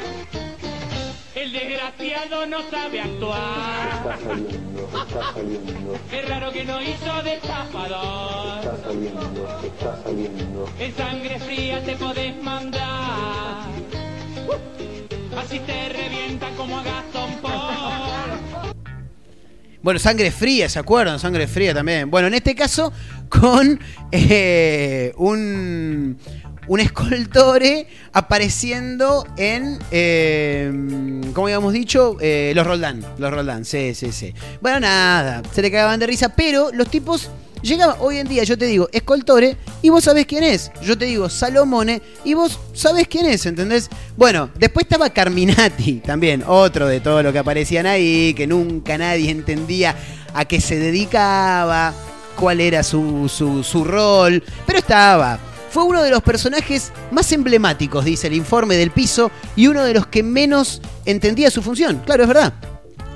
El 1.39 1.53
desgraciado 1.53 2.45
no 2.47 2.69
sabe 2.69 2.99
actuar. 2.99 3.87
Está 3.95 4.17
saliendo, 4.27 4.89
está 5.07 5.33
saliendo, 5.33 5.99
Es 6.11 6.29
raro 6.29 6.51
que 6.51 6.65
no 6.65 6.81
hizo 6.81 7.23
de 7.23 7.33
estafador. 7.35 8.59
está 8.59 8.77
saliendo, 8.83 9.59
está 9.63 10.03
saliendo. 10.03 10.69
En 10.77 10.95
sangre 10.95 11.39
fría 11.39 11.81
te 11.81 11.95
podés 11.95 12.43
mandar. 12.43 13.67
Así 15.37 15.59
te 15.59 15.89
revientan 15.89 16.53
como 16.55 16.77
a 16.77 16.83
Gastón 16.83 17.31
Paul. 17.41 18.73
Bueno, 19.81 19.97
sangre 19.97 20.31
fría, 20.31 20.67
¿se 20.67 20.77
acuerdan? 20.77 21.19
Sangre 21.19 21.47
fría 21.47 21.73
también. 21.73 22.11
Bueno, 22.11 22.27
en 22.27 22.33
este 22.33 22.53
caso, 22.53 22.91
con 23.29 23.79
eh, 24.11 25.13
un, 25.15 26.17
un 26.69 26.79
escoltore 26.79 27.87
apareciendo 28.13 29.27
en, 29.37 29.77
eh, 29.91 30.71
como 31.33 31.47
habíamos 31.47 31.73
dicho, 31.73 32.15
Eh, 32.21 32.53
los 32.55 32.65
Roldán. 32.65 33.03
Los 33.17 33.31
Roldán, 33.31 33.65
sí, 33.65 33.93
sí, 33.95 34.11
sí. 34.11 34.33
Bueno, 34.61 34.79
nada, 34.79 35.41
se 35.51 35.61
le 35.61 35.71
cagaban 35.71 35.99
de 35.99 36.07
risa, 36.07 36.29
pero 36.29 36.69
los 36.71 36.87
tipos 36.89 37.29
llegaban, 37.63 37.97
hoy 37.99 38.17
en 38.19 38.27
día 38.27 38.43
yo 38.43 38.57
te 38.57 38.65
digo 38.65 38.87
escoltore 38.93 39.57
y 39.81 39.89
vos 39.89 40.03
sabés 40.03 40.27
quién 40.27 40.43
es. 40.43 40.71
Yo 40.83 40.95
te 40.97 41.05
digo 41.05 41.27
Salomone 41.27 42.01
y 42.23 42.35
vos 42.35 42.59
sabés 42.73 43.07
quién 43.07 43.25
es, 43.25 43.45
¿entendés? 43.47 43.89
Bueno, 44.15 44.51
después 44.57 44.85
estaba 44.85 45.09
Carminati 45.09 45.95
también, 46.05 46.43
otro 46.45 46.87
de 46.87 46.99
todo 46.99 47.23
lo 47.23 47.33
que 47.33 47.39
aparecían 47.39 47.87
ahí, 47.87 48.33
que 48.35 48.45
nunca 48.47 48.97
nadie 48.97 49.31
entendía 49.31 49.95
a 50.35 50.45
qué 50.45 50.61
se 50.61 50.77
dedicaba, 50.77 51.93
cuál 52.35 52.61
era 52.61 52.83
su, 52.83 53.27
su, 53.27 53.63
su 53.63 53.83
rol, 53.83 54.43
pero 54.67 54.79
estaba. 54.79 55.39
Fue 55.69 55.83
uno 55.83 56.01
de 56.01 56.09
los 56.09 56.23
personajes 56.23 56.91
más 57.11 57.31
emblemáticos, 57.31 58.03
dice 58.03 58.27
el 58.27 58.33
informe 58.33 58.75
del 58.75 58.91
piso, 58.91 59.31
y 59.55 59.67
uno 59.67 59.83
de 59.83 59.93
los 59.93 60.07
que 60.07 60.23
menos 60.23 60.81
entendía 61.05 61.51
su 61.51 61.61
función. 61.61 62.01
Claro, 62.05 62.23
es 62.23 62.27
verdad. 62.27 62.53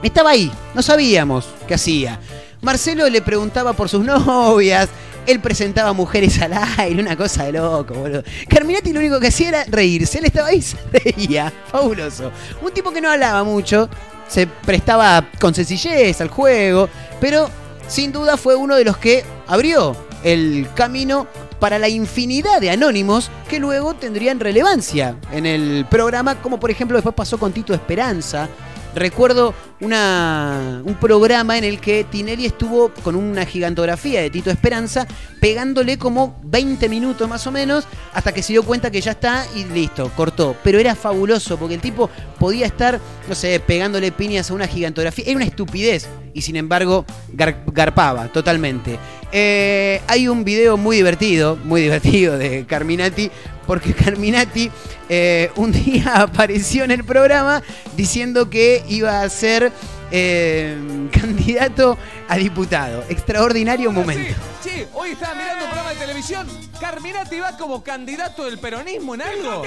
Estaba 0.04 0.32
ahí, 0.32 0.52
no 0.76 0.82
sabíamos 0.82 1.48
qué 1.68 1.74
hacía. 1.74 2.20
Marcelo 2.62 3.10
le 3.10 3.22
preguntaba 3.22 3.74
por 3.74 3.90
sus 3.90 4.04
novias, 4.06 4.90
él 5.26 5.40
presentaba 5.40 5.94
mujeres 5.94 6.42
al 6.42 6.54
aire, 6.78 7.02
una 7.02 7.16
cosa 7.16 7.46
de 7.46 7.54
loco, 7.54 7.94
boludo. 7.94 8.24
Carminati 8.48 8.94
lo 8.94 9.00
único 9.00 9.20
que 9.20 9.28
hacía 9.28 9.50
era 9.50 9.64
reírse, 9.66 10.20
él 10.20 10.26
estaba 10.26 10.50
ahí 10.50 10.58
y 10.58 10.62
se 10.62 10.78
reía, 10.92 11.52
fabuloso. 11.72 12.32
Un 12.62 12.72
tipo 12.72 12.92
que 12.92 13.02
no 13.02 13.10
hablaba 13.10 13.44
mucho, 13.44 13.90
se 14.28 14.48
prestaba 14.48 15.30
con 15.40 15.54
sencillez 15.54 16.20
al 16.22 16.30
juego, 16.30 16.90
pero 17.20 17.50
sin 17.88 18.12
duda 18.12 18.38
fue 18.38 18.56
uno 18.56 18.76
de 18.76 18.86
los 18.86 18.98
que 18.98 19.24
abrió 19.48 19.96
el 20.24 20.68
camino 20.76 21.28
para 21.64 21.80
la 21.80 21.88
infinidad 21.88 22.60
de 22.60 22.72
anónimos 22.72 23.32
que 23.50 23.58
luego 23.58 23.94
tendrían 23.94 24.42
relevancia 24.42 25.16
en 25.32 25.46
el 25.46 25.86
programa, 25.90 26.42
como 26.42 26.60
por 26.60 26.70
ejemplo 26.70 26.98
después 26.98 27.16
pasó 27.16 27.38
con 27.38 27.54
Tito 27.54 27.74
Esperanza. 27.74 28.50
Recuerdo 28.96 29.54
una, 29.82 30.82
un 30.86 30.96
programa 30.96 31.58
en 31.58 31.64
el 31.64 31.80
que 31.80 32.04
Tinelli 32.04 32.46
estuvo 32.46 32.90
con 33.04 33.16
una 33.16 33.46
gigantografía 33.46 34.22
de 34.22 34.30
Tito 34.30 34.52
Esperanza, 34.52 35.08
pegándole 35.42 35.98
como 35.98 36.40
20 36.44 36.88
minutos 36.90 37.28
más 37.28 37.46
o 37.48 37.52
menos, 37.52 37.86
hasta 38.14 38.32
que 38.34 38.44
se 38.44 38.54
dio 38.54 38.64
cuenta 38.64 38.92
que 38.92 39.02
ya 39.02 39.12
está 39.12 39.46
y 39.56 39.66
listo, 39.66 40.12
cortó. 40.16 40.56
Pero 40.64 40.80
era 40.80 40.96
fabuloso, 40.96 41.58
porque 41.58 41.76
el 41.76 41.82
tipo 41.82 42.10
podía 42.40 42.66
estar, 42.68 43.00
no 43.28 43.36
sé, 43.36 43.60
pegándole 43.60 44.12
piñas 44.12 44.52
a 44.52 44.54
una 44.54 44.68
gigantografía. 44.68 45.26
Era 45.28 45.36
una 45.38 45.46
estupidez. 45.46 46.08
Y 46.36 46.42
sin 46.42 46.56
embargo, 46.56 47.06
gar- 47.36 47.64
garpaba 47.72 48.28
totalmente. 48.28 48.98
Eh, 49.32 50.02
hay 50.08 50.28
un 50.28 50.44
video 50.44 50.78
muy 50.78 50.98
divertido, 50.98 51.58
muy 51.64 51.82
divertido 51.84 52.38
de 52.38 52.66
Carminati, 52.66 53.30
porque 53.66 53.94
Carminati 53.96 54.72
eh, 55.10 55.52
un 55.56 55.72
día 55.72 56.14
apareció 56.22 56.84
en 56.84 56.92
el 56.92 57.04
programa 57.04 57.62
diciendo 57.96 58.50
que 58.50 58.84
iba 58.88 59.22
a 59.22 59.30
ser 59.30 59.72
eh, 60.12 61.10
candidato 61.12 61.98
a 62.28 62.36
diputado. 62.38 63.04
Extraordinario 63.10 63.92
momento. 63.92 64.36
Sí, 64.62 64.70
sí, 64.70 64.86
hoy 64.94 65.12
estaba 65.12 65.34
mirando 65.36 65.66
un 65.66 65.72
programa 65.72 65.90
de 65.92 65.96
televisión. 65.98 66.48
Carminati 66.80 67.40
va 67.40 67.58
como 67.58 67.84
candidato 67.84 68.46
del 68.46 68.60
peronismo 68.60 69.16
en 69.16 69.22
algo. 69.24 69.64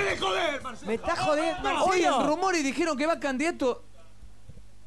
Me 0.86 0.94
está 0.94 1.16
jodiendo, 1.16 1.68
Hoy 1.84 2.02
Marcelo. 2.02 2.20
en 2.20 2.26
rumores 2.28 2.62
dijeron 2.64 2.96
que 2.96 3.06
va 3.06 3.18
candidato. 3.18 3.82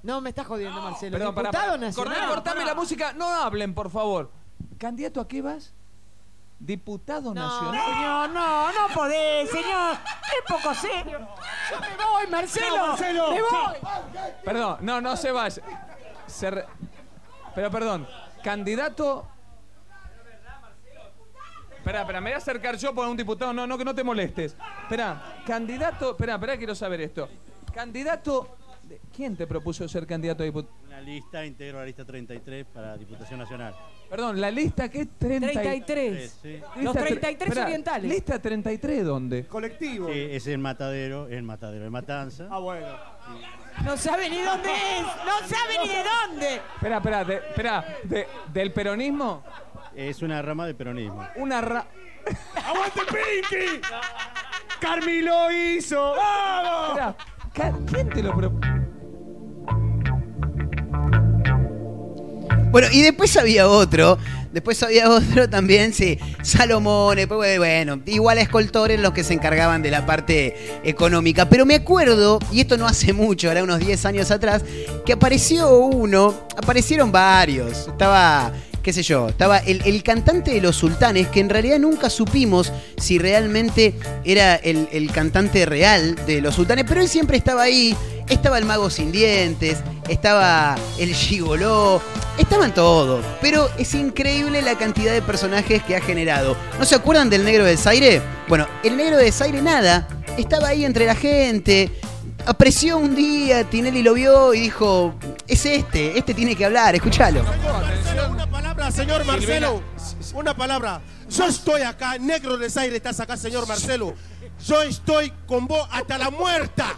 No, 0.02 0.22
me 0.22 0.30
está 0.30 0.46
jodiendo, 0.46 0.82
Marcelo. 0.82 1.18
Perdón, 1.18 1.36
Diputado 1.36 1.66
pará. 1.72 1.78
nacional. 1.78 2.14
Cortá- 2.16 2.28
cortame 2.30 2.66
la 2.66 2.74
música. 2.74 3.14
No 3.14 3.28
hablen, 3.28 3.74
por 3.74 3.90
favor. 3.92 4.32
¿Candidato 4.78 5.20
a 5.20 5.28
qué 5.28 5.42
vas? 5.42 5.74
Diputado 6.60 7.34
No, 7.34 7.42
nacional. 7.42 7.86
señor, 7.86 8.30
no, 8.32 8.72
no 8.74 8.94
podés, 8.94 9.50
señor. 9.50 9.94
Es 9.94 10.44
poco 10.54 10.74
serio. 10.76 11.20
Yo 11.72 11.80
me 11.80 12.04
voy, 12.06 12.28
Marcelo. 12.30 12.78
No, 12.78 12.88
Marcelo. 12.88 13.32
Me 13.32 13.42
voy. 13.42 13.76
Perdón, 14.44 14.78
no, 14.82 15.00
no 15.02 15.16
se 15.16 15.32
vaya. 15.32 15.62
Se 16.28 16.52
re- 16.52 16.66
Pero 17.56 17.72
perdón, 17.72 18.08
candidato. 18.44 19.26
Espera, 21.78 22.02
espera, 22.02 22.20
me 22.22 22.30
voy 22.30 22.36
a 22.36 22.38
acercar 22.38 22.76
yo 22.76 22.94
por 22.94 23.08
un 23.08 23.16
diputado. 23.16 23.54
No, 23.54 23.66
no, 23.66 23.78
que 23.78 23.86
no 23.86 23.96
te 23.96 24.04
molestes. 24.04 24.56
Espera, 24.84 25.42
candidato. 25.48 26.12
Espera, 26.12 26.34
espera, 26.36 26.58
quiero 26.58 26.76
saber 26.76 27.02
esto. 27.02 27.30
Candidato. 27.74 28.58
¿Quién 29.16 29.38
te 29.38 29.48
propuso 29.48 29.88
ser 29.88 30.06
candidato 30.06 30.44
a 30.44 30.46
diputado? 30.46 30.74
Lista, 31.02 31.46
integro 31.46 31.80
la 31.80 31.86
lista 31.86 32.06
33 32.06 32.66
para 32.74 32.98
Diputación 32.98 33.40
Nacional. 33.40 33.76
Perdón, 34.10 34.40
la 34.42 34.50
lista 34.52 34.90
que 34.90 35.02
es 35.02 35.08
30 35.18 35.52
y- 35.52 35.54
33. 35.54 36.40
Sí, 36.42 36.48
Lista 36.50 36.82
Los 36.82 36.96
tre- 36.96 37.08
33 37.08 37.42
espera, 37.50 37.64
orientales. 37.66 38.12
¿Lista 38.12 38.40
33 38.42 39.06
dónde? 39.06 39.46
Colectivo. 39.48 40.08
Sí, 40.12 40.20
es 40.32 40.48
el 40.48 40.58
matadero, 40.58 41.28
es 41.28 41.34
el 41.34 41.44
matadero 41.44 41.84
de 41.84 41.90
Matanza. 41.90 42.48
Ah, 42.50 42.60
bueno. 42.60 42.88
No 43.86 43.96
sabe 43.98 44.30
ni 44.30 44.42
dónde 44.42 44.70
es. 44.70 45.02
No 45.04 45.48
sabe 45.48 45.74
ni 45.84 45.90
de 45.90 46.04
dónde. 46.04 46.56
Espera, 46.76 46.98
espera, 46.98 47.24
de- 47.26 47.36
espera, 47.36 47.86
de- 48.04 48.28
¿del 48.52 48.74
peronismo? 48.74 49.44
Es 49.96 50.22
una 50.22 50.42
rama 50.42 50.66
del 50.66 50.76
peronismo. 50.76 51.28
Una 51.38 51.62
ra... 51.62 51.88
¡Aguante 52.66 53.00
Pinky! 53.08 53.82
¡Carmi 54.80 55.22
lo 55.22 55.52
hizo! 55.52 56.14
¡Vamos! 56.16 57.16
Ca- 57.54 57.74
¿quién 57.92 58.10
te 58.10 58.24
lo 58.24 58.36
propuso? 58.36 58.79
Bueno, 62.72 62.88
y 62.92 63.02
después 63.02 63.36
había 63.36 63.68
otro. 63.68 64.18
Después 64.52 64.82
había 64.84 65.10
otro 65.10 65.50
también, 65.50 65.94
sí. 65.94 66.20
Salomón, 66.44 67.18
bueno, 67.28 68.02
igual 68.06 68.38
a 68.38 68.42
escoltores 68.42 69.00
los 69.00 69.14
que 69.14 69.24
se 69.24 69.34
encargaban 69.34 69.82
de 69.82 69.92
la 69.92 70.06
parte 70.06 70.80
económica. 70.84 71.50
Pero 71.50 71.66
me 71.66 71.76
acuerdo, 71.76 72.40
y 72.52 72.62
esto 72.62 72.78
no 72.78 72.86
hace 72.86 73.14
mucho, 73.14 73.52
era 73.52 73.64
unos 73.64 73.80
10 73.80 74.06
años 74.06 74.32
atrás, 74.32 74.64
que 75.06 75.14
apareció 75.14 75.78
uno, 75.78 76.48
aparecieron 76.56 77.12
varios. 77.12 77.88
Estaba, 77.88 78.52
qué 78.90 78.94
sé 78.94 79.04
yo, 79.04 79.30
estaba 79.30 79.60
el, 79.60 79.84
el 79.86 80.02
cantante 80.02 80.50
de 80.50 80.62
los 80.62 80.76
sultanes, 80.76 81.28
que 81.28 81.42
en 81.42 81.50
realidad 81.50 81.78
nunca 81.78 82.10
supimos 82.10 82.74
si 82.98 83.20
realmente 83.20 83.94
era 84.26 84.56
el, 84.56 84.90
el 84.92 85.12
cantante 85.12 85.64
real 85.68 86.16
de 86.26 86.42
los 86.42 86.56
sultanes, 86.56 86.86
pero 86.88 87.00
él 87.00 87.08
siempre 87.08 87.38
estaba 87.38 87.62
ahí. 87.62 87.96
Estaba 88.28 88.58
el 88.58 88.66
mago 88.66 88.90
sin 88.90 89.12
dientes, 89.12 89.80
estaba 90.08 90.76
el 90.98 91.14
gigoló, 91.14 92.02
estaban 92.40 92.74
todos. 92.74 93.24
Pero 93.42 93.70
es 93.78 93.94
increíble 93.94 94.64
la 94.64 94.76
cantidad 94.76 95.14
de 95.14 95.22
personajes 95.22 95.84
que 95.84 95.96
ha 95.96 96.02
generado. 96.02 96.58
¿No 96.80 96.86
se 96.86 96.96
acuerdan 96.96 97.30
del 97.30 97.44
negro 97.44 97.66
del 97.66 97.78
Zaire? 97.78 98.24
Bueno, 98.48 98.68
el 98.84 98.98
negro 98.98 99.18
del 99.18 99.32
Zaire 99.32 99.62
nada, 99.62 100.08
estaba 100.36 100.70
ahí 100.70 100.86
entre 100.86 101.06
la 101.06 101.16
gente. 101.16 101.92
Apreció 102.46 102.98
un 102.98 103.16
día, 103.16 103.64
Tinelli 103.64 104.02
lo 104.02 104.14
vio 104.14 104.54
y 104.54 104.62
dijo, 104.62 105.14
es 105.48 105.66
este, 105.66 106.18
este 106.18 106.34
tiene 106.34 106.56
que 106.56 106.66
hablar, 106.66 106.96
escúchalo. 106.96 107.44
Una 108.32 108.48
palabra, 108.50 108.92
señor 108.92 109.24
Marcelo. 109.26 109.82
Una 110.34 110.56
palabra. 110.56 111.02
Yo 111.30 111.46
estoy 111.46 111.82
acá, 111.82 112.18
negro 112.18 112.58
de 112.58 112.70
Zaire, 112.70 112.96
estás 112.96 113.20
acá, 113.20 113.38
señor 113.38 113.68
Marcelo. 113.68 114.16
Yo 114.66 114.82
estoy 114.82 115.32
con 115.48 115.68
vos 115.68 115.88
hasta 115.92 116.18
la 116.18 116.32
muerta. 116.32 116.96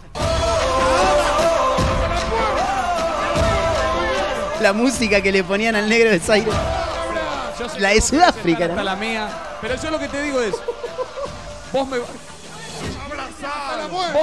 La 4.60 4.72
música 4.72 5.20
que 5.20 5.32
le 5.32 5.44
ponían 5.44 5.76
al 5.76 5.88
negro 5.88 6.10
del 6.10 6.20
Zaire. 6.20 6.50
La 7.78 7.90
de 7.90 8.00
Sudáfrica, 8.00 8.66
¿no? 8.66 8.72
hasta 8.72 8.84
la 8.84 8.96
mía. 8.96 9.28
Pero 9.60 9.76
yo 9.80 9.90
lo 9.90 9.98
que 9.98 10.08
te 10.08 10.22
digo 10.22 10.40
es. 10.40 10.54
Vos 11.72 11.88
me. 11.88 11.98
Vos 11.98 12.08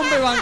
me 0.09 0.17
van. 0.19 0.37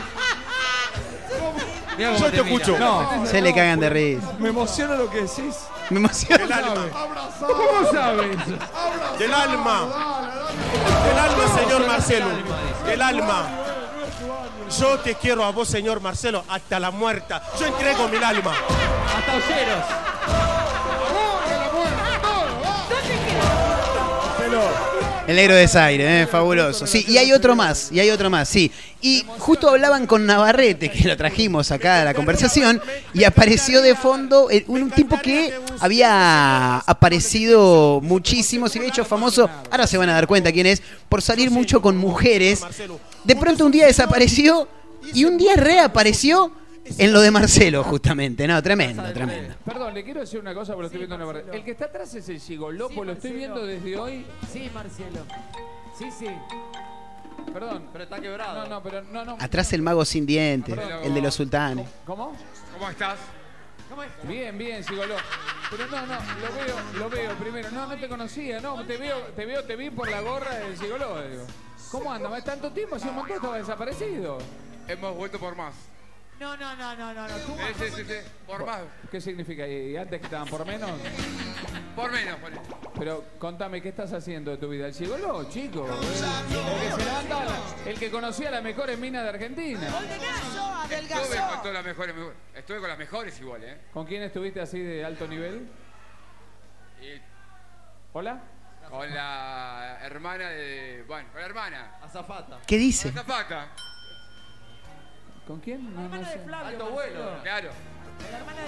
Mirá 1.98 2.12
cómo 2.14 2.26
Yo 2.26 2.32
te 2.32 2.38
escucho. 2.42 2.78
No, 2.78 3.26
Se 3.26 3.42
le 3.42 3.54
cagan 3.54 3.80
de 3.80 3.90
risa. 3.90 4.34
me 4.40 4.50
emociona 4.50 4.96
lo 4.96 5.10
que 5.10 5.22
decís. 5.22 5.56
Me 5.90 6.00
emociona. 6.00 6.44
Del 6.44 6.54
alma. 6.54 6.86
¿Cómo 7.40 7.92
sabes? 7.92 8.38
Del 9.20 9.34
alma. 9.34 9.88
Del 11.08 11.20
alma, 11.20 11.60
señor 11.60 11.88
Marcelo. 11.88 12.26
el 12.92 13.02
alma. 13.02 13.48
Yo 14.80 15.00
te 15.00 15.16
quiero 15.16 15.46
a 15.46 15.52
vos, 15.52 15.68
señor 15.68 16.02
Marcelo, 16.02 16.44
hasta 16.50 16.80
la 16.80 16.92
muerta. 16.92 17.42
Yo 17.60 17.68
entrego 17.68 18.08
mi 18.10 18.18
alma. 18.18 18.54
Hasta 19.16 19.36
Oceros. 19.38 19.86
El 25.28 25.36
negro 25.36 25.56
de 25.56 25.68
Zaire, 25.68 26.22
¿eh? 26.22 26.26
fabuloso. 26.26 26.88
Sí, 26.88 27.04
y 27.06 27.18
hay 27.18 27.34
otro 27.34 27.54
más, 27.54 27.92
y 27.92 28.00
hay 28.00 28.10
otro 28.12 28.30
más, 28.30 28.48
sí. 28.48 28.72
Y 29.02 29.26
justo 29.40 29.70
hablaban 29.70 30.08
con 30.08 30.26
Navarrete, 30.26 30.90
que 30.90 31.06
lo 31.06 31.18
trajimos 31.18 31.70
acá 31.72 32.02
a 32.02 32.06
la 32.06 32.14
conversación, 32.14 32.82
y 33.14 33.26
apareció 33.26 33.82
de 33.82 33.94
fondo 33.94 34.50
eh, 34.50 34.64
un 34.68 34.90
tipo 34.90 35.20
que 35.20 35.54
había 35.82 36.78
aparecido 36.78 38.00
muchísimo, 38.02 38.70
se 38.70 38.80
había 38.80 38.90
hecho 38.90 39.04
famoso, 39.04 39.50
ahora 39.70 39.86
se 39.86 39.98
van 39.98 40.08
a 40.08 40.14
dar 40.14 40.28
cuenta 40.28 40.50
quién 40.54 40.66
es, 40.66 40.82
por 41.10 41.22
salir 41.22 41.52
mucho 41.52 41.82
con 41.82 41.98
mujeres. 41.98 42.62
De 43.26 43.36
pronto 43.36 43.66
un 43.66 43.74
día 43.74 43.86
desapareció 43.86 44.70
y 45.14 45.26
un 45.26 45.38
día 45.38 45.58
reapareció 45.58 46.54
en 46.98 47.14
lo 47.14 47.22
de 47.22 47.32
Marcelo, 47.32 47.84
justamente. 47.84 48.48
No, 48.48 48.62
tremendo, 48.62 49.04
tremendo. 49.14 49.56
Perdón, 49.66 49.94
le 49.94 50.04
quiero 50.04 50.22
decir 50.22 50.40
una 50.40 50.54
cosa 50.54 50.74
porque 50.74 50.82
lo 50.82 50.88
estoy 50.88 51.00
viendo 51.00 51.16
en 51.16 51.22
la 51.22 51.28
verdad. 51.28 51.56
El 51.56 51.64
que 51.64 51.72
está 51.72 51.86
atrás 51.86 52.14
es 52.16 52.30
el 52.30 52.40
gigoló, 52.40 52.90
pues 52.90 53.08
lo 53.08 53.14
estoy 53.14 53.32
viendo 53.32 53.66
desde 53.66 53.98
hoy. 53.98 54.26
Sí, 54.52 54.70
Marcelo. 54.74 55.26
Sí, 55.98 56.06
sí. 56.12 56.28
Perdón. 57.54 57.90
Pero 57.92 58.04
está 58.04 58.20
quebrado. 58.20 58.64
No, 58.64 58.68
no, 58.68 58.84
pero 58.84 59.02
no, 59.04 59.26
no. 59.26 59.38
Atrás 59.40 59.72
el 59.74 59.82
mago 59.82 60.06
sin 60.06 60.26
dientes, 60.26 60.78
el 61.04 61.14
de 61.14 61.22
los 61.22 61.34
sultanes. 61.34 61.88
¿Cómo? 62.06 62.36
¿Cómo 62.74 62.90
estás? 62.90 63.18
Bien, 64.24 64.58
bien, 64.58 64.84
Gigoló. 64.84 65.16
Pero 65.72 65.88
no, 65.88 66.06
no, 66.06 66.14
lo 66.14 66.56
veo, 66.56 67.00
lo 67.00 67.10
veo 67.10 67.34
primero. 67.36 67.72
No, 67.72 67.88
no 67.88 67.96
te 67.96 68.08
conocía, 68.08 68.60
no, 68.60 68.86
te 68.86 68.98
veo, 68.98 69.18
te 69.36 69.46
veo, 69.46 69.64
te 69.64 69.76
vi 69.76 69.90
por 69.90 70.10
la 70.10 70.22
gorra 70.22 70.56
del 70.56 70.78
Gigoló, 70.78 71.22
digo. 71.28 71.46
¿Cómo 71.92 72.12
anda? 72.12 72.30
¿Va 72.30 72.42
tanto 72.42 72.72
tiempo? 72.72 72.96
Hace 72.96 73.08
un 73.08 73.16
montón 73.16 73.36
estaba 73.36 73.58
desaparecido. 73.58 74.38
Hemos 74.88 75.16
vuelto 75.16 75.40
por 75.40 75.56
más. 75.56 75.74
No, 76.40 76.56
no, 76.56 76.76
no, 76.76 76.96
no, 76.96 77.14
no. 77.14 77.28
no. 77.28 77.36
Tú, 77.38 77.56
Sí, 77.58 77.86
sí, 77.86 77.92
sí, 77.96 78.04
sí. 78.06 78.16
Por 78.46 78.66
más. 78.66 78.82
¿Qué 79.10 79.20
significa? 79.20 79.68
¿Y 79.68 79.98
antes 79.98 80.20
que 80.20 80.26
estaban 80.26 80.48
por 80.48 80.66
menos? 80.66 80.92
Por 81.96 82.12
menos, 82.12 82.36
por 82.40 82.52
eso. 82.52 82.62
Pero 83.00 83.24
contame, 83.40 83.82
¿qué 83.82 83.90
estás 83.90 84.14
haciendo 84.14 84.52
de 84.52 84.58
tu 84.58 84.70
vida? 84.70 84.86
El 84.88 84.94
gigoló, 84.94 85.50
chico. 85.50 85.88
El 85.88 86.00
que 86.00 86.92
se 86.92 87.06
levanta, 87.06 87.46
la- 87.46 87.90
el 87.92 88.00
que 88.00 88.12
conocía 88.12 88.52
las 88.52 88.64
mejores 88.64 89.00
minas 89.00 89.24
de 89.24 89.30
Argentina. 89.30 89.88
Estuve 90.90 91.38
con 91.38 91.58
todas 91.62 91.74
las 91.74 91.86
mejores. 91.86 92.16
Estuve 92.56 92.80
con 92.80 92.90
las 92.90 92.98
mejores 93.00 93.40
igual, 93.40 93.64
¿eh? 93.64 93.82
¿Con 93.92 94.06
quién 94.06 94.22
estuviste 94.24 94.62
así 94.62 94.80
de 94.80 95.04
alto 95.04 95.28
nivel? 95.28 95.68
Y 97.02 97.20
¿Hola? 98.14 98.42
con 98.90 99.14
la 99.14 99.98
hermana 100.02 100.50
de. 100.50 101.04
Bueno, 101.08 101.30
con 101.32 101.42
la 101.42 101.48
hermana. 101.48 101.92
Azafata. 102.02 102.60
¿Qué 102.66 102.78
dice? 102.78 103.10
Azafata. 103.10 103.68
¿Con 105.48 105.60
quién? 105.62 105.96
No, 105.96 106.10
no 106.10 106.26
sé. 106.26 106.42
Alto 106.54 106.90
vuelo. 106.92 107.20
Claro. 107.42 107.70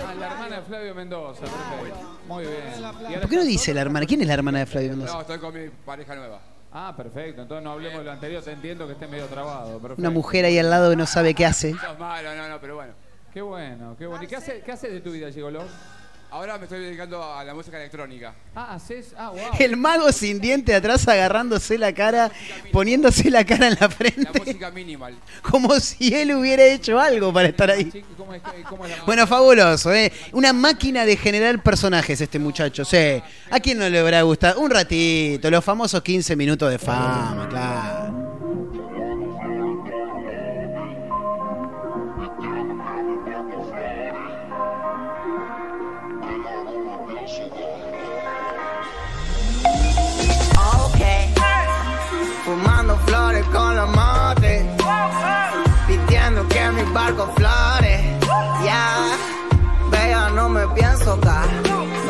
Ah, 0.06 0.16
la 0.16 0.28
hermana 0.28 0.56
de 0.58 0.62
Flavio 0.62 0.96
Mendoza, 0.96 1.42
perfecto. 1.42 2.20
Muy 2.28 2.44
bien. 2.46 2.56
¿Y 2.80 2.84
ahora 2.84 3.22
¿Por 3.22 3.30
qué 3.30 3.36
no 3.36 3.44
dice 3.44 3.74
la 3.74 3.82
hermana? 3.82 4.06
¿Quién 4.06 4.22
es 4.22 4.28
la 4.28 4.36
hermana 4.36 4.60
de 4.60 4.66
Flavio 4.66 4.90
Mendoza? 4.92 5.14
No, 5.14 5.22
estoy 5.22 5.40
con 5.40 5.54
mi 5.54 5.70
pareja 5.70 6.16
nueva. 6.16 6.40
Ah, 6.72 6.94
perfecto. 6.96 7.42
Entonces 7.42 7.64
no 7.64 7.72
hablemos 7.72 8.00
de 8.00 8.06
lo 8.06 8.12
anterior. 8.12 8.44
Te 8.44 8.52
entiendo 8.52 8.86
que 8.86 8.94
esté 8.94 9.08
medio 9.08 9.26
trabado. 9.26 9.80
Perfecto. 9.80 10.00
Una 10.00 10.10
mujer 10.12 10.46
ahí 10.46 10.58
al 10.58 10.70
lado 10.70 10.92
que 10.92 10.96
no 10.96 11.06
sabe 11.06 11.34
qué 11.34 11.46
hace. 11.46 11.74
Sos 11.74 12.00
malo, 12.00 12.34
no, 12.36 12.48
no, 12.48 12.62
pero 12.62 12.76
bueno. 12.76 12.94
Qué 13.34 13.42
bueno, 13.42 13.96
qué 13.98 14.08
bueno. 14.08 14.24
¿Y 14.24 14.28
qué 14.28 14.36
haces 14.38 14.64
qué 14.64 14.72
haces 14.72 14.92
de 14.92 15.02
tu 15.02 15.12
vida, 15.12 15.32
Gigoló? 15.32 15.64
Ahora 16.32 16.60
me 16.60 16.66
estoy 16.66 16.82
dedicando 16.82 17.24
a 17.24 17.44
la 17.44 17.56
música 17.56 17.78
electrónica. 17.78 18.36
Ah, 18.56 18.76
haces. 18.76 19.16
Ah, 19.18 19.32
wow. 19.32 19.40
El 19.60 19.76
mago 19.78 20.12
sin 20.12 20.40
diente 20.40 20.76
atrás 20.76 21.08
agarrándose 21.08 21.78
la 21.80 21.92
cara, 21.92 22.32
poniéndose 22.72 23.32
la 23.32 23.44
cara 23.44 23.68
en 23.68 23.74
la 23.74 23.80
La 23.82 23.90
frente, 23.90 24.40
música 24.40 24.70
minimal. 24.70 25.18
como 25.42 25.80
si 25.80 26.14
él 26.14 26.34
hubiera 26.36 26.64
hecho 26.66 27.00
algo 27.00 27.34
para 27.34 27.48
estar 27.48 27.72
ahí. 27.72 27.90
Chico, 27.92 28.08
¿Cómo 28.16 28.34
es, 28.36 28.42
cómo 28.70 28.86
es 28.86 28.96
la 28.96 29.04
Bueno, 29.06 29.26
fabuloso, 29.26 29.92
¿eh? 29.92 30.12
Una 30.34 30.54
máquina 30.54 31.04
de 31.04 31.18
generar 31.18 31.64
personajes 31.64 32.22
este 32.22 32.38
muchacho, 32.38 32.86
sí. 32.86 33.22
¿A 33.50 33.60
quién 33.60 33.80
no 33.80 33.90
le 33.90 33.98
habrá 33.98 34.22
gustado? 34.22 34.60
Un 34.60 34.70
ratito, 34.70 35.50
los 35.50 35.66
famosos 35.66 36.04
15 36.04 36.36
minutos 36.36 36.70
de 36.70 36.78
fama, 36.78 37.48
claro. 37.50 37.99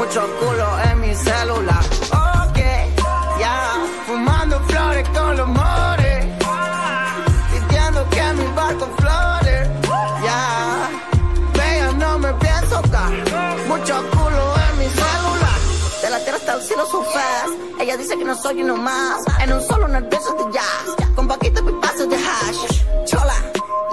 Mucho 0.09 0.27
culo 0.39 0.79
en 0.89 1.01
mi 1.01 1.13
celular. 1.13 1.83
Ok, 2.49 2.59
ya, 3.39 3.75
fumando 4.07 4.59
flores 4.61 5.07
con 5.09 5.37
los 5.37 5.47
mores, 5.47 6.25
pidiendo 7.51 8.09
que 8.09 8.33
mi 8.33 8.45
barco 8.55 8.87
flore. 8.97 9.69
Ya, 10.23 10.89
vea, 11.53 11.91
no 11.91 12.17
me 12.17 12.33
pienso 12.33 12.81
caer, 12.91 13.67
mucho 13.67 14.03
culo 14.09 14.55
en 14.71 14.79
mi 14.79 14.89
celular. 14.89 15.59
De 16.01 16.09
la 16.09 16.19
tierra 16.21 16.37
hasta 16.37 16.53
el 16.55 16.61
cielo 16.63 16.85
su 16.87 17.03
fast. 17.03 17.53
Ella 17.79 17.95
dice 17.95 18.17
que 18.17 18.25
no 18.25 18.35
soy 18.35 18.63
uno 18.63 18.77
más. 18.77 19.21
En 19.41 19.53
un 19.53 19.61
solo 19.61 19.87
nervioso 19.87 20.33
de 20.33 20.53
jazz. 20.53 21.07
Con 21.15 21.27
paquito 21.27 21.61
y 21.69 21.73
pasos 21.73 22.09
de 22.09 22.15
hash. 22.15 22.83
Chola, 23.05 23.35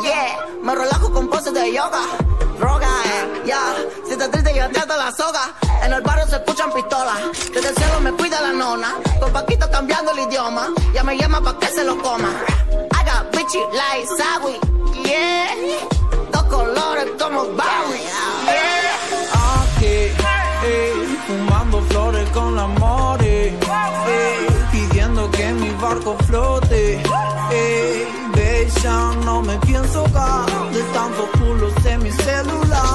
yeah. 0.03 0.47
Me 0.63 0.75
relajo 0.75 1.13
con 1.13 1.29
poses 1.29 1.53
de 1.53 1.75
yoga. 1.75 2.01
Droga, 2.59 2.89
yeah. 3.45 3.75
Triste, 4.31 4.55
yo 4.55 4.71
trato 4.71 4.97
la 4.97 5.13
soga. 5.13 5.53
En 5.85 5.93
el 5.93 6.03
barrio 6.03 6.27
se 6.27 6.37
escuchan 6.37 6.73
pistolas. 6.73 7.19
Desde 7.53 7.69
el 7.69 7.77
cielo 7.77 8.01
me 8.01 8.13
cuida 8.13 8.41
la 8.41 8.53
nona. 8.53 8.95
Con 9.21 9.33
paquito 9.33 9.71
cambiando 9.71 10.13
el 10.13 10.21
idioma. 10.21 10.69
Ya 10.93 11.03
me 11.05 11.17
llama 11.17 11.41
pa' 11.41 11.59
que 11.59 11.69
se 11.69 11.85
lo 11.85 11.97
coma. 12.03 12.31
Got 13.07 13.31
bitchy 13.31 13.61
like 13.73 14.07
Sawi, 14.19 14.59
yeah. 15.05 15.55
Dos 16.33 16.43
colores 16.51 17.09
como 17.21 17.45
Barry, 17.55 18.01
yeah. 18.47 18.97
Aquí, 19.63 20.11
ey, 20.67 21.19
fumando 21.29 21.81
flores 21.83 22.29
con 22.31 22.57
la 22.57 22.67
more, 22.67 23.25
ey, 23.25 23.57
pidiendo 24.73 25.31
que 25.31 25.53
mi 25.53 25.71
barco 25.81 26.17
flote, 26.27 27.01
ey, 27.53 28.09
bella, 28.35 29.13
no 29.25 29.43
me 29.43 29.57
pienso 29.59 30.03
caer 30.13 30.71
de 30.73 30.83
tantos 30.93 31.31
culos 31.39 31.87
en 31.87 32.03
mi 32.03 32.11
celular, 32.11 32.91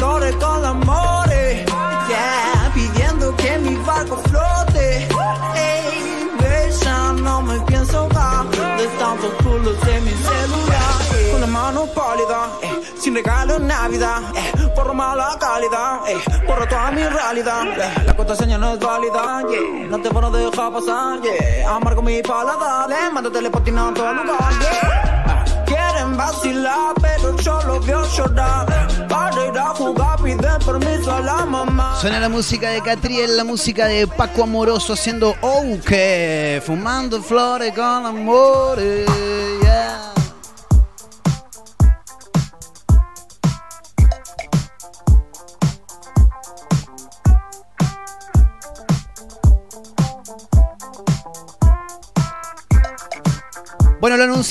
flores 0.00 0.34
con 0.36 0.62
la 0.62 0.72
more, 0.72 1.64
yeah, 2.08 2.72
pidiendo 2.72 3.36
que 3.36 3.58
mi 3.58 3.76
barco 3.84 4.16
flote, 4.30 5.08
ey, 5.54 6.30
bella, 6.40 7.12
no 7.12 7.42
me 7.42 7.60
pienso 7.66 8.08
caer 8.08 8.78
de 8.78 8.86
tantos 8.98 9.32
culos 9.42 9.76
en 9.86 10.04
mi 10.06 10.12
celular, 10.12 10.96
con 11.32 11.40
la 11.42 11.46
mano 11.46 11.84
pálida, 11.94 12.48
eh, 12.62 12.80
sin 12.98 13.14
regalo 13.14 13.56
en 13.56 13.66
Navidad, 13.66 14.22
eh, 14.34 14.72
por 14.74 14.94
mala 14.94 15.36
calidad, 15.38 16.08
eh, 16.08 16.16
por 16.46 16.66
toda 16.66 16.90
mi 16.92 17.04
realidad, 17.04 17.64
eh, 17.78 18.02
la 18.06 18.16
contraseña 18.16 18.56
no 18.56 18.72
es 18.72 18.80
válida, 18.80 19.42
yeah, 19.50 19.86
no 19.90 20.00
te 20.00 20.08
van 20.08 20.24
a 20.24 20.30
dejar 20.30 20.72
pasar, 20.72 21.20
yeah, 21.20 21.76
amargo 21.76 22.00
mi 22.00 22.22
paladar, 22.22 22.90
eh, 22.90 23.10
mándate 23.12 23.38
a 23.38 23.50
todo 23.50 24.12
lugar, 24.14 24.52
yeah. 24.60 25.19
Vacilar, 26.20 26.94
pero 27.00 27.34
yo 27.38 27.62
los 27.62 27.86
veo 27.86 28.04
llorar. 28.14 28.66
Para 29.08 29.46
ir 29.46 29.58
a 29.58 29.68
jugar, 29.70 30.22
piden 30.22 30.58
permiso 30.66 31.10
a 31.10 31.20
la 31.20 31.46
mamá. 31.46 31.98
Suena 31.98 32.20
la 32.20 32.28
música 32.28 32.68
de 32.68 32.82
Catriel, 32.82 33.38
la 33.38 33.44
música 33.44 33.86
de 33.86 34.06
Paco 34.06 34.42
Amoroso 34.42 34.92
haciendo 34.92 35.30
OK, 35.40 35.92
fumando 36.62 37.22
flores 37.22 37.72
con 37.74 38.04
amores, 38.04 39.06
yeah. 39.62 39.69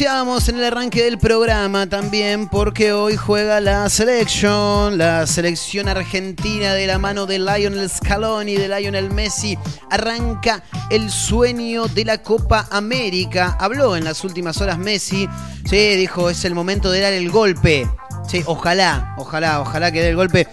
En 0.02 0.56
el 0.56 0.64
arranque 0.64 1.04
del 1.04 1.18
programa 1.18 1.86
también 1.86 2.47
porque 2.47 2.93
hoy 2.93 3.18
juega 3.18 3.60
la 3.60 3.89
selección, 3.89 4.97
la 4.97 5.28
selección 5.28 5.89
argentina 5.89 6.74
de 6.74 6.88
la 6.88 6.97
mano 6.97 7.26
de 7.26 7.38
Lionel 7.38 7.89
Scaloni, 7.89 8.56
de 8.56 8.70
Lionel 8.70 9.12
Messi. 9.12 9.58
Arranca 9.89 10.64
el 10.89 11.10
sueño 11.10 11.88
de 11.89 12.06
la 12.06 12.20
Copa 12.20 12.66
América. 12.72 13.58
Habló 13.60 13.97
en 13.97 14.06
las 14.06 14.24
últimas 14.24 14.62
horas 14.62 14.78
Messi, 14.78 15.28
sí, 15.66 15.95
dijo, 15.97 16.30
es 16.30 16.45
el 16.45 16.56
momento 16.56 16.91
de 16.91 17.02
dar 17.02 17.12
el 17.12 17.30
golpe. 17.30 17.86
Sí, 18.26 18.41
ojalá, 18.45 19.16
ojalá, 19.18 19.60
ojalá 19.60 19.91
que 19.91 20.02
dé 20.02 20.12
el 20.12 20.16
golpe. 20.16 20.47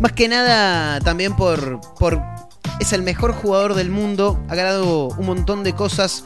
Más 0.00 0.12
que 0.12 0.26
nada 0.26 1.00
también 1.00 1.36
por, 1.36 1.82
por 1.98 2.22
es 2.78 2.94
el 2.94 3.02
mejor 3.02 3.34
jugador 3.34 3.74
del 3.74 3.90
mundo, 3.90 4.42
ha 4.48 4.54
ganado 4.54 5.08
un 5.08 5.26
montón 5.26 5.64
de 5.64 5.74
cosas 5.74 6.24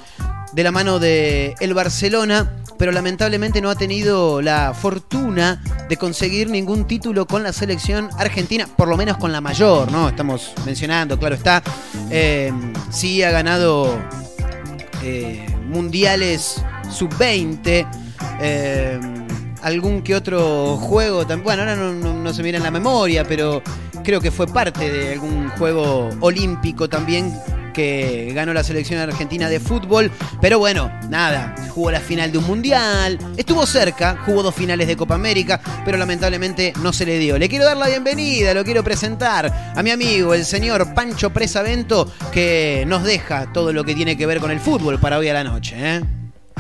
de 0.55 0.63
la 0.63 0.71
mano 0.73 0.99
de 0.99 1.55
el 1.61 1.75
Barcelona, 1.75 2.51
pero 2.79 2.93
lamentablemente 2.93 3.61
no 3.61 3.71
ha 3.71 3.75
tenido 3.75 4.41
la 4.43 4.73
fortuna 4.75 5.63
de 5.89 5.97
conseguir 5.97 6.49
ningún 6.51 6.87
título 6.87 7.27
con 7.27 7.43
la 7.43 7.53
selección 7.53 8.09
argentina, 8.19 8.67
por 8.77 8.89
lo 8.89 8.97
menos 8.97 9.17
con 9.17 9.33
la 9.33 9.41
mayor, 9.41 9.91
¿no? 9.93 10.09
Estamos 10.09 10.53
mencionando, 10.65 11.19
claro 11.19 11.35
está. 11.35 11.63
Eh, 12.11 12.53
sí 12.91 13.23
ha 13.23 13.31
ganado 13.31 13.97
eh, 15.03 15.45
mundiales 15.69 16.63
sub-20. 16.91 17.87
eh, 18.41 19.01
algún 19.63 20.03
que 20.03 20.15
otro 20.15 20.77
juego. 20.77 21.25
Bueno, 21.43 21.63
ahora 21.63 21.75
no, 21.77 21.93
no- 21.95 22.13
no 22.15 22.33
se 22.35 22.43
mira 22.43 22.59
en 22.59 22.65
la 22.65 22.71
memoria, 22.71 23.25
pero 23.25 23.63
creo 24.03 24.21
que 24.21 24.31
fue 24.31 24.47
parte 24.47 24.91
de 24.91 25.13
algún 25.15 25.49
juego 25.51 26.11
olímpico 26.21 26.87
también 26.89 27.33
que 27.75 28.33
ganó 28.35 28.55
la 28.55 28.65
selección 28.65 28.99
argentina 29.01 29.51
de 29.51 29.61
fútbol. 29.61 30.11
Pero 30.41 30.59
bueno, 30.59 30.91
nada, 31.11 31.55
jugó 31.69 31.91
la 31.91 32.01
final 32.01 32.33
de 32.33 32.39
un 32.39 32.47
mundial, 32.47 33.19
estuvo 33.37 33.67
cerca, 33.67 34.17
jugó 34.25 34.43
dos 34.43 34.55
finales 34.55 34.87
de 34.87 34.97
Copa 34.97 35.15
América, 35.15 35.61
pero 35.85 35.99
lamentablemente 35.99 36.73
no 36.83 36.95
se 36.95 37.05
le 37.05 37.19
dio. 37.19 37.37
Le 37.37 37.51
quiero 37.51 37.67
dar 37.67 37.77
la 37.77 37.89
bienvenida, 37.89 38.55
lo 38.55 38.65
quiero 38.65 38.83
presentar 38.83 39.75
a 39.77 39.83
mi 39.83 39.91
amigo, 39.91 40.33
el 40.33 40.47
señor 40.47 40.95
Pancho 40.95 41.31
Presavento, 41.31 42.11
que 42.33 42.85
nos 42.87 43.05
deja 43.05 43.53
todo 43.53 43.73
lo 43.73 43.85
que 43.85 43.95
tiene 43.95 44.17
que 44.17 44.25
ver 44.25 44.41
con 44.41 44.51
el 44.51 44.61
fútbol 44.61 44.99
para 44.99 45.19
hoy 45.19 45.29
a 45.29 45.35
la 45.35 45.45
noche. 45.45 45.75
¿eh? 45.77 46.01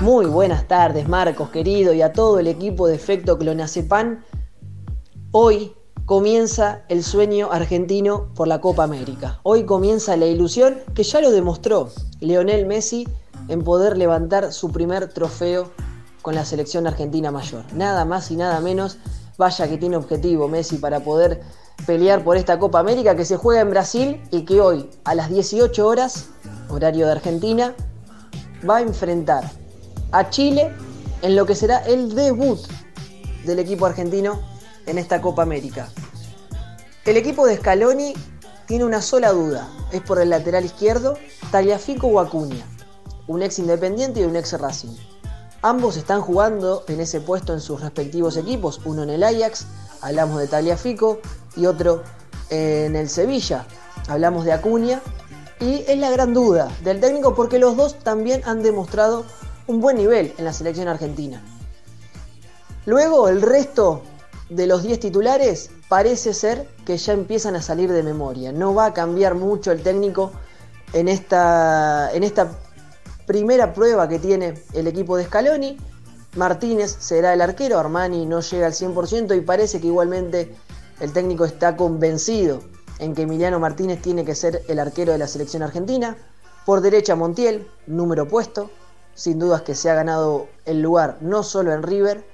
Muy 0.00 0.26
buenas 0.26 0.66
tardes, 0.66 1.08
Marcos, 1.08 1.50
querido, 1.50 1.94
y 1.94 2.02
a 2.02 2.12
todo 2.12 2.40
el 2.40 2.48
equipo 2.48 2.88
de 2.88 2.96
Efecto 2.96 3.38
Clonazepam. 3.38 4.24
Hoy 5.30 5.72
comienza 6.06 6.82
el 6.88 7.02
sueño 7.02 7.50
argentino 7.50 8.28
por 8.34 8.46
la 8.46 8.60
Copa 8.60 8.84
América. 8.84 9.40
Hoy 9.42 9.64
comienza 9.64 10.16
la 10.18 10.26
ilusión 10.26 10.80
que 10.94 11.02
ya 11.02 11.22
lo 11.22 11.30
demostró 11.30 11.88
Leonel 12.20 12.66
Messi 12.66 13.08
en 13.48 13.64
poder 13.64 13.96
levantar 13.96 14.52
su 14.52 14.70
primer 14.70 15.08
trofeo 15.08 15.70
con 16.20 16.34
la 16.34 16.44
selección 16.44 16.86
argentina 16.86 17.30
mayor. 17.30 17.64
Nada 17.72 18.04
más 18.04 18.30
y 18.30 18.36
nada 18.36 18.60
menos, 18.60 18.98
vaya 19.38 19.66
que 19.66 19.78
tiene 19.78 19.96
objetivo 19.96 20.46
Messi 20.46 20.76
para 20.76 21.00
poder 21.00 21.40
pelear 21.86 22.22
por 22.22 22.36
esta 22.36 22.58
Copa 22.58 22.80
América 22.80 23.16
que 23.16 23.24
se 23.24 23.38
juega 23.38 23.62
en 23.62 23.70
Brasil 23.70 24.20
y 24.30 24.44
que 24.44 24.60
hoy 24.60 24.90
a 25.04 25.14
las 25.14 25.30
18 25.30 25.86
horas, 25.86 26.26
horario 26.68 27.06
de 27.06 27.12
Argentina, 27.12 27.74
va 28.68 28.76
a 28.76 28.82
enfrentar 28.82 29.50
a 30.12 30.28
Chile 30.28 30.70
en 31.22 31.34
lo 31.34 31.46
que 31.46 31.54
será 31.54 31.78
el 31.78 32.14
debut 32.14 32.60
del 33.46 33.58
equipo 33.58 33.86
argentino 33.86 34.53
en 34.86 34.98
esta 34.98 35.20
Copa 35.20 35.42
América. 35.42 35.88
El 37.04 37.16
equipo 37.16 37.46
de 37.46 37.56
Scaloni 37.56 38.14
tiene 38.66 38.84
una 38.84 39.02
sola 39.02 39.32
duda, 39.32 39.68
es 39.92 40.00
por 40.00 40.20
el 40.20 40.30
lateral 40.30 40.64
izquierdo, 40.64 41.18
Tagliafico 41.50 42.06
o 42.06 42.20
Acuña, 42.20 42.64
un 43.26 43.42
ex 43.42 43.58
Independiente 43.58 44.20
y 44.20 44.24
un 44.24 44.36
ex 44.36 44.58
Racing. 44.58 44.96
Ambos 45.62 45.96
están 45.96 46.20
jugando 46.20 46.84
en 46.88 47.00
ese 47.00 47.20
puesto 47.20 47.52
en 47.52 47.60
sus 47.60 47.80
respectivos 47.80 48.36
equipos, 48.36 48.80
uno 48.84 49.02
en 49.02 49.10
el 49.10 49.22
Ajax, 49.22 49.66
hablamos 50.00 50.40
de 50.40 50.48
Tagliafico, 50.48 51.20
y 51.56 51.66
otro 51.66 52.02
en 52.50 52.96
el 52.96 53.08
Sevilla, 53.08 53.66
hablamos 54.08 54.44
de 54.44 54.52
Acuña, 54.52 55.00
y 55.60 55.84
es 55.86 55.98
la 55.98 56.10
gran 56.10 56.34
duda 56.34 56.68
del 56.82 57.00
técnico 57.00 57.34
porque 57.34 57.58
los 57.58 57.76
dos 57.76 57.98
también 57.98 58.42
han 58.44 58.62
demostrado 58.62 59.24
un 59.66 59.80
buen 59.80 59.96
nivel 59.96 60.34
en 60.36 60.44
la 60.44 60.52
selección 60.52 60.88
argentina. 60.88 61.42
Luego 62.86 63.28
el 63.28 63.40
resto 63.40 64.02
de 64.48 64.66
los 64.66 64.82
10 64.82 65.00
titulares 65.00 65.70
parece 65.88 66.34
ser 66.34 66.68
que 66.84 66.96
ya 66.96 67.12
empiezan 67.12 67.56
a 67.56 67.62
salir 67.62 67.90
de 67.92 68.02
memoria. 68.02 68.52
No 68.52 68.74
va 68.74 68.86
a 68.86 68.94
cambiar 68.94 69.34
mucho 69.34 69.72
el 69.72 69.82
técnico 69.82 70.32
en 70.92 71.08
esta, 71.08 72.10
en 72.12 72.22
esta 72.22 72.48
primera 73.26 73.72
prueba 73.72 74.08
que 74.08 74.18
tiene 74.18 74.54
el 74.72 74.86
equipo 74.86 75.16
de 75.16 75.24
Scaloni. 75.24 75.78
Martínez 76.36 76.96
será 76.98 77.32
el 77.32 77.40
arquero, 77.40 77.78
Armani 77.78 78.26
no 78.26 78.40
llega 78.40 78.66
al 78.66 78.72
100% 78.72 79.36
y 79.36 79.40
parece 79.40 79.80
que 79.80 79.86
igualmente 79.86 80.54
el 81.00 81.12
técnico 81.12 81.44
está 81.44 81.76
convencido 81.76 82.60
en 82.98 83.14
que 83.14 83.22
Emiliano 83.22 83.60
Martínez 83.60 84.02
tiene 84.02 84.24
que 84.24 84.34
ser 84.34 84.62
el 84.68 84.78
arquero 84.78 85.12
de 85.12 85.18
la 85.18 85.28
selección 85.28 85.62
argentina. 85.62 86.16
Por 86.66 86.80
derecha 86.80 87.14
Montiel, 87.14 87.68
número 87.86 88.26
puesto, 88.26 88.70
sin 89.14 89.38
dudas 89.38 89.62
que 89.62 89.74
se 89.74 89.90
ha 89.90 89.94
ganado 89.94 90.48
el 90.64 90.80
lugar 90.80 91.18
no 91.20 91.42
solo 91.42 91.72
en 91.72 91.82
River, 91.82 92.24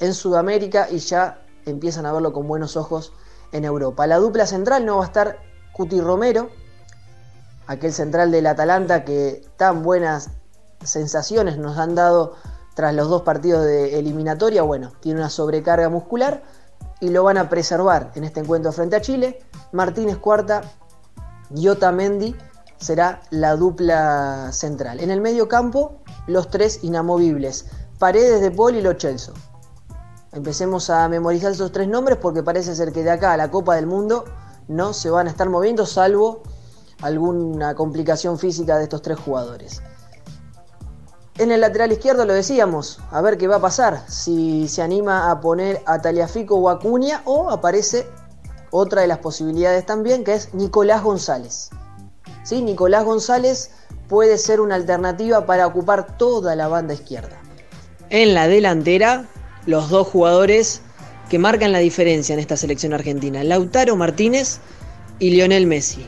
en 0.00 0.14
Sudamérica 0.14 0.88
y 0.90 0.98
ya 0.98 1.42
empiezan 1.66 2.06
a 2.06 2.12
verlo 2.12 2.32
con 2.32 2.46
buenos 2.46 2.76
ojos 2.76 3.12
en 3.52 3.64
Europa. 3.64 4.06
La 4.06 4.18
dupla 4.18 4.46
central 4.46 4.84
no 4.86 4.98
va 4.98 5.04
a 5.04 5.06
estar 5.06 5.38
Cuti 5.72 6.00
Romero, 6.00 6.50
aquel 7.66 7.92
central 7.92 8.30
del 8.30 8.46
Atalanta 8.46 9.04
que 9.04 9.44
tan 9.56 9.82
buenas 9.82 10.30
sensaciones 10.82 11.58
nos 11.58 11.78
han 11.78 11.94
dado 11.94 12.36
tras 12.74 12.94
los 12.94 13.08
dos 13.08 13.22
partidos 13.22 13.64
de 13.64 13.98
eliminatoria. 13.98 14.62
Bueno, 14.62 14.92
tiene 15.00 15.20
una 15.20 15.30
sobrecarga 15.30 15.88
muscular 15.88 16.42
y 17.00 17.10
lo 17.10 17.24
van 17.24 17.38
a 17.38 17.48
preservar 17.48 18.12
en 18.14 18.24
este 18.24 18.40
encuentro 18.40 18.72
frente 18.72 18.96
a 18.96 19.00
Chile. 19.00 19.40
Martínez 19.72 20.18
Cuarta 20.18 20.62
y 21.54 21.68
Otamendi 21.68 22.36
será 22.78 23.20
la 23.30 23.56
dupla 23.56 24.50
central. 24.52 25.00
En 25.00 25.10
el 25.10 25.20
medio 25.20 25.48
campo, 25.48 25.98
los 26.26 26.50
tres 26.50 26.84
inamovibles, 26.84 27.66
Paredes 27.98 28.40
de 28.40 28.50
Paul 28.50 28.76
y 28.76 28.82
Lo. 28.82 28.96
Empecemos 30.32 30.90
a 30.90 31.08
memorizar 31.08 31.52
esos 31.52 31.72
tres 31.72 31.88
nombres 31.88 32.18
porque 32.20 32.42
parece 32.42 32.74
ser 32.74 32.92
que 32.92 33.02
de 33.02 33.10
acá 33.10 33.32
a 33.32 33.36
la 33.36 33.50
Copa 33.50 33.76
del 33.76 33.86
Mundo 33.86 34.24
no 34.68 34.92
se 34.92 35.10
van 35.10 35.26
a 35.26 35.30
estar 35.30 35.48
moviendo 35.48 35.86
salvo 35.86 36.42
alguna 37.00 37.74
complicación 37.74 38.38
física 38.38 38.76
de 38.76 38.84
estos 38.84 39.02
tres 39.02 39.18
jugadores. 39.18 39.82
En 41.38 41.52
el 41.52 41.60
lateral 41.60 41.92
izquierdo 41.92 42.24
lo 42.24 42.34
decíamos, 42.34 42.98
a 43.12 43.20
ver 43.22 43.38
qué 43.38 43.46
va 43.46 43.56
a 43.56 43.60
pasar, 43.60 44.02
si 44.08 44.66
se 44.66 44.82
anima 44.82 45.30
a 45.30 45.40
poner 45.40 45.80
a 45.86 46.00
Taliafico 46.00 46.56
o 46.56 46.68
Acuña 46.68 47.22
o 47.24 47.48
aparece 47.50 48.08
otra 48.70 49.02
de 49.02 49.06
las 49.06 49.18
posibilidades 49.18 49.86
también 49.86 50.24
que 50.24 50.34
es 50.34 50.52
Nicolás 50.52 51.02
González. 51.02 51.70
¿Sí? 52.42 52.60
Nicolás 52.60 53.04
González 53.04 53.70
puede 54.08 54.36
ser 54.36 54.60
una 54.60 54.74
alternativa 54.74 55.46
para 55.46 55.66
ocupar 55.66 56.16
toda 56.16 56.56
la 56.56 56.66
banda 56.66 56.94
izquierda. 56.94 57.40
En 58.10 58.34
la 58.34 58.48
delantera, 58.48 59.26
los 59.68 59.90
dos 59.90 60.06
jugadores 60.08 60.80
que 61.28 61.38
marcan 61.38 61.72
la 61.72 61.78
diferencia 61.78 62.32
en 62.32 62.38
esta 62.38 62.56
selección 62.56 62.94
argentina, 62.94 63.44
Lautaro 63.44 63.96
Martínez 63.96 64.60
y 65.18 65.28
Lionel 65.28 65.66
Messi. 65.66 66.06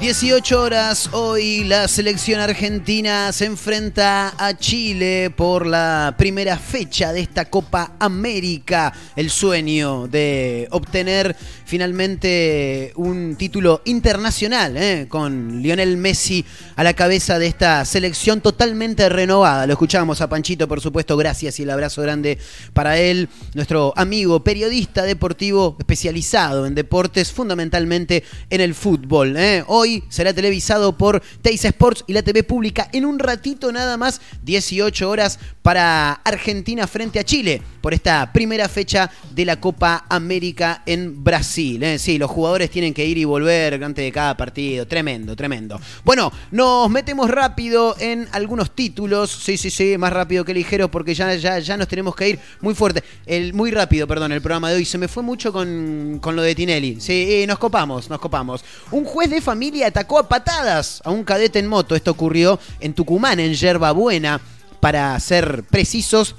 18 0.00 0.62
horas, 0.62 1.10
hoy 1.12 1.62
la 1.64 1.86
selección 1.86 2.40
argentina 2.40 3.30
se 3.32 3.44
enfrenta 3.44 4.32
a 4.38 4.56
Chile 4.56 5.30
por 5.36 5.66
la 5.66 6.14
primera 6.16 6.56
fecha 6.56 7.12
de 7.12 7.20
esta 7.20 7.50
Copa 7.50 7.96
América. 7.98 8.94
El 9.14 9.28
sueño 9.28 10.08
de 10.08 10.68
obtener 10.70 11.36
finalmente 11.66 12.92
un 12.96 13.36
título 13.36 13.82
internacional 13.84 14.74
¿eh? 14.78 15.06
con 15.06 15.60
Lionel 15.60 15.98
Messi 15.98 16.46
a 16.76 16.82
la 16.82 16.94
cabeza 16.94 17.38
de 17.38 17.48
esta 17.48 17.84
selección 17.84 18.40
totalmente 18.40 19.06
renovada. 19.10 19.66
Lo 19.66 19.74
escuchamos 19.74 20.22
a 20.22 20.30
Panchito, 20.30 20.66
por 20.66 20.80
supuesto, 20.80 21.14
gracias 21.18 21.60
y 21.60 21.64
el 21.64 21.70
abrazo 21.70 22.00
grande 22.00 22.38
para 22.72 22.98
él, 22.98 23.28
nuestro 23.52 23.92
amigo 23.96 24.42
periodista 24.42 25.02
deportivo 25.02 25.76
especializado 25.78 26.64
en 26.64 26.74
deportes, 26.74 27.30
fundamentalmente 27.30 28.24
en 28.48 28.62
el 28.62 28.74
fútbol. 28.74 29.36
¿eh? 29.36 29.62
Hoy 29.66 29.89
será 30.08 30.32
televisado 30.32 30.96
por 30.96 31.22
Teis 31.42 31.64
Sports 31.64 32.04
y 32.06 32.12
la 32.12 32.22
TV 32.22 32.42
pública 32.42 32.88
en 32.92 33.04
un 33.04 33.18
ratito 33.18 33.72
nada 33.72 33.96
más, 33.96 34.20
18 34.42 35.08
horas 35.08 35.38
para 35.62 36.12
Argentina 36.12 36.86
frente 36.86 37.18
a 37.18 37.24
Chile 37.24 37.62
por 37.80 37.94
esta 37.94 38.32
primera 38.32 38.68
fecha 38.68 39.10
de 39.30 39.44
la 39.44 39.60
Copa 39.60 40.04
América 40.08 40.82
en 40.86 41.22
Brasil. 41.24 41.82
¿eh? 41.82 41.98
Sí, 41.98 42.18
los 42.18 42.30
jugadores 42.30 42.70
tienen 42.70 42.94
que 42.94 43.04
ir 43.04 43.18
y 43.18 43.24
volver 43.24 43.82
antes 43.82 44.04
de 44.04 44.12
cada 44.12 44.36
partido. 44.36 44.86
Tremendo, 44.86 45.34
tremendo. 45.34 45.80
Bueno, 46.04 46.32
nos 46.50 46.90
metemos 46.90 47.30
rápido 47.30 47.96
en 47.98 48.28
algunos 48.32 48.74
títulos. 48.74 49.30
Sí, 49.30 49.56
sí, 49.56 49.70
sí, 49.70 49.96
más 49.98 50.12
rápido 50.12 50.44
que 50.44 50.54
ligero 50.54 50.90
porque 50.90 51.14
ya, 51.14 51.34
ya, 51.34 51.58
ya 51.58 51.76
nos 51.76 51.88
tenemos 51.88 52.14
que 52.14 52.30
ir 52.30 52.38
muy 52.60 52.74
fuerte. 52.74 53.02
El, 53.26 53.54
muy 53.54 53.70
rápido, 53.70 54.06
perdón, 54.06 54.32
el 54.32 54.42
programa 54.42 54.70
de 54.70 54.76
hoy. 54.76 54.84
Se 54.84 54.98
me 54.98 55.08
fue 55.08 55.22
mucho 55.22 55.52
con, 55.52 56.18
con 56.20 56.36
lo 56.36 56.42
de 56.42 56.54
Tinelli. 56.54 57.00
Sí, 57.00 57.44
nos 57.46 57.58
copamos, 57.58 58.10
nos 58.10 58.20
copamos. 58.20 58.64
Un 58.90 59.04
juez 59.04 59.30
de 59.30 59.40
familia 59.40 59.79
atacó 59.84 60.18
a 60.18 60.28
patadas 60.28 61.00
a 61.04 61.10
un 61.10 61.24
cadete 61.24 61.58
en 61.58 61.66
moto. 61.66 61.94
Esto 61.94 62.10
ocurrió 62.10 62.58
en 62.80 62.94
Tucumán, 62.94 63.40
en 63.40 63.54
Yerba 63.54 63.92
Buena, 63.92 64.40
para 64.80 65.18
ser 65.20 65.64
precisos. 65.64 66.36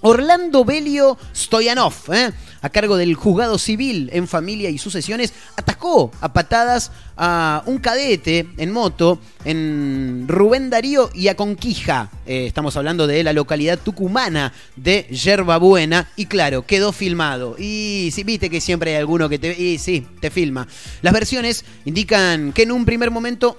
Orlando 0.00 0.64
Belio 0.64 1.18
Stoyanov, 1.34 1.94
¿eh? 2.12 2.32
a 2.60 2.68
cargo 2.70 2.96
del 2.96 3.14
juzgado 3.14 3.58
civil 3.58 4.10
en 4.12 4.26
familia 4.26 4.70
y 4.70 4.78
sucesiones, 4.78 5.32
atacó 5.56 6.10
a 6.20 6.32
patadas 6.32 6.90
a 7.16 7.62
un 7.66 7.78
cadete 7.78 8.48
en 8.56 8.72
moto 8.72 9.20
en 9.44 10.26
Rubén 10.28 10.70
Darío 10.70 11.10
y 11.14 11.28
a 11.28 11.36
Conquija. 11.36 12.10
Eh, 12.26 12.46
estamos 12.46 12.76
hablando 12.76 13.06
de 13.06 13.22
la 13.22 13.32
localidad 13.32 13.78
tucumana 13.78 14.52
de 14.76 15.06
Yerba 15.10 15.58
Buena. 15.58 16.08
Y 16.16 16.26
claro, 16.26 16.66
quedó 16.66 16.92
filmado. 16.92 17.56
Y 17.58 18.10
sí, 18.12 18.24
viste 18.24 18.50
que 18.50 18.60
siempre 18.60 18.92
hay 18.92 18.96
alguno 18.98 19.28
que 19.28 19.38
te. 19.38 19.60
Y 19.60 19.78
sí, 19.78 20.06
te 20.20 20.30
filma. 20.30 20.66
Las 21.02 21.12
versiones 21.12 21.64
indican 21.84 22.52
que 22.52 22.62
en 22.62 22.72
un 22.72 22.84
primer 22.84 23.10
momento 23.10 23.56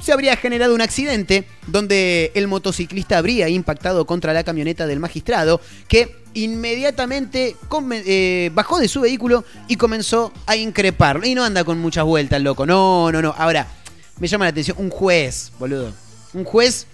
se 0.00 0.12
habría 0.12 0.36
generado 0.36 0.74
un 0.74 0.80
accidente 0.80 1.46
donde 1.66 2.32
el 2.34 2.48
motociclista 2.48 3.18
habría 3.18 3.48
impactado 3.48 4.06
contra 4.06 4.32
la 4.32 4.44
camioneta 4.44 4.86
del 4.86 5.00
magistrado, 5.00 5.60
que 5.88 6.24
inmediatamente 6.34 7.56
eh, 7.92 8.50
bajó 8.52 8.78
de 8.78 8.88
su 8.88 9.00
vehículo 9.00 9.44
y 9.68 9.76
comenzó 9.76 10.32
a 10.46 10.56
increparlo. 10.56 11.26
Y 11.26 11.34
no 11.34 11.44
anda 11.44 11.64
con 11.64 11.78
muchas 11.78 12.04
vueltas, 12.04 12.40
loco. 12.42 12.66
No, 12.66 13.10
no, 13.12 13.22
no. 13.22 13.34
Ahora, 13.36 13.66
me 14.18 14.28
llama 14.28 14.44
la 14.44 14.50
atención 14.50 14.76
un 14.78 14.90
juez, 14.90 15.52
boludo. 15.58 15.92
Un 16.34 16.44
juez 16.44 16.86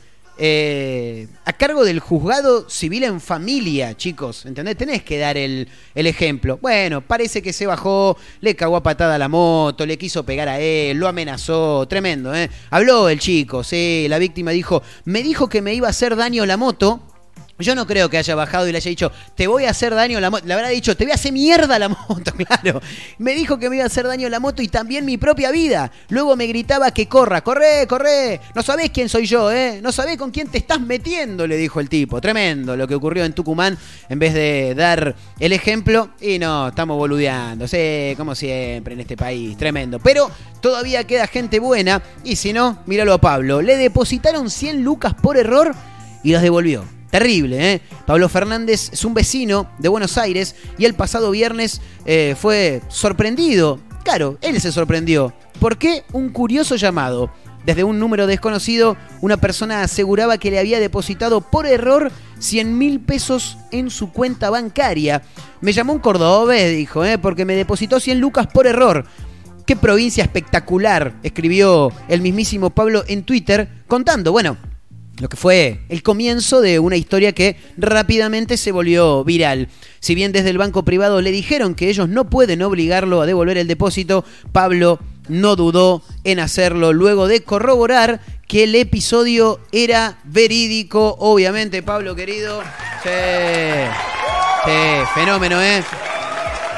eh, 0.43 1.29
a 1.45 1.53
cargo 1.53 1.85
del 1.85 2.01
juzgado 2.01 2.69
civil 2.69 3.05
en 3.05 3.21
familia, 3.21 3.95
chicos. 3.97 4.47
¿Entendés? 4.47 4.77
Tenés 4.77 5.03
que 5.03 5.19
dar 5.19 5.37
el, 5.37 5.69
el 5.95 6.07
ejemplo. 6.07 6.59
Bueno, 6.63 7.03
parece 7.03 7.43
que 7.43 7.53
se 7.53 7.67
bajó, 7.67 8.17
le 8.41 8.57
cagó 8.57 8.77
a 8.77 8.83
patada 8.83 9.19
la 9.19 9.29
moto, 9.29 9.85
le 9.85 9.99
quiso 9.99 10.25
pegar 10.25 10.49
a 10.49 10.59
él, 10.59 10.97
lo 10.97 11.09
amenazó. 11.09 11.87
Tremendo, 11.87 12.35
¿eh? 12.35 12.49
Habló 12.71 13.11
el 13.11 13.21
chico, 13.21 13.63
sí. 13.63 14.07
La 14.09 14.19
víctima 14.19 14.51
dijo: 14.53 14.83
Me 15.05 15.23
dijo 15.23 15.51
que 15.51 15.61
me 15.61 15.75
iba 15.75 15.89
a 15.89 15.91
hacer 15.91 16.17
daño 16.17 16.47
la 16.47 16.57
moto. 16.57 17.10
Yo 17.61 17.75
no 17.75 17.87
creo 17.87 18.09
que 18.09 18.19
haya 18.19 18.35
bajado 18.35 18.69
y 18.69 18.73
le 18.73 18.79
haya 18.79 18.89
dicho, 18.89 19.13
te 19.35 19.47
voy 19.47 19.65
a 19.65 19.71
hacer 19.71 19.95
daño 19.95 20.21
la 20.21 20.31
moto. 20.31 20.47
Le 20.47 20.55
habrá 20.55 20.69
dicho, 20.69 20.97
te 20.97 21.05
voy 21.05 21.13
a 21.13 21.15
hacer 21.15 21.33
mierda 21.33 21.79
la 21.79 21.89
moto, 21.89 22.33
claro. 22.37 22.81
Me 23.19 23.35
dijo 23.35 23.59
que 23.59 23.69
me 23.69 23.77
iba 23.77 23.85
a 23.85 23.87
hacer 23.87 24.07
daño 24.07 24.29
la 24.29 24.41
moto 24.41 24.63
y 24.63 24.69
también 24.69 25.05
mi 25.05 25.17
propia 25.19 25.51
vida. 25.51 25.91
Luego 26.09 26.37
me 26.37 26.47
gritaba 26.47 26.91
que 26.91 27.07
corra, 27.07 27.43
corre, 27.43 27.87
corre. 27.89 28.41
No 28.55 28.63
sabés 28.63 28.91
quién 28.91 29.09
soy 29.09 29.27
yo, 29.27 29.51
¿eh? 29.53 29.81
No 29.83 29.93
sabés 29.93 30.17
con 30.17 30.31
quién 30.31 30.49
te 30.49 30.59
estás 30.59 30.81
metiendo, 30.81 31.47
le 31.47 31.57
dijo 31.57 31.81
el 31.81 31.89
tipo. 31.89 32.21
Tremendo 32.21 32.77
lo 32.77 32.87
que 32.89 32.95
ocurrió 32.95 33.25
en 33.25 33.33
Tucumán. 33.33 33.79
En 34.09 34.19
vez 34.19 34.35
de 34.35 34.75
dar 34.75 35.15
el 35.39 35.53
ejemplo, 35.53 36.11
y 36.21 36.39
no, 36.39 36.69
estamos 36.69 36.97
boludeando. 36.97 37.67
Sí, 37.69 38.15
como 38.17 38.35
siempre 38.35 38.95
en 38.95 39.01
este 39.01 39.17
país. 39.17 39.57
Tremendo. 39.57 39.99
Pero 39.99 40.31
todavía 40.61 41.05
queda 41.05 41.27
gente 41.27 41.59
buena. 41.59 42.03
Y 42.25 42.37
si 42.37 42.53
no, 42.53 42.79
míralo 42.87 43.13
a 43.15 43.19
Pablo. 43.19 43.63
Le 43.63 43.77
depositaron 43.77 44.51
100 44.51 44.83
lucas 44.83 45.15
por 45.15 45.37
error 45.37 45.75
y 46.23 46.33
las 46.33 46.43
devolvió. 46.43 47.00
Terrible, 47.11 47.73
¿eh? 47.73 47.81
Pablo 48.07 48.29
Fernández 48.29 48.91
es 48.93 49.05
un 49.05 49.15
vecino 49.15 49.69
de 49.79 49.89
Buenos 49.89 50.17
Aires 50.17 50.55
y 50.79 50.85
el 50.85 50.95
pasado 50.95 51.33
viernes 51.33 51.81
eh, 52.07 52.37
fue 52.39 52.83
sorprendido. 52.89 53.81
Claro, 54.05 54.39
él 54.41 54.61
se 54.61 54.73
sorprendió. 54.73 55.33
¿Por 55.59 55.77
qué? 55.77 56.05
Un 56.13 56.31
curioso 56.31 56.77
llamado. 56.77 57.31
Desde 57.67 57.85
un 57.85 57.99
número 57.99 58.27
desconocido, 58.27 58.97
una 59.21 59.37
persona 59.37 59.83
aseguraba 59.83 60.39
que 60.39 60.51
le 60.51 60.59
había 60.59 60.81
depositado 60.81 61.43
por 61.43 61.67
error 61.67 62.11
100 62.39 62.79
mil 62.79 63.01
pesos 63.01 63.59
en 63.71 63.91
su 63.91 64.13
cuenta 64.13 64.49
bancaria. 64.49 65.23
Me 65.61 65.73
llamó 65.73 65.93
un 65.93 65.99
cordobés, 65.99 66.75
dijo, 66.75 67.05
¿eh? 67.05 67.19
porque 67.19 67.45
me 67.45 67.57
depositó 67.57 68.01
100 68.01 68.21
lucas 68.21 68.47
por 68.47 68.67
error. 68.67 69.05
Qué 69.67 69.77
provincia 69.77 70.25
espectacular, 70.25 71.15
escribió 71.23 71.93
el 72.09 72.23
mismísimo 72.23 72.71
Pablo 72.71 73.05
en 73.07 73.25
Twitter, 73.25 73.69
contando, 73.87 74.33
bueno, 74.33 74.57
lo 75.21 75.29
que 75.29 75.37
fue 75.37 75.81
el 75.89 76.03
comienzo 76.03 76.61
de 76.61 76.79
una 76.79 76.97
historia 76.97 77.33
que 77.33 77.57
rápidamente 77.77 78.57
se 78.57 78.73
volvió 78.73 79.23
viral. 79.23 79.69
Si 80.01 80.15
bien 80.15 80.33
desde 80.33 80.51
el 80.51 80.59
banco 80.59 80.85
privado 80.85 81.21
le 81.21 81.31
dijeron 81.31 81.75
que 81.75 81.89
ellos 81.91 82.09
no 82.09 82.31
pueden 82.31 82.63
obligarlo 82.63 83.21
a 83.21 83.27
devolver 83.27 83.59
el 83.59 83.69
depósito, 83.69 84.25
Pablo 84.53 84.99
no 85.29 85.57
dudó 85.57 86.03
en 86.25 86.41
hacerlo 86.41 86.93
luego 86.93 87.29
de 87.29 87.43
corroborar 87.43 88.21
que 88.49 88.65
el 88.65 88.75
episodio 88.75 89.61
era 89.71 90.19
verídico, 90.25 91.17
obviamente, 91.21 91.83
Pablo 91.83 92.17
querido. 92.17 92.63
Sí, 93.03 93.11
sí, 94.65 94.71
fenómeno, 95.15 95.61
¿eh? 95.63 95.85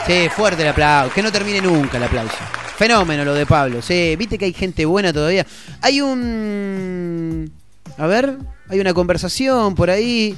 Sí, 0.07 0.28
fuerte 0.34 0.62
el 0.62 0.68
aplauso. 0.68 1.14
Que 1.14 1.22
no 1.22 1.30
termine 1.30 1.61
nunca 1.61 1.97
el 1.97 2.03
aplauso. 2.03 2.36
Fenómeno 2.76 3.24
lo 3.24 3.34
de 3.34 3.47
Pablo. 3.47 3.80
Sí, 3.80 4.16
viste 4.16 4.36
que 4.36 4.47
hay 4.47 4.53
gente 4.53 4.84
buena 4.84 5.12
todavía. 5.12 5.47
Hay 5.80 6.01
un. 6.01 7.61
A 7.99 8.07
ver, 8.07 8.38
hay 8.68 8.80
una 8.80 8.95
conversación 8.95 9.74
por 9.74 9.90
ahí. 9.90 10.36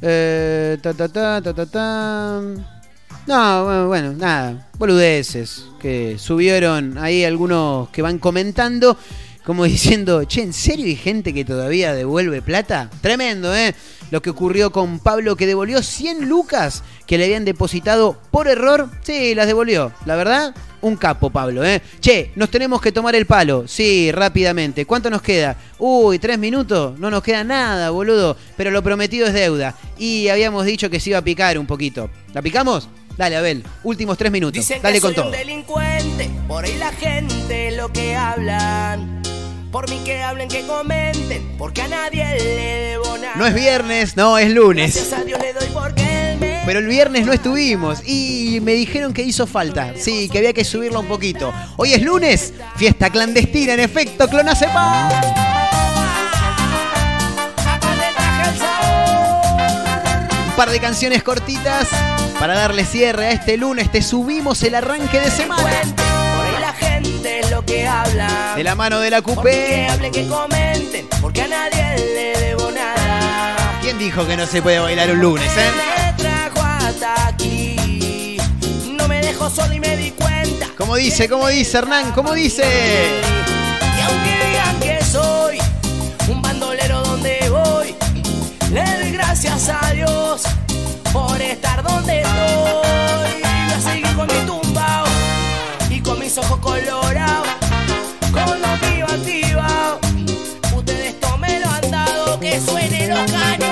Eh, 0.00 0.78
ta, 0.82 0.94
ta, 0.94 1.08
ta, 1.08 1.40
ta, 1.42 1.66
ta. 1.66 2.40
No, 3.26 3.86
bueno, 3.88 4.12
nada. 4.12 4.68
Boludeces. 4.78 5.64
Que 5.80 6.16
subieron 6.18 6.98
ahí 6.98 7.24
algunos 7.24 7.88
que 7.90 8.02
van 8.02 8.18
comentando. 8.18 8.96
Como 9.44 9.64
diciendo, 9.64 10.22
che, 10.24 10.42
¿en 10.42 10.52
serio 10.52 10.86
hay 10.86 10.96
gente 10.96 11.34
que 11.34 11.44
todavía 11.44 11.94
devuelve 11.94 12.42
plata? 12.42 12.90
Tremendo, 13.00 13.54
¿eh? 13.54 13.74
Lo 14.10 14.22
que 14.22 14.30
ocurrió 14.30 14.70
con 14.70 14.98
Pablo 15.00 15.36
que 15.36 15.46
devolvió 15.46 15.82
100 15.82 16.28
lucas 16.28 16.82
que 17.06 17.18
le 17.18 17.24
habían 17.24 17.44
depositado 17.44 18.20
por 18.30 18.46
error. 18.46 18.88
Sí, 19.02 19.34
las 19.34 19.46
devolvió. 19.46 19.90
La 20.04 20.16
verdad, 20.16 20.54
un 20.82 20.96
capo, 20.96 21.30
Pablo, 21.30 21.64
¿eh? 21.64 21.80
Che, 22.00 22.30
nos 22.36 22.50
tenemos 22.50 22.80
que 22.82 22.92
tomar 22.92 23.14
el 23.14 23.26
palo. 23.26 23.64
Sí, 23.66 24.12
rápidamente. 24.12 24.84
¿Cuánto 24.84 25.08
nos 25.10 25.22
queda? 25.22 25.56
Uy, 25.78 26.18
tres 26.18 26.38
minutos. 26.38 26.98
No 26.98 27.10
nos 27.10 27.22
queda 27.22 27.42
nada, 27.42 27.90
boludo. 27.90 28.36
Pero 28.56 28.70
lo 28.70 28.82
prometido 28.82 29.26
es 29.26 29.32
deuda. 29.32 29.74
Y 29.98 30.28
habíamos 30.28 30.66
dicho 30.66 30.90
que 30.90 31.00
se 31.00 31.10
iba 31.10 31.18
a 31.18 31.24
picar 31.24 31.58
un 31.58 31.66
poquito. 31.66 32.10
¿La 32.34 32.42
picamos? 32.42 32.88
Dale, 33.16 33.36
Abel. 33.36 33.64
Últimos 33.82 34.18
tres 34.18 34.30
minutos. 34.30 34.54
Dicen 34.54 34.80
Dale 34.82 34.96
que 34.96 35.00
con 35.00 35.14
soy 35.14 35.16
todo. 35.16 35.26
un 35.26 35.32
delincuente, 35.32 36.30
por 36.46 36.64
ahí 36.64 36.76
la 36.76 36.92
gente 36.92 37.70
lo 37.72 37.90
que 37.92 38.14
hablan. 38.14 39.21
Por 39.72 39.88
mí 39.88 40.02
que 40.04 40.22
hablen, 40.22 40.48
que 40.50 40.66
comenten, 40.66 41.56
porque 41.56 41.80
a 41.80 41.88
nadie 41.88 42.26
le 42.26 42.90
debo 42.90 43.16
nada. 43.16 43.32
No 43.36 43.46
es 43.46 43.54
viernes, 43.54 44.18
no, 44.18 44.36
es 44.36 44.50
lunes. 44.50 44.94
Gracias 44.94 45.18
a 45.18 45.24
Dios 45.24 45.40
le 45.40 45.54
doy 45.54 45.66
porque 45.72 46.32
él 46.32 46.38
me... 46.38 46.60
Pero 46.66 46.80
el 46.80 46.86
viernes 46.86 47.24
no 47.24 47.32
estuvimos 47.32 48.06
y 48.06 48.60
me 48.60 48.72
dijeron 48.74 49.14
que 49.14 49.22
hizo 49.22 49.46
falta. 49.46 49.94
Sí, 49.96 50.28
que 50.28 50.36
había 50.36 50.52
que 50.52 50.66
subirlo 50.66 51.00
un 51.00 51.06
poquito. 51.06 51.54
Hoy 51.78 51.94
es 51.94 52.02
lunes, 52.02 52.52
fiesta 52.76 53.08
clandestina, 53.08 53.72
en 53.72 53.80
efecto, 53.80 54.28
Clonacepa. 54.28 55.08
Un 60.48 60.54
par 60.54 60.68
de 60.68 60.80
canciones 60.80 61.22
cortitas 61.22 61.88
para 62.38 62.52
darle 62.52 62.84
cierre 62.84 63.28
a 63.28 63.30
este 63.30 63.56
lunes. 63.56 63.90
Te 63.90 64.02
subimos 64.02 64.62
el 64.64 64.74
arranque 64.74 65.18
de 65.18 65.30
semana. 65.30 65.80
Lo 67.52 67.64
que 67.64 67.86
habla. 67.86 68.54
De 68.56 68.64
la 68.64 68.74
mano 68.74 68.98
de 69.00 69.10
la 69.10 69.20
Por 69.20 69.30
mí 69.30 69.34
Coupé. 69.36 69.66
que 69.66 69.88
hablen, 69.88 70.12
que 70.12 70.26
comenten, 70.26 71.06
porque 71.20 71.42
a 71.42 71.48
nadie 71.48 71.96
le 71.98 72.40
debo 72.40 72.70
nada. 72.70 73.78
¿Quién 73.82 73.98
dijo 73.98 74.26
que 74.26 74.36
no 74.36 74.46
se 74.46 74.62
puede 74.62 74.78
bailar 74.78 75.10
un 75.10 75.20
lunes, 75.20 75.50
eh? 75.56 75.70
Me 75.76 76.22
trajo 76.22 76.60
hasta 76.62 77.28
aquí. 77.28 78.38
No 78.96 79.06
me 79.06 79.20
dejó 79.20 79.50
solo 79.50 79.74
y 79.74 79.80
me 79.80 79.96
di 79.96 80.10
cuenta. 80.12 80.66
¿Cómo 80.78 80.96
dice? 80.96 81.28
¿Cómo 81.28 81.46
dice, 81.48 81.78
Hernán? 81.78 82.12
¿Cómo 82.12 82.32
dice? 82.32 82.64
Y 82.64 84.00
aunque 84.00 84.46
digan 84.48 84.80
que 84.80 85.04
soy 85.04 85.58
un 86.28 86.40
bandolero 86.40 87.02
donde 87.02 87.38
voy, 87.50 87.94
le 88.72 88.82
doy 88.84 89.12
gracias 89.12 89.68
a 89.68 89.90
Dios 89.92 90.42
por 91.12 91.40
estar 91.40 91.82
donde 91.82 92.22
estoy. 92.22 93.42
Voy 93.42 93.72
a 93.76 93.80
seguir 93.80 94.16
con 94.16 94.26
mi 94.26 94.46
tumbao 94.46 95.04
y 95.90 96.00
con 96.00 96.18
mis 96.18 96.36
ojos 96.38 96.58
colorados, 96.60 97.21
ọ̀kadà. 103.22 103.71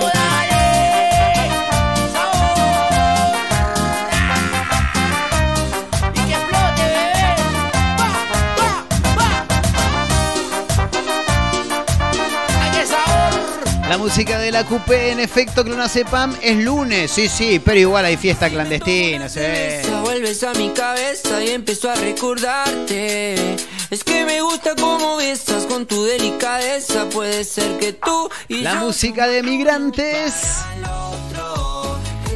La 13.91 13.99
música 13.99 14.39
de 14.39 14.53
la 14.53 14.65
Coupé, 14.65 15.11
en 15.11 15.19
efecto, 15.19 15.65
Clonacepam 15.65 16.37
es 16.41 16.57
lunes. 16.59 17.11
Sí, 17.11 17.27
sí, 17.27 17.59
pero 17.59 17.77
igual 17.77 18.05
hay 18.05 18.17
fiesta 18.17 18.49
clandestina, 18.49 19.29
sí. 19.29 19.41
Esa 19.43 20.03
vuelves 20.03 20.45
a 20.45 20.53
mi 20.53 20.71
cabeza 20.71 21.43
y 21.43 21.51
empiezo 21.51 21.91
a 21.91 21.97
recordarte. 21.97 23.57
Es 23.91 24.05
que 24.05 24.25
me 24.25 24.43
gusta 24.43 24.77
cómo 24.79 25.17
besas 25.17 25.67
con 25.67 25.87
tu 25.87 26.05
delicadeza. 26.05 27.09
Puede 27.09 27.43
ser 27.43 27.79
que 27.79 27.93
tú 27.95 28.31
y 28.47 28.61
La 28.61 28.75
yo 28.75 28.81
música 28.87 29.27
de 29.27 29.43
migrantes. 29.43 30.35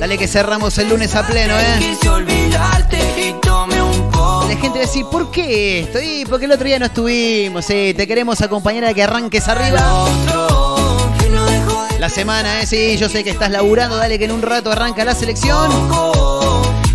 Dale 0.01 0.19
que 0.19 0.27
cerramos 0.27 0.77
el 0.79 0.89
lunes 0.89 1.15
a 1.15 1.25
pleno, 1.25 1.55
¿eh? 1.57 1.97
La 4.49 4.57
gente 4.61 4.69
va 4.71 4.75
a 4.75 4.79
decir, 4.79 5.07
¿por 5.09 5.31
qué 5.31 5.83
esto? 5.83 6.03
Y 6.03 6.25
porque 6.25 6.47
el 6.47 6.53
otro 6.53 6.67
día 6.67 6.81
no 6.81 6.87
estuvimos, 6.87 7.65
sí. 7.65 7.95
Te 7.97 8.09
queremos 8.09 8.41
acompañar 8.41 8.87
a 8.87 8.93
que 8.93 9.05
arranques 9.05 9.47
arriba. 9.47 10.44
La 12.05 12.11
semana, 12.11 12.61
¿eh? 12.61 12.67
Sí, 12.67 12.99
yo 12.99 13.09
sé 13.09 13.25
que 13.25 13.31
estás 13.31 13.51
laburando. 13.51 13.97
Dale 13.97 14.19
que 14.19 14.27
en 14.27 14.33
un 14.33 14.43
rato 14.43 14.71
arranca 14.71 15.07
la 15.07 15.15
selección. 15.15 15.71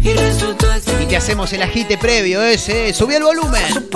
Y 0.04 1.06
te 1.08 1.18
hacemos 1.18 1.52
el 1.52 1.64
agite 1.64 1.98
previo, 1.98 2.44
ese. 2.44 2.94
Subí 2.94 3.16
el 3.16 3.24
volumen. 3.24 3.90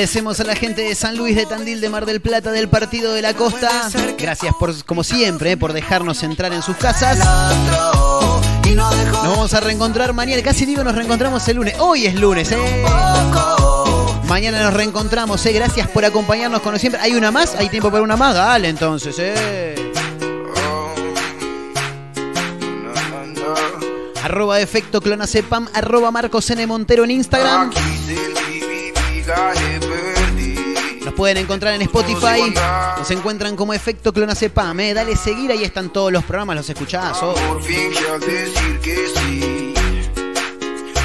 Agradecemos 0.00 0.40
a 0.40 0.44
la 0.44 0.56
gente 0.56 0.80
de 0.80 0.94
San 0.94 1.14
Luis 1.18 1.36
de 1.36 1.44
Tandil, 1.44 1.78
de 1.78 1.90
Mar 1.90 2.06
del 2.06 2.22
Plata, 2.22 2.50
del 2.52 2.70
Partido 2.70 3.12
de 3.12 3.20
la 3.20 3.34
Costa. 3.34 3.90
Gracias 4.18 4.54
por, 4.58 4.82
como 4.86 5.04
siempre, 5.04 5.52
eh, 5.52 5.56
por 5.58 5.74
dejarnos 5.74 6.22
entrar 6.22 6.54
en 6.54 6.62
sus 6.62 6.74
casas. 6.78 7.18
Nos 8.64 9.12
vamos 9.12 9.52
a 9.52 9.60
reencontrar 9.60 10.14
mañana. 10.14 10.42
Casi 10.42 10.64
digo 10.64 10.82
nos 10.82 10.94
reencontramos 10.94 11.46
el 11.48 11.58
lunes. 11.58 11.74
Hoy 11.80 12.06
es 12.06 12.14
lunes, 12.14 12.50
¿eh? 12.50 12.56
Mañana 14.26 14.62
nos 14.62 14.72
reencontramos, 14.72 15.44
¿eh? 15.44 15.52
Gracias 15.52 15.86
por 15.88 16.02
acompañarnos 16.02 16.62
como 16.62 16.78
siempre. 16.78 16.98
¿Hay 17.02 17.12
una 17.12 17.30
más? 17.30 17.54
¿Hay 17.56 17.68
tiempo 17.68 17.90
para 17.90 18.02
una 18.02 18.16
más? 18.16 18.34
Dale, 18.34 18.70
entonces, 18.70 19.14
¿eh? 19.18 19.92
Arroba 24.24 24.60
efecto 24.62 25.02
clonacepam, 25.02 25.68
arroba 25.74 26.10
Marcos 26.10 26.48
N. 26.48 26.62
En 26.62 27.10
Instagram. 27.10 27.70
Pueden 31.20 31.36
encontrar 31.36 31.74
en 31.74 31.82
Spotify. 31.82 32.50
Nos 32.96 33.10
encuentran 33.10 33.54
como 33.54 33.74
efecto 33.74 34.10
clonacepam. 34.10 34.80
¿eh? 34.80 34.94
Dale 34.94 35.14
seguir, 35.16 35.50
ahí 35.50 35.62
están 35.64 35.92
todos 35.92 36.10
los 36.10 36.24
programas, 36.24 36.56
los 36.56 36.70
escuchás. 36.70 37.18
oh. 37.20 37.34
Por 37.34 37.62
fin 37.62 37.90
que 37.92 38.10
al 38.10 38.20
decir 38.20 38.80
que 38.80 38.96
sí, 39.14 39.74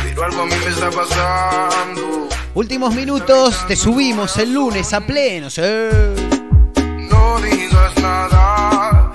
pero 0.06 0.24
algo 0.24 0.44
a 0.44 0.46
mí 0.46 0.54
me 0.58 0.72
está 0.72 0.90
pasando. 0.90 2.30
Últimos 2.54 2.96
minutos, 2.96 3.68
te 3.68 3.76
subimos 3.76 4.38
el 4.38 4.54
lunes 4.54 4.94
a 4.94 5.02
pleno. 5.02 5.50
¿sí? 5.50 5.62
No 5.62 7.38
digas 7.42 7.98
nada. 8.02 9.12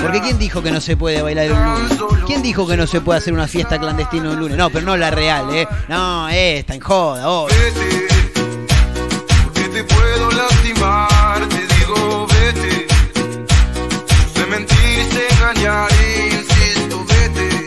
Porque 0.00 0.20
¿quién 0.20 0.38
dijo 0.38 0.62
que 0.62 0.70
no 0.70 0.80
se 0.80 0.96
puede 0.96 1.20
bailar 1.20 1.50
un 1.50 1.64
lunes? 1.64 1.98
¿Quién 2.28 2.42
dijo 2.42 2.64
que 2.64 2.76
no 2.76 2.86
se 2.86 3.00
puede 3.00 3.18
hacer 3.18 3.32
una 3.32 3.48
fiesta 3.48 3.80
clandestina 3.80 4.30
un 4.30 4.38
lunes? 4.38 4.56
No, 4.56 4.70
pero 4.70 4.86
no 4.86 4.96
la 4.96 5.10
real, 5.10 5.52
¿eh? 5.52 5.66
No, 5.88 6.28
esta, 6.28 6.76
en 6.76 6.80
joda, 6.80 7.28
oh. 7.28 7.48
Te 9.74 9.82
puedo 9.82 10.30
lastimar, 10.30 11.48
te 11.48 11.66
digo 11.74 12.28
vete. 12.28 12.86
Vete. 17.08 17.66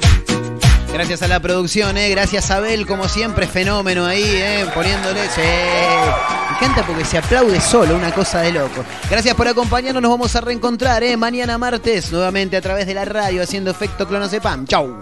Gracias 0.93 1.21
a 1.21 1.27
la 1.27 1.41
producción, 1.41 1.97
¿eh? 1.97 2.09
Gracias 2.09 2.49
Abel, 2.49 2.87
como 2.87 3.09
siempre, 3.09 3.45
fenómeno 3.45 4.05
ahí, 4.05 4.23
¿eh? 4.23 4.65
Poniéndole... 4.73 5.19
Me 5.19 6.55
encanta 6.55 6.87
porque 6.87 7.03
se 7.03 7.17
aplaude 7.17 7.59
solo, 7.59 7.97
una 7.97 8.13
cosa 8.13 8.39
de 8.39 8.53
loco. 8.53 8.85
Gracias 9.09 9.35
por 9.35 9.49
acompañarnos, 9.49 10.01
nos 10.01 10.11
vamos 10.11 10.33
a 10.37 10.39
reencontrar, 10.39 11.03
¿eh? 11.03 11.17
Mañana 11.17 11.57
martes, 11.57 12.09
nuevamente 12.13 12.55
a 12.55 12.61
través 12.61 12.87
de 12.87 12.93
la 12.93 13.03
radio, 13.03 13.43
haciendo 13.43 13.69
efecto 13.69 14.07
clonocepam. 14.07 14.65
Chau. 14.65 14.97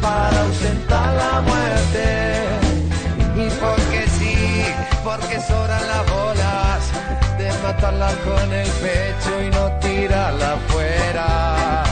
Para 0.00 0.40
ahuyentar 0.40 1.14
la 1.14 1.40
muerte. 1.40 2.34
Y 3.36 3.48
porque 3.60 4.08
sí, 4.18 4.64
porque 5.04 5.40
sobran 5.40 5.86
las 5.86 6.10
bolas 6.10 6.80
de 7.38 7.52
matarla 7.62 8.10
con 8.24 8.52
el 8.52 8.68
pecho 8.68 9.42
y 9.42 9.50
no 9.50 9.70
tirarla 9.78 10.54
afuera 10.54 11.84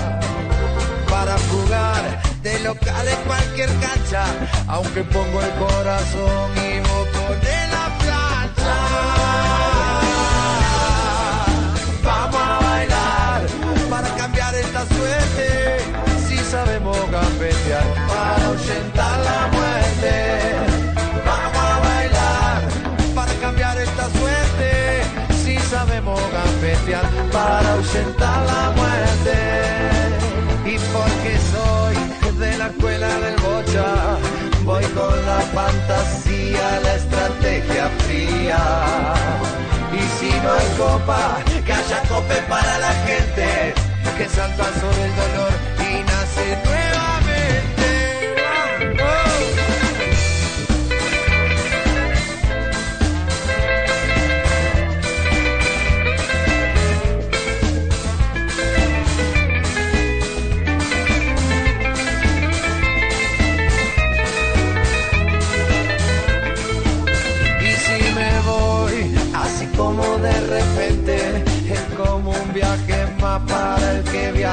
para 1.08 1.36
jugar 1.50 2.22
de 2.42 2.58
local 2.60 3.08
en 3.08 3.20
cualquier 3.26 3.68
cancha, 3.78 4.24
aunque 4.66 5.02
pongo 5.04 5.40
el 5.40 5.50
corazón 5.52 6.50
y 6.56 6.80
vos 6.80 7.08
sabemos 16.50 16.98
gambetear 17.12 17.84
para 18.08 18.46
ahuyentar 18.46 19.20
la 19.20 19.40
muerte. 19.56 20.12
Vamos 21.24 21.64
a 21.70 21.78
bailar 21.78 22.60
para 23.14 23.32
cambiar 23.34 23.78
esta 23.78 24.10
suerte, 24.18 25.02
si 25.44 25.56
sabemos 25.58 26.20
gambetear 26.32 27.06
para 27.30 27.72
ahuyentar 27.74 28.38
la 28.52 28.64
muerte 28.78 29.36
y 30.66 30.76
porque 30.92 31.32
soy 31.52 31.94
de 32.38 32.58
la 32.58 32.66
escuela 32.66 33.08
del 33.20 33.36
bocha, 33.36 33.86
voy 34.64 34.84
con 34.86 35.26
la 35.26 35.40
fantasía, 35.54 36.80
la 36.82 36.94
estrategia 36.96 37.88
fría. 38.04 38.62
Y 39.92 40.02
si 40.18 40.30
no 40.40 40.52
hay 40.52 40.68
copa, 40.76 41.38
que 41.64 41.72
haya 41.72 42.00
cope 42.08 42.36
para 42.48 42.78
la 42.78 42.92
gente, 43.06 43.74
que 44.16 44.28
salta 44.28 44.64
sobre 44.80 45.04
el 45.04 45.16
dolor 45.16 45.52
y 45.78 46.02
nace 46.04 46.56
nuevamente. 46.64 46.89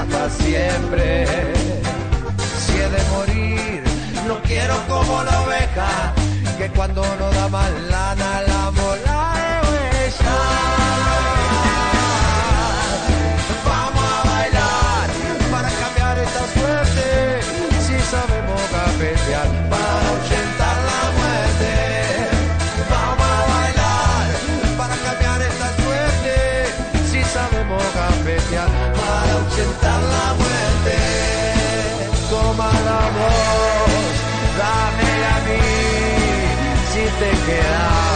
Viaja 0.06 0.30
siempre. 0.30 1.26
Si 2.60 2.74
he 2.74 2.89
de 2.89 3.04
morir, 3.12 3.84
no 4.28 4.41
quiero 4.43 4.76
como 4.88 5.24
la 5.24 5.41
oveja, 5.41 6.14
que 6.58 6.70
cuando 6.70 7.04
no 7.20 7.30
da 7.32 7.50
lana 7.50 7.70
la 7.89 7.97
Si 37.48 38.07